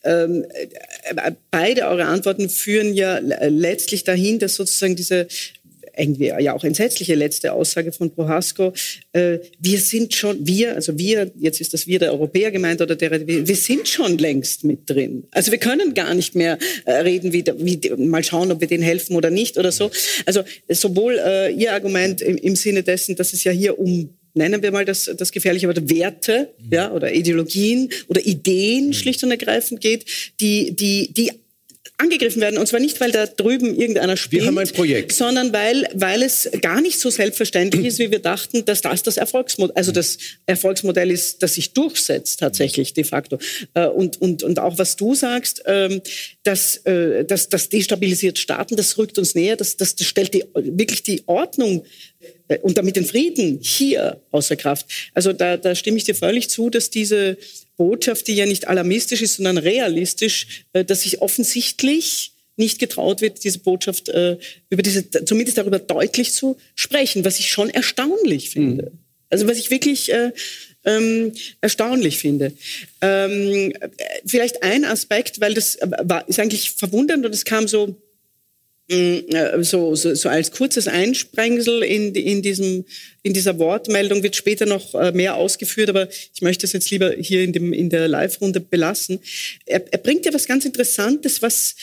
[0.04, 0.44] Ähm,
[1.50, 5.26] beide eure Antworten führen ja letztlich dahin, dass sozusagen diese
[5.96, 8.72] irgendwie ja auch entsetzliche letzte Aussage von Prohasko.
[9.12, 12.96] Äh, wir sind schon, wir, also wir, jetzt ist das wir der Europäer gemeint oder
[12.96, 15.24] der, wir sind schon längst mit drin.
[15.30, 18.82] Also wir können gar nicht mehr äh, reden, wie, wie mal schauen, ob wir denen
[18.82, 19.90] helfen oder nicht oder so.
[20.26, 24.62] Also sowohl äh, Ihr Argument im, im Sinne dessen, dass es ja hier um nennen
[24.62, 29.80] wir mal das, das gefährliche Wort Werte, ja, oder Ideologien oder Ideen schlicht und ergreifend
[29.80, 30.04] geht,
[30.40, 31.32] die, die, die
[31.98, 32.58] angegriffen werden.
[32.58, 35.12] Und zwar nicht, weil da drüben irgendeiner spielt, wir haben ein Projekt.
[35.12, 39.16] sondern weil, weil es gar nicht so selbstverständlich ist, wie wir dachten, dass das das
[39.16, 43.38] Erfolgsmodell, also das Erfolgsmodell ist, das sich durchsetzt tatsächlich de facto.
[43.74, 46.02] Äh, und, und, und auch was du sagst, ähm,
[46.42, 50.44] dass äh, das, das destabilisiert Staaten, das rückt uns näher, das, das, das stellt die,
[50.54, 51.84] wirklich die Ordnung
[52.48, 54.86] äh, und damit den Frieden hier außer Kraft.
[55.14, 57.38] Also da, da stimme ich dir völlig zu, dass diese
[57.76, 63.44] Botschaft, die ja nicht alarmistisch ist, sondern realistisch, äh, dass sich offensichtlich nicht getraut wird,
[63.44, 64.38] diese Botschaft äh,
[64.70, 68.84] über diese, zumindest darüber deutlich zu sprechen, was ich schon erstaunlich finde.
[68.84, 68.98] Mhm.
[69.28, 70.32] Also was ich wirklich äh,
[70.84, 72.52] ähm, erstaunlich finde.
[73.02, 73.72] Ähm,
[74.24, 78.05] vielleicht ein Aspekt, weil das war, ist eigentlich verwundernd und es kam so äh,
[78.88, 82.84] so, so, so als kurzes Einsprengsel in, in, diesem,
[83.22, 87.12] in dieser Wortmeldung wird später noch äh, mehr ausgeführt, aber ich möchte es jetzt lieber
[87.12, 89.18] hier in, dem, in der Live-Runde belassen.
[89.64, 91.74] Er, er bringt ja was ganz Interessantes, was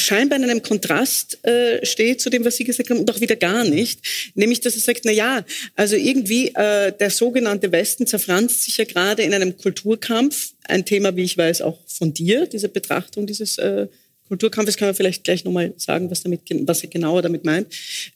[0.00, 3.36] scheinbar in einem Kontrast äh, steht zu dem, was Sie gesagt haben, und auch wieder
[3.36, 4.00] gar nicht.
[4.34, 5.44] Nämlich, dass er sagt, na ja,
[5.76, 10.52] also irgendwie äh, der sogenannte Westen zerfranst sich ja gerade in einem Kulturkampf.
[10.64, 13.86] Ein Thema, wie ich weiß, auch von dir, diese Betrachtung dieses äh,
[14.30, 17.66] Kulturkampfes kann man vielleicht gleich nochmal sagen, was, damit, was er genauer damit meint.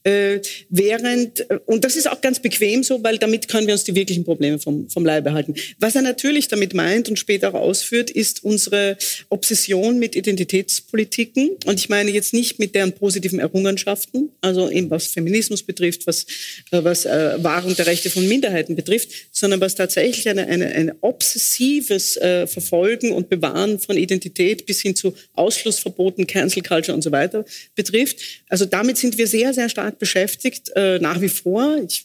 [0.04, 0.38] Äh,
[0.70, 3.96] während, äh, und das ist auch ganz bequem so, weil damit können wir uns die
[3.96, 5.56] wirklichen Probleme vom, vom Leibe halten.
[5.80, 8.96] Was er natürlich damit meint und später auch ausführt, ist unsere
[9.28, 11.50] Obsession mit Identitätspolitiken.
[11.66, 16.26] Und ich meine jetzt nicht mit deren positiven Errungenschaften, also eben was Feminismus betrifft, was,
[16.70, 20.92] äh, was äh, Wahrung der Rechte von Minderheiten betrifft, sondern was tatsächlich eine, eine, ein
[21.00, 27.02] obsessives äh, Verfolgen und Bewahren von Identität bis hin zu Ausschlussverboten Verboten, Cancel Culture und
[27.02, 27.44] so weiter
[27.74, 28.18] betrifft.
[28.48, 31.78] Also damit sind wir sehr, sehr stark beschäftigt, äh, nach wie vor.
[31.88, 32.04] Ich,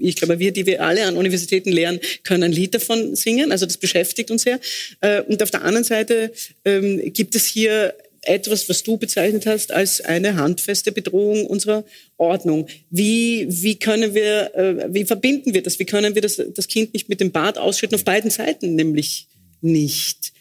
[0.00, 3.52] ich glaube, wir, die wir alle an Universitäten lehren, können ein Lied davon singen.
[3.52, 4.58] Also das beschäftigt uns sehr.
[5.00, 6.32] Äh, und auf der anderen Seite
[6.64, 11.84] ähm, gibt es hier etwas, was du bezeichnet hast als eine handfeste Bedrohung unserer
[12.16, 12.66] Ordnung.
[12.90, 15.78] Wie, wie können wir, äh, wie verbinden wir das?
[15.78, 17.94] Wie können wir das, das Kind nicht mit dem Bad ausschütten?
[17.94, 19.28] Auf beiden Seiten nämlich
[19.60, 20.32] nicht.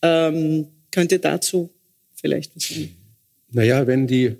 [0.00, 1.70] Ähm, könnt ihr dazu
[2.24, 2.54] vielleicht?
[3.52, 4.36] Naja, wenn die,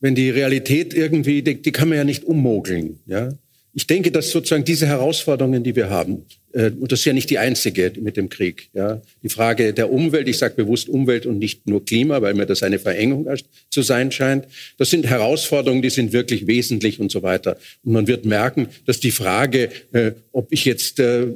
[0.00, 3.00] wenn die Realität irgendwie, die, die kann man ja nicht ummogeln.
[3.04, 3.34] Ja?
[3.74, 7.30] Ich denke, dass sozusagen diese Herausforderungen, die wir haben, äh, und das ist ja nicht
[7.30, 8.68] die einzige mit dem Krieg.
[8.74, 9.00] Ja.
[9.22, 12.62] Die Frage der Umwelt, ich sage bewusst Umwelt und nicht nur Klima, weil mir das
[12.62, 13.26] eine Verengung
[13.70, 14.46] zu sein scheint.
[14.78, 17.56] Das sind Herausforderungen, die sind wirklich wesentlich und so weiter.
[17.84, 21.26] Und man wird merken, dass die Frage, äh, ob ich jetzt äh,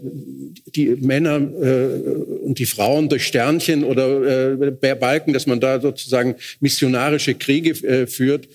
[0.75, 6.37] die Männer äh, und die Frauen durch Sternchen oder äh, Balken, dass man da sozusagen
[6.61, 8.49] missionarische Kriege äh, führt,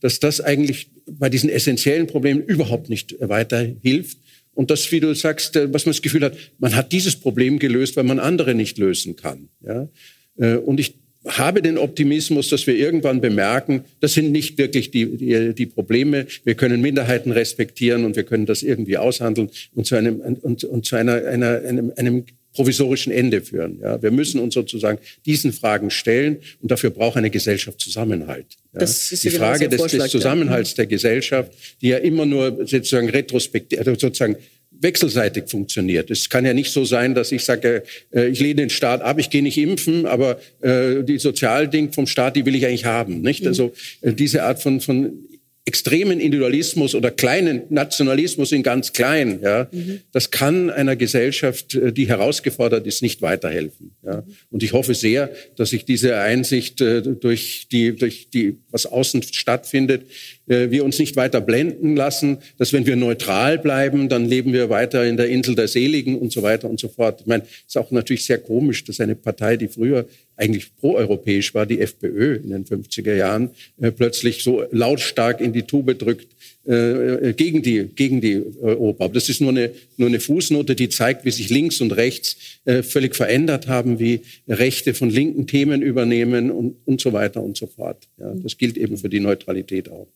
[0.00, 0.88] dass das eigentlich
[1.18, 4.18] bei diesen essentiellen Problemen überhaupt nicht weiterhilft
[4.54, 7.58] und das, wie du sagst, äh, was man das Gefühl hat, man hat dieses Problem
[7.58, 9.48] gelöst, weil man andere nicht lösen kann.
[9.62, 9.88] Ja?
[10.38, 10.94] Äh, und ich
[11.26, 16.26] habe den Optimismus, dass wir irgendwann bemerken, das sind nicht wirklich die, die, die, Probleme.
[16.44, 20.86] Wir können Minderheiten respektieren und wir können das irgendwie aushandeln und zu einem, und, und
[20.86, 22.24] zu einer, einer, einem, einem
[22.54, 23.78] provisorischen Ende führen.
[23.82, 28.46] Ja, wir müssen uns sozusagen diesen Fragen stellen und dafür braucht eine Gesellschaft Zusammenhalt.
[28.72, 28.80] Ja.
[28.80, 30.76] Das ist die Frage des, des, Zusammenhalts ja.
[30.76, 34.36] der Gesellschaft, die ja immer nur sozusagen retrospektiv, also sozusagen
[34.80, 36.10] wechselseitig funktioniert.
[36.10, 37.82] Es kann ja nicht so sein, dass ich sage,
[38.14, 42.06] äh, ich lehne den Staat ab, ich gehe nicht impfen, aber äh, die Sozialding vom
[42.06, 43.20] Staat, die will ich eigentlich haben.
[43.20, 43.42] Nicht?
[43.42, 43.48] Mhm.
[43.48, 45.12] Also äh, diese Art von, von
[45.66, 50.00] extremen Individualismus oder kleinen Nationalismus in ganz klein, ja, mhm.
[50.10, 53.92] das kann einer Gesellschaft, äh, die herausgefordert ist, nicht weiterhelfen.
[54.02, 54.24] Ja.
[54.50, 59.22] Und ich hoffe sehr, dass sich diese Einsicht äh, durch die, durch die, was außen
[59.22, 60.06] stattfindet,
[60.50, 65.06] wir uns nicht weiter blenden lassen, dass wenn wir neutral bleiben, dann leben wir weiter
[65.06, 67.20] in der Insel der Seligen und so weiter und so fort.
[67.20, 70.06] Ich meine, es ist auch natürlich sehr komisch, dass eine Partei, die früher
[70.36, 73.50] eigentlich proeuropäisch war, die FPÖ in den 50er Jahren,
[73.80, 76.28] äh, plötzlich so lautstark in die Tube drückt
[76.70, 79.04] äh, gegen die, gegen die Europa.
[79.04, 82.36] Aber das ist nur eine, nur eine Fußnote, die zeigt, wie sich links und rechts
[82.64, 87.56] äh, völlig verändert haben, wie Rechte von linken Themen übernehmen und, und so weiter und
[87.56, 88.08] so fort.
[88.18, 90.06] Ja, das gilt eben für die Neutralität auch.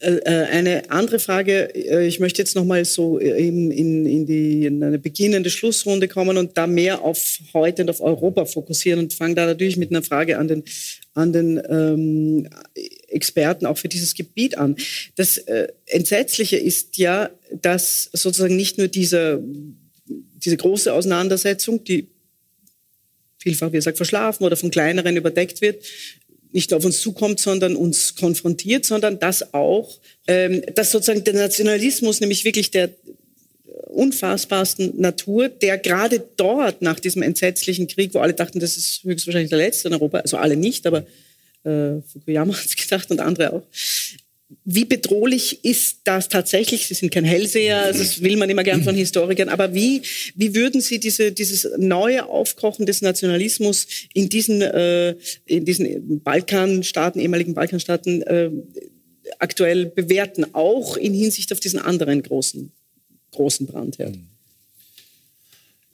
[0.00, 4.26] Äh, äh, eine andere Frage, äh, ich möchte jetzt noch mal so in, in, in,
[4.26, 9.00] die, in eine beginnende Schlussrunde kommen und da mehr auf heute und auf Europa fokussieren
[9.00, 10.64] und fange da natürlich mit einer Frage an den,
[11.14, 12.48] an den ähm,
[13.14, 14.76] Experten auch für dieses Gebiet an.
[15.16, 19.42] Das äh, Entsetzliche ist ja, dass sozusagen nicht nur diese,
[20.06, 22.08] diese große Auseinandersetzung, die
[23.38, 25.84] vielfach, wie gesagt, verschlafen oder von kleineren überdeckt wird,
[26.52, 32.20] nicht auf uns zukommt, sondern uns konfrontiert, sondern dass auch, ähm, dass sozusagen der Nationalismus,
[32.20, 32.90] nämlich wirklich der
[33.94, 39.50] unfassbarsten Natur, der gerade dort nach diesem entsetzlichen Krieg, wo alle dachten, das ist höchstwahrscheinlich
[39.50, 41.06] der letzte in Europa, also alle nicht, aber
[41.64, 43.62] äh, Fukuyama hat es gedacht und andere auch,
[44.64, 46.86] wie bedrohlich ist das tatsächlich?
[46.86, 50.02] Sie sind kein Hellseher, also das will man immer gern von Historikern, aber wie,
[50.34, 55.16] wie würden Sie diese, dieses neue Aufkochen des Nationalismus in diesen, äh,
[55.46, 58.50] in diesen Balkanstaaten, ehemaligen Balkanstaaten äh,
[59.38, 62.70] aktuell bewerten, auch in Hinsicht auf diesen anderen großen,
[63.32, 64.16] großen Brandherd?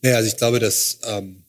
[0.03, 1.43] Ja, also ich glaube, dass ähm,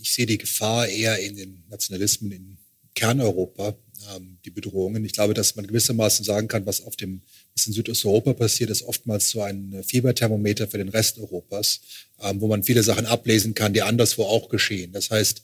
[0.00, 2.57] ich sehe die Gefahr eher in den Nationalismen in
[2.98, 3.76] Kerneuropa,
[4.12, 5.04] ähm, die Bedrohungen.
[5.04, 7.22] Ich glaube, dass man gewissermaßen sagen kann, was auf dem,
[7.54, 11.80] was in Südosteuropa passiert, ist oftmals so ein Fieberthermometer für den Rest Europas,
[12.20, 14.90] ähm, wo man viele Sachen ablesen kann, die anderswo auch geschehen.
[14.90, 15.42] Das heißt,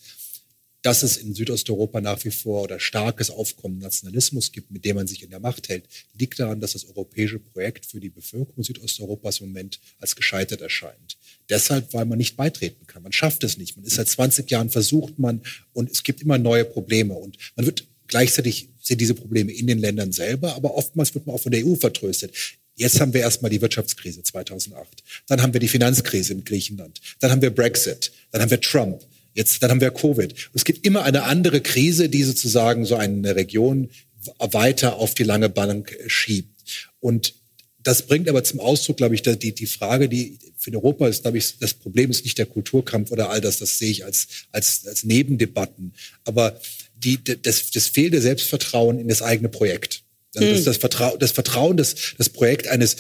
[0.84, 5.06] dass es in Südosteuropa nach wie vor oder starkes Aufkommen Nationalismus gibt, mit dem man
[5.06, 5.88] sich in der Macht hält,
[6.18, 11.16] liegt daran, dass das europäische Projekt für die Bevölkerung Südosteuropas im Moment als gescheitert erscheint.
[11.48, 13.02] Deshalb, weil man nicht beitreten kann.
[13.02, 13.76] Man schafft es nicht.
[13.76, 15.40] Man ist seit 20 Jahren versucht man
[15.72, 19.78] und es gibt immer neue Probleme und man wird Gleichzeitig sind diese Probleme in den
[19.78, 22.34] Ländern selber, aber oftmals wird man auch von der EU vertröstet.
[22.76, 25.02] Jetzt haben wir erstmal die Wirtschaftskrise 2008.
[25.26, 27.00] Dann haben wir die Finanzkrise in Griechenland.
[27.20, 28.12] Dann haben wir Brexit.
[28.30, 29.02] Dann haben wir Trump.
[29.34, 30.32] Jetzt, dann haben wir Covid.
[30.32, 33.90] Und es gibt immer eine andere Krise, die sozusagen so eine Region
[34.38, 36.88] weiter auf die lange Bank schiebt.
[37.00, 37.34] Und
[37.82, 41.36] das bringt aber zum Ausdruck, glaube ich, die, die Frage, die für Europa ist, glaube
[41.36, 44.86] ich, das Problem ist nicht der Kulturkampf oder all das, das sehe ich als, als,
[44.86, 45.92] als Nebendebatten.
[46.24, 46.58] Aber
[46.96, 50.02] die, das, das fehlende Selbstvertrauen in das eigene Projekt.
[50.34, 50.64] Also das, hm.
[50.64, 52.96] das, Vertrauen, das Vertrauen, das, das Projekt eines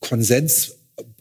[0.00, 0.72] Konsens,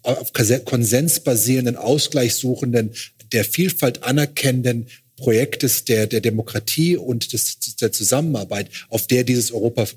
[0.04, 0.34] auf
[0.66, 2.92] Konsens basierenden, ausgleichssuchenden,
[3.32, 4.88] der Vielfalt anerkennenden
[5.18, 9.88] Projektes der, der Demokratie und des, der Zusammenarbeit, auf der dieses Europa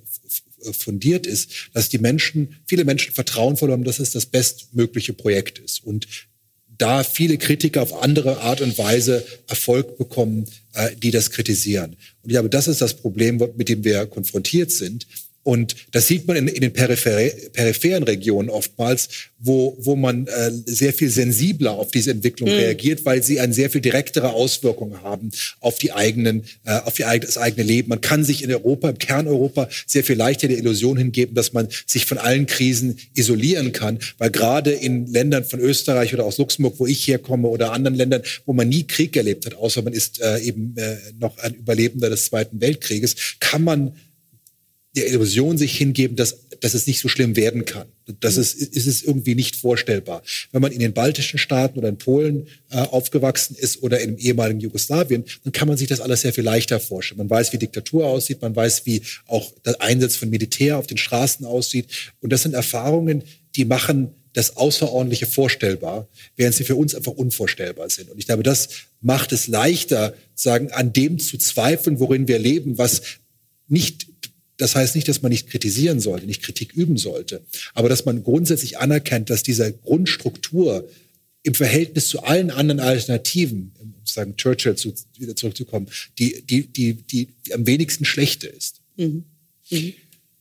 [0.73, 5.85] fundiert ist, dass die Menschen, viele Menschen Vertrauen verloren, dass es das bestmögliche Projekt ist.
[5.85, 6.07] Und
[6.79, 11.97] da viele Kritiker auf andere Art und Weise Erfolg bekommen, äh, die das kritisieren.
[12.23, 15.07] Und ich glaube, das ist das Problem, mit dem wir konfrontiert sind.
[15.43, 19.09] Und das sieht man in, in den peripher peripheren Regionen oftmals,
[19.39, 22.57] wo, wo man äh, sehr viel sensibler auf diese Entwicklung mhm.
[22.57, 27.05] reagiert, weil sie eine sehr viel direktere Auswirkungen haben auf die eigenen, äh, auf die,
[27.21, 27.89] das eigene Leben.
[27.89, 31.69] Man kann sich in Europa, im Kerneuropa, sehr viel leichter der Illusion hingeben, dass man
[31.87, 36.75] sich von allen Krisen isolieren kann, weil gerade in Ländern von Österreich oder aus Luxemburg,
[36.79, 40.21] wo ich herkomme, oder anderen Ländern, wo man nie Krieg erlebt hat, außer man ist
[40.21, 43.93] äh, eben äh, noch ein Überlebender des Zweiten Weltkrieges, kann man
[44.97, 47.87] der Illusion sich hingeben, dass, dass es nicht so schlimm werden kann.
[48.21, 50.23] Das ist, ist es irgendwie nicht vorstellbar.
[50.51, 54.61] Wenn man in den baltischen Staaten oder in Polen äh, aufgewachsen ist oder im ehemaligen
[54.61, 57.19] Jugoslawien, dann kann man sich das alles sehr viel leichter vorstellen.
[57.19, 60.97] Man weiß, wie Diktatur aussieht, man weiß, wie auch der Einsatz von Militär auf den
[60.99, 61.87] Straßen aussieht.
[62.21, 63.25] Und das sind Erfahrungen,
[63.57, 68.11] die machen das Außerordentliche vorstellbar, während sie für uns einfach unvorstellbar sind.
[68.11, 68.69] Und ich glaube, das
[69.01, 73.03] macht es leichter, sagen, an dem zu zweifeln, worin wir leben, was
[73.69, 74.07] nicht
[74.59, 77.43] das heißt nicht, dass man nicht kritisieren sollte, nicht Kritik üben sollte,
[77.75, 80.89] aber dass man grundsätzlich anerkennt, dass diese Grundstruktur
[81.43, 85.87] im Verhältnis zu allen anderen Alternativen, um sagen Churchill zu, wieder zurückzukommen,
[86.19, 88.81] die, die, die, die, die am wenigsten schlechte ist.
[88.97, 89.25] Mhm.
[89.71, 89.95] Mhm.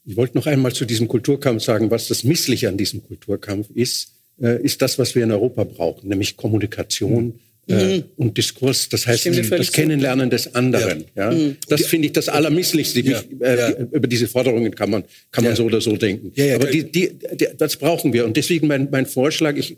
[0.05, 4.13] Ich wollte noch einmal zu diesem Kulturkampf sagen, was das Missliche an diesem Kulturkampf ist,
[4.41, 9.25] äh, ist das, was wir in Europa brauchen, nämlich Kommunikation, äh, und Diskurs, das heißt
[9.25, 11.05] das Kennenlernen des anderen.
[11.15, 11.31] Ja.
[11.31, 11.37] ja.
[11.37, 11.57] Mhm.
[11.67, 13.01] Das finde ich das Allermisslichste.
[13.01, 13.21] Ja.
[13.39, 16.31] Äh, über diese Forderungen kann man, kann man so oder so denken.
[16.55, 18.25] Aber die, die, die, das brauchen wir.
[18.25, 19.77] Und deswegen mein, mein Vorschlag, ich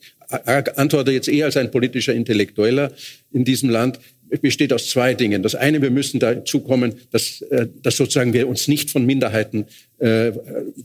[0.75, 2.91] antworte jetzt eher als ein politischer Intellektueller
[3.31, 3.99] in diesem Land,
[4.41, 5.43] besteht aus zwei Dingen.
[5.43, 9.65] Das eine, wir müssen dazu kommen, dass, äh, dass sozusagen wir uns nicht von Minderheiten
[9.97, 10.31] äh,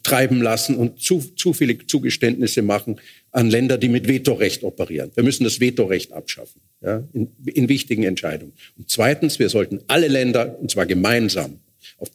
[0.02, 3.00] treiben lassen und zu, zu viele Zugeständnisse machen
[3.30, 5.10] an Länder, die mit Vetorecht operieren.
[5.14, 8.52] Wir müssen das Vetorecht abschaffen ja, in, in wichtigen Entscheidungen.
[8.76, 11.58] Und zweitens, wir sollten alle Länder, und zwar gemeinsam,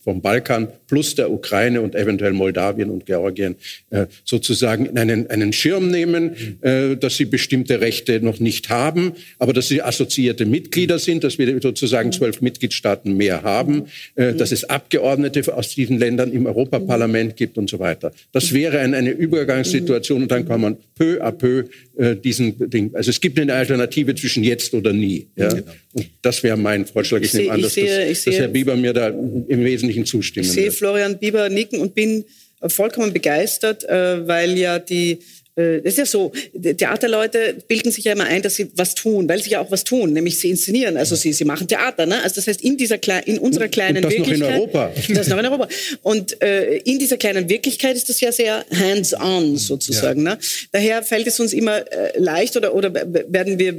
[0.04, 3.56] vom Balkan plus der Ukraine und eventuell Moldawien und Georgien
[3.90, 9.14] äh, sozusagen in einen, einen Schirm nehmen, äh, dass sie bestimmte Rechte noch nicht haben,
[9.38, 13.86] aber dass sie assoziierte Mitglieder sind, dass wir sozusagen zwölf Mitgliedstaaten mehr haben,
[14.16, 18.12] äh, dass es Abgeordnete aus diesen Ländern im Europaparlament gibt und so weiter.
[18.32, 21.66] Das wäre eine, eine Übergangssituation und dann kann man peu à peu
[21.98, 22.94] äh, diesen Ding.
[22.94, 25.28] Also es gibt eine Alternative zwischen jetzt oder nie.
[25.36, 25.50] Ja?
[25.50, 25.72] Genau.
[25.94, 27.20] Und das wäre mein Vorschlag.
[27.22, 30.52] Ich, ich nehme an, dass, das, dass Herr Bieber mir da im Wesentlichen zustimmen Ich
[30.52, 30.72] sehe.
[30.72, 32.26] Florian Bieber nicken und bin
[32.68, 35.20] vollkommen begeistert, äh, weil ja die
[35.60, 39.28] äh, das ist ja so, Theaterleute bilden sich ja immer ein, dass sie was tun,
[39.28, 42.06] weil sie ja auch was tun, nämlich sie inszenieren, also sie, sie machen Theater.
[42.06, 42.22] Ne?
[42.24, 44.40] Also das heißt, in, dieser, in unserer kleinen und das Wirklichkeit...
[44.40, 44.92] Noch in Europa.
[45.10, 45.68] Das noch in Europa.
[46.02, 50.26] Und äh, in dieser kleinen Wirklichkeit ist das ja sehr hands-on sozusagen.
[50.26, 50.36] Ja.
[50.36, 50.40] Ne?
[50.72, 53.76] Daher fällt es uns immer äh, leicht oder, oder werden wir,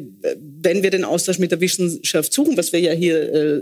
[0.62, 3.61] wenn wir den Austausch mit der Wissenschaft suchen, was wir ja hier, äh,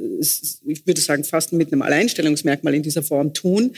[0.66, 3.72] ich würde sagen, fast mit einem Alleinstellungsmerkmal in dieser Form tun,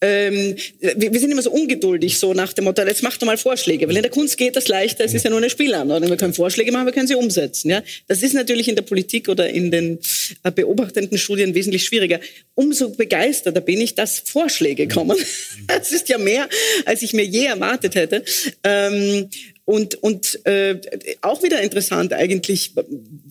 [0.00, 3.58] ähm, wir, sind immer so ungeduldig, so nach dem Motto, jetzt mach doch mal Vorschläge.
[3.58, 3.88] Vorschläge.
[3.88, 6.10] Weil in der Kunst geht das leichter, es ist ja nur eine Spielanordnung.
[6.10, 7.70] Wir können Vorschläge machen, wir können sie umsetzen.
[7.70, 7.82] Ja?
[8.06, 9.98] Das ist natürlich in der Politik oder in den
[10.42, 12.20] äh, beobachtenden Studien wesentlich schwieriger.
[12.54, 15.16] Umso begeisterter bin ich, dass Vorschläge kommen.
[15.66, 16.48] Das ist ja mehr,
[16.86, 18.24] als ich mir je erwartet hätte.
[18.64, 19.28] Ähm,
[19.68, 20.80] und, und äh,
[21.20, 22.72] auch wieder interessant eigentlich,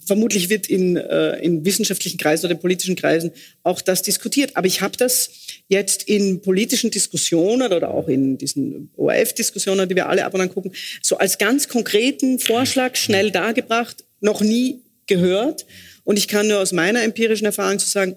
[0.06, 3.32] vermutlich wird in, äh, in wissenschaftlichen Kreisen oder politischen Kreisen
[3.64, 4.56] auch das diskutiert.
[4.56, 5.32] Aber ich habe das
[5.68, 10.54] jetzt in politischen Diskussionen oder auch in diesen ORF-Diskussionen, die wir alle ab und an
[10.54, 15.66] gucken, so als ganz konkreten Vorschlag schnell dargebracht, noch nie gehört.
[16.04, 18.16] Und ich kann nur aus meiner empirischen Erfahrung zu sagen,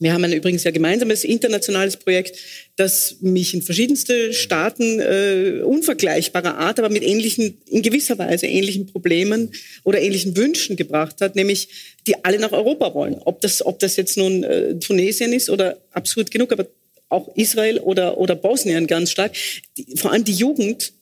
[0.00, 2.36] wir haben ein übrigens ja gemeinsames internationales Projekt,
[2.76, 8.86] das mich in verschiedenste Staaten äh, unvergleichbarer Art, aber mit ähnlichen, in gewisser Weise ähnlichen
[8.86, 9.52] Problemen
[9.84, 11.68] oder ähnlichen Wünschen gebracht hat, nämlich
[12.06, 13.16] die alle nach Europa wollen.
[13.24, 16.66] Ob das, ob das jetzt nun äh, Tunesien ist oder absurd genug, aber
[17.10, 19.32] auch Israel oder, oder Bosnien ganz stark.
[19.76, 20.94] Die, vor allem die Jugend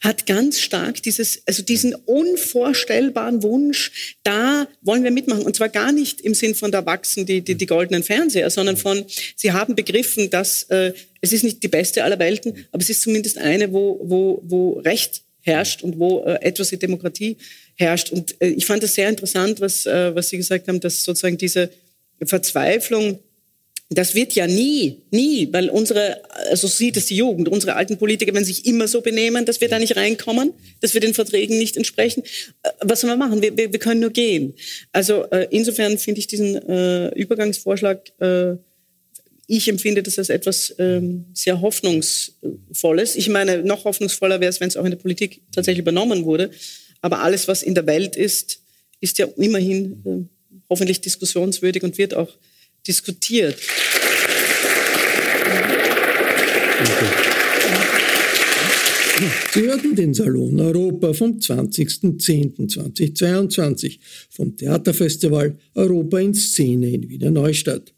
[0.00, 5.42] hat ganz stark dieses, also diesen unvorstellbaren Wunsch, da wollen wir mitmachen.
[5.42, 8.76] Und zwar gar nicht im Sinn von, da wachsen die, die, die goldenen Fernseher, sondern
[8.76, 9.04] von,
[9.36, 13.02] sie haben begriffen, dass äh, es ist nicht die beste aller Welten, aber es ist
[13.02, 17.36] zumindest eine, wo, wo, wo Recht herrscht und wo äh, etwas wie Demokratie
[17.76, 18.10] herrscht.
[18.10, 21.38] Und äh, ich fand es sehr interessant, was, äh, was Sie gesagt haben, dass sozusagen
[21.38, 21.70] diese
[22.24, 23.20] Verzweiflung
[23.88, 28.34] das wird ja nie, nie, weil unsere, also sieht es die Jugend, unsere alten Politiker,
[28.34, 31.76] wenn sich immer so benehmen, dass wir da nicht reinkommen, dass wir den Verträgen nicht
[31.76, 32.24] entsprechen.
[32.62, 33.42] Äh, was sollen wir machen?
[33.42, 34.54] Wir, wir, wir können nur gehen.
[34.90, 38.56] Also äh, insofern finde ich diesen äh, Übergangsvorschlag, äh,
[39.46, 43.14] ich empfinde das als etwas ähm, sehr Hoffnungsvolles.
[43.14, 46.50] Ich meine, noch hoffnungsvoller wäre es, wenn es auch in der Politik tatsächlich übernommen wurde.
[47.00, 48.62] Aber alles, was in der Welt ist,
[49.00, 52.36] ist ja immerhin äh, hoffentlich diskussionswürdig und wird auch
[52.86, 53.58] diskutiert.
[59.54, 63.98] Sie hörten den Salon Europa vom 20.10.2022
[64.30, 67.94] vom Theaterfestival Europa in Szene in Wiener Neustadt.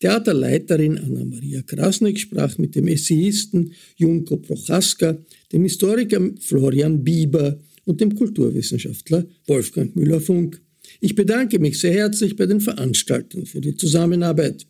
[0.00, 5.18] Theaterleiterin Anna-Maria Krasnik sprach mit dem Essayisten Junko Prochaska,
[5.52, 10.58] dem Historiker Florian Bieber und dem Kulturwissenschaftler Wolfgang Müller-Funk.
[11.04, 14.68] Ich bedanke mich sehr herzlich bei den Veranstaltern für die Zusammenarbeit.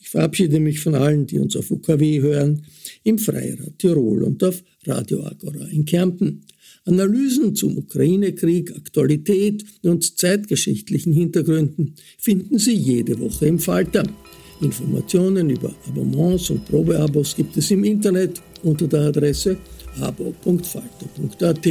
[0.00, 2.64] Ich verabschiede mich von allen, die uns auf UKW hören,
[3.02, 6.46] im Freirad Tirol und auf Radio Agora in Kärnten.
[6.86, 14.04] Analysen zum Ukraine-Krieg, Aktualität und zeitgeschichtlichen Hintergründen finden Sie jede Woche im Falter.
[14.62, 19.58] Informationen über Abonnements und Probeabos gibt es im Internet unter der Adresse
[20.00, 21.68] abo.falter.at.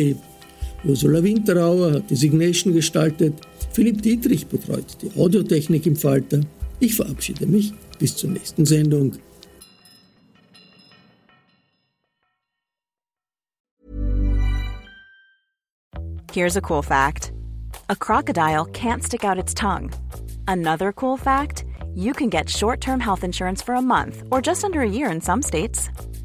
[0.85, 3.33] Ursula Winterauer hat die Signation gestaltet.
[3.73, 6.41] Philipp Dietrich betreut die Audiotechnik im Falter.
[6.79, 9.13] Ich verabschiede mich bis zur nächsten Sendung.
[16.31, 17.31] Here's a cool fact:
[17.89, 19.91] A crocodile can't stick out its tongue.
[20.47, 24.81] Another cool fact: You can get short-term health insurance for a month or just under
[24.81, 25.89] a year in some states.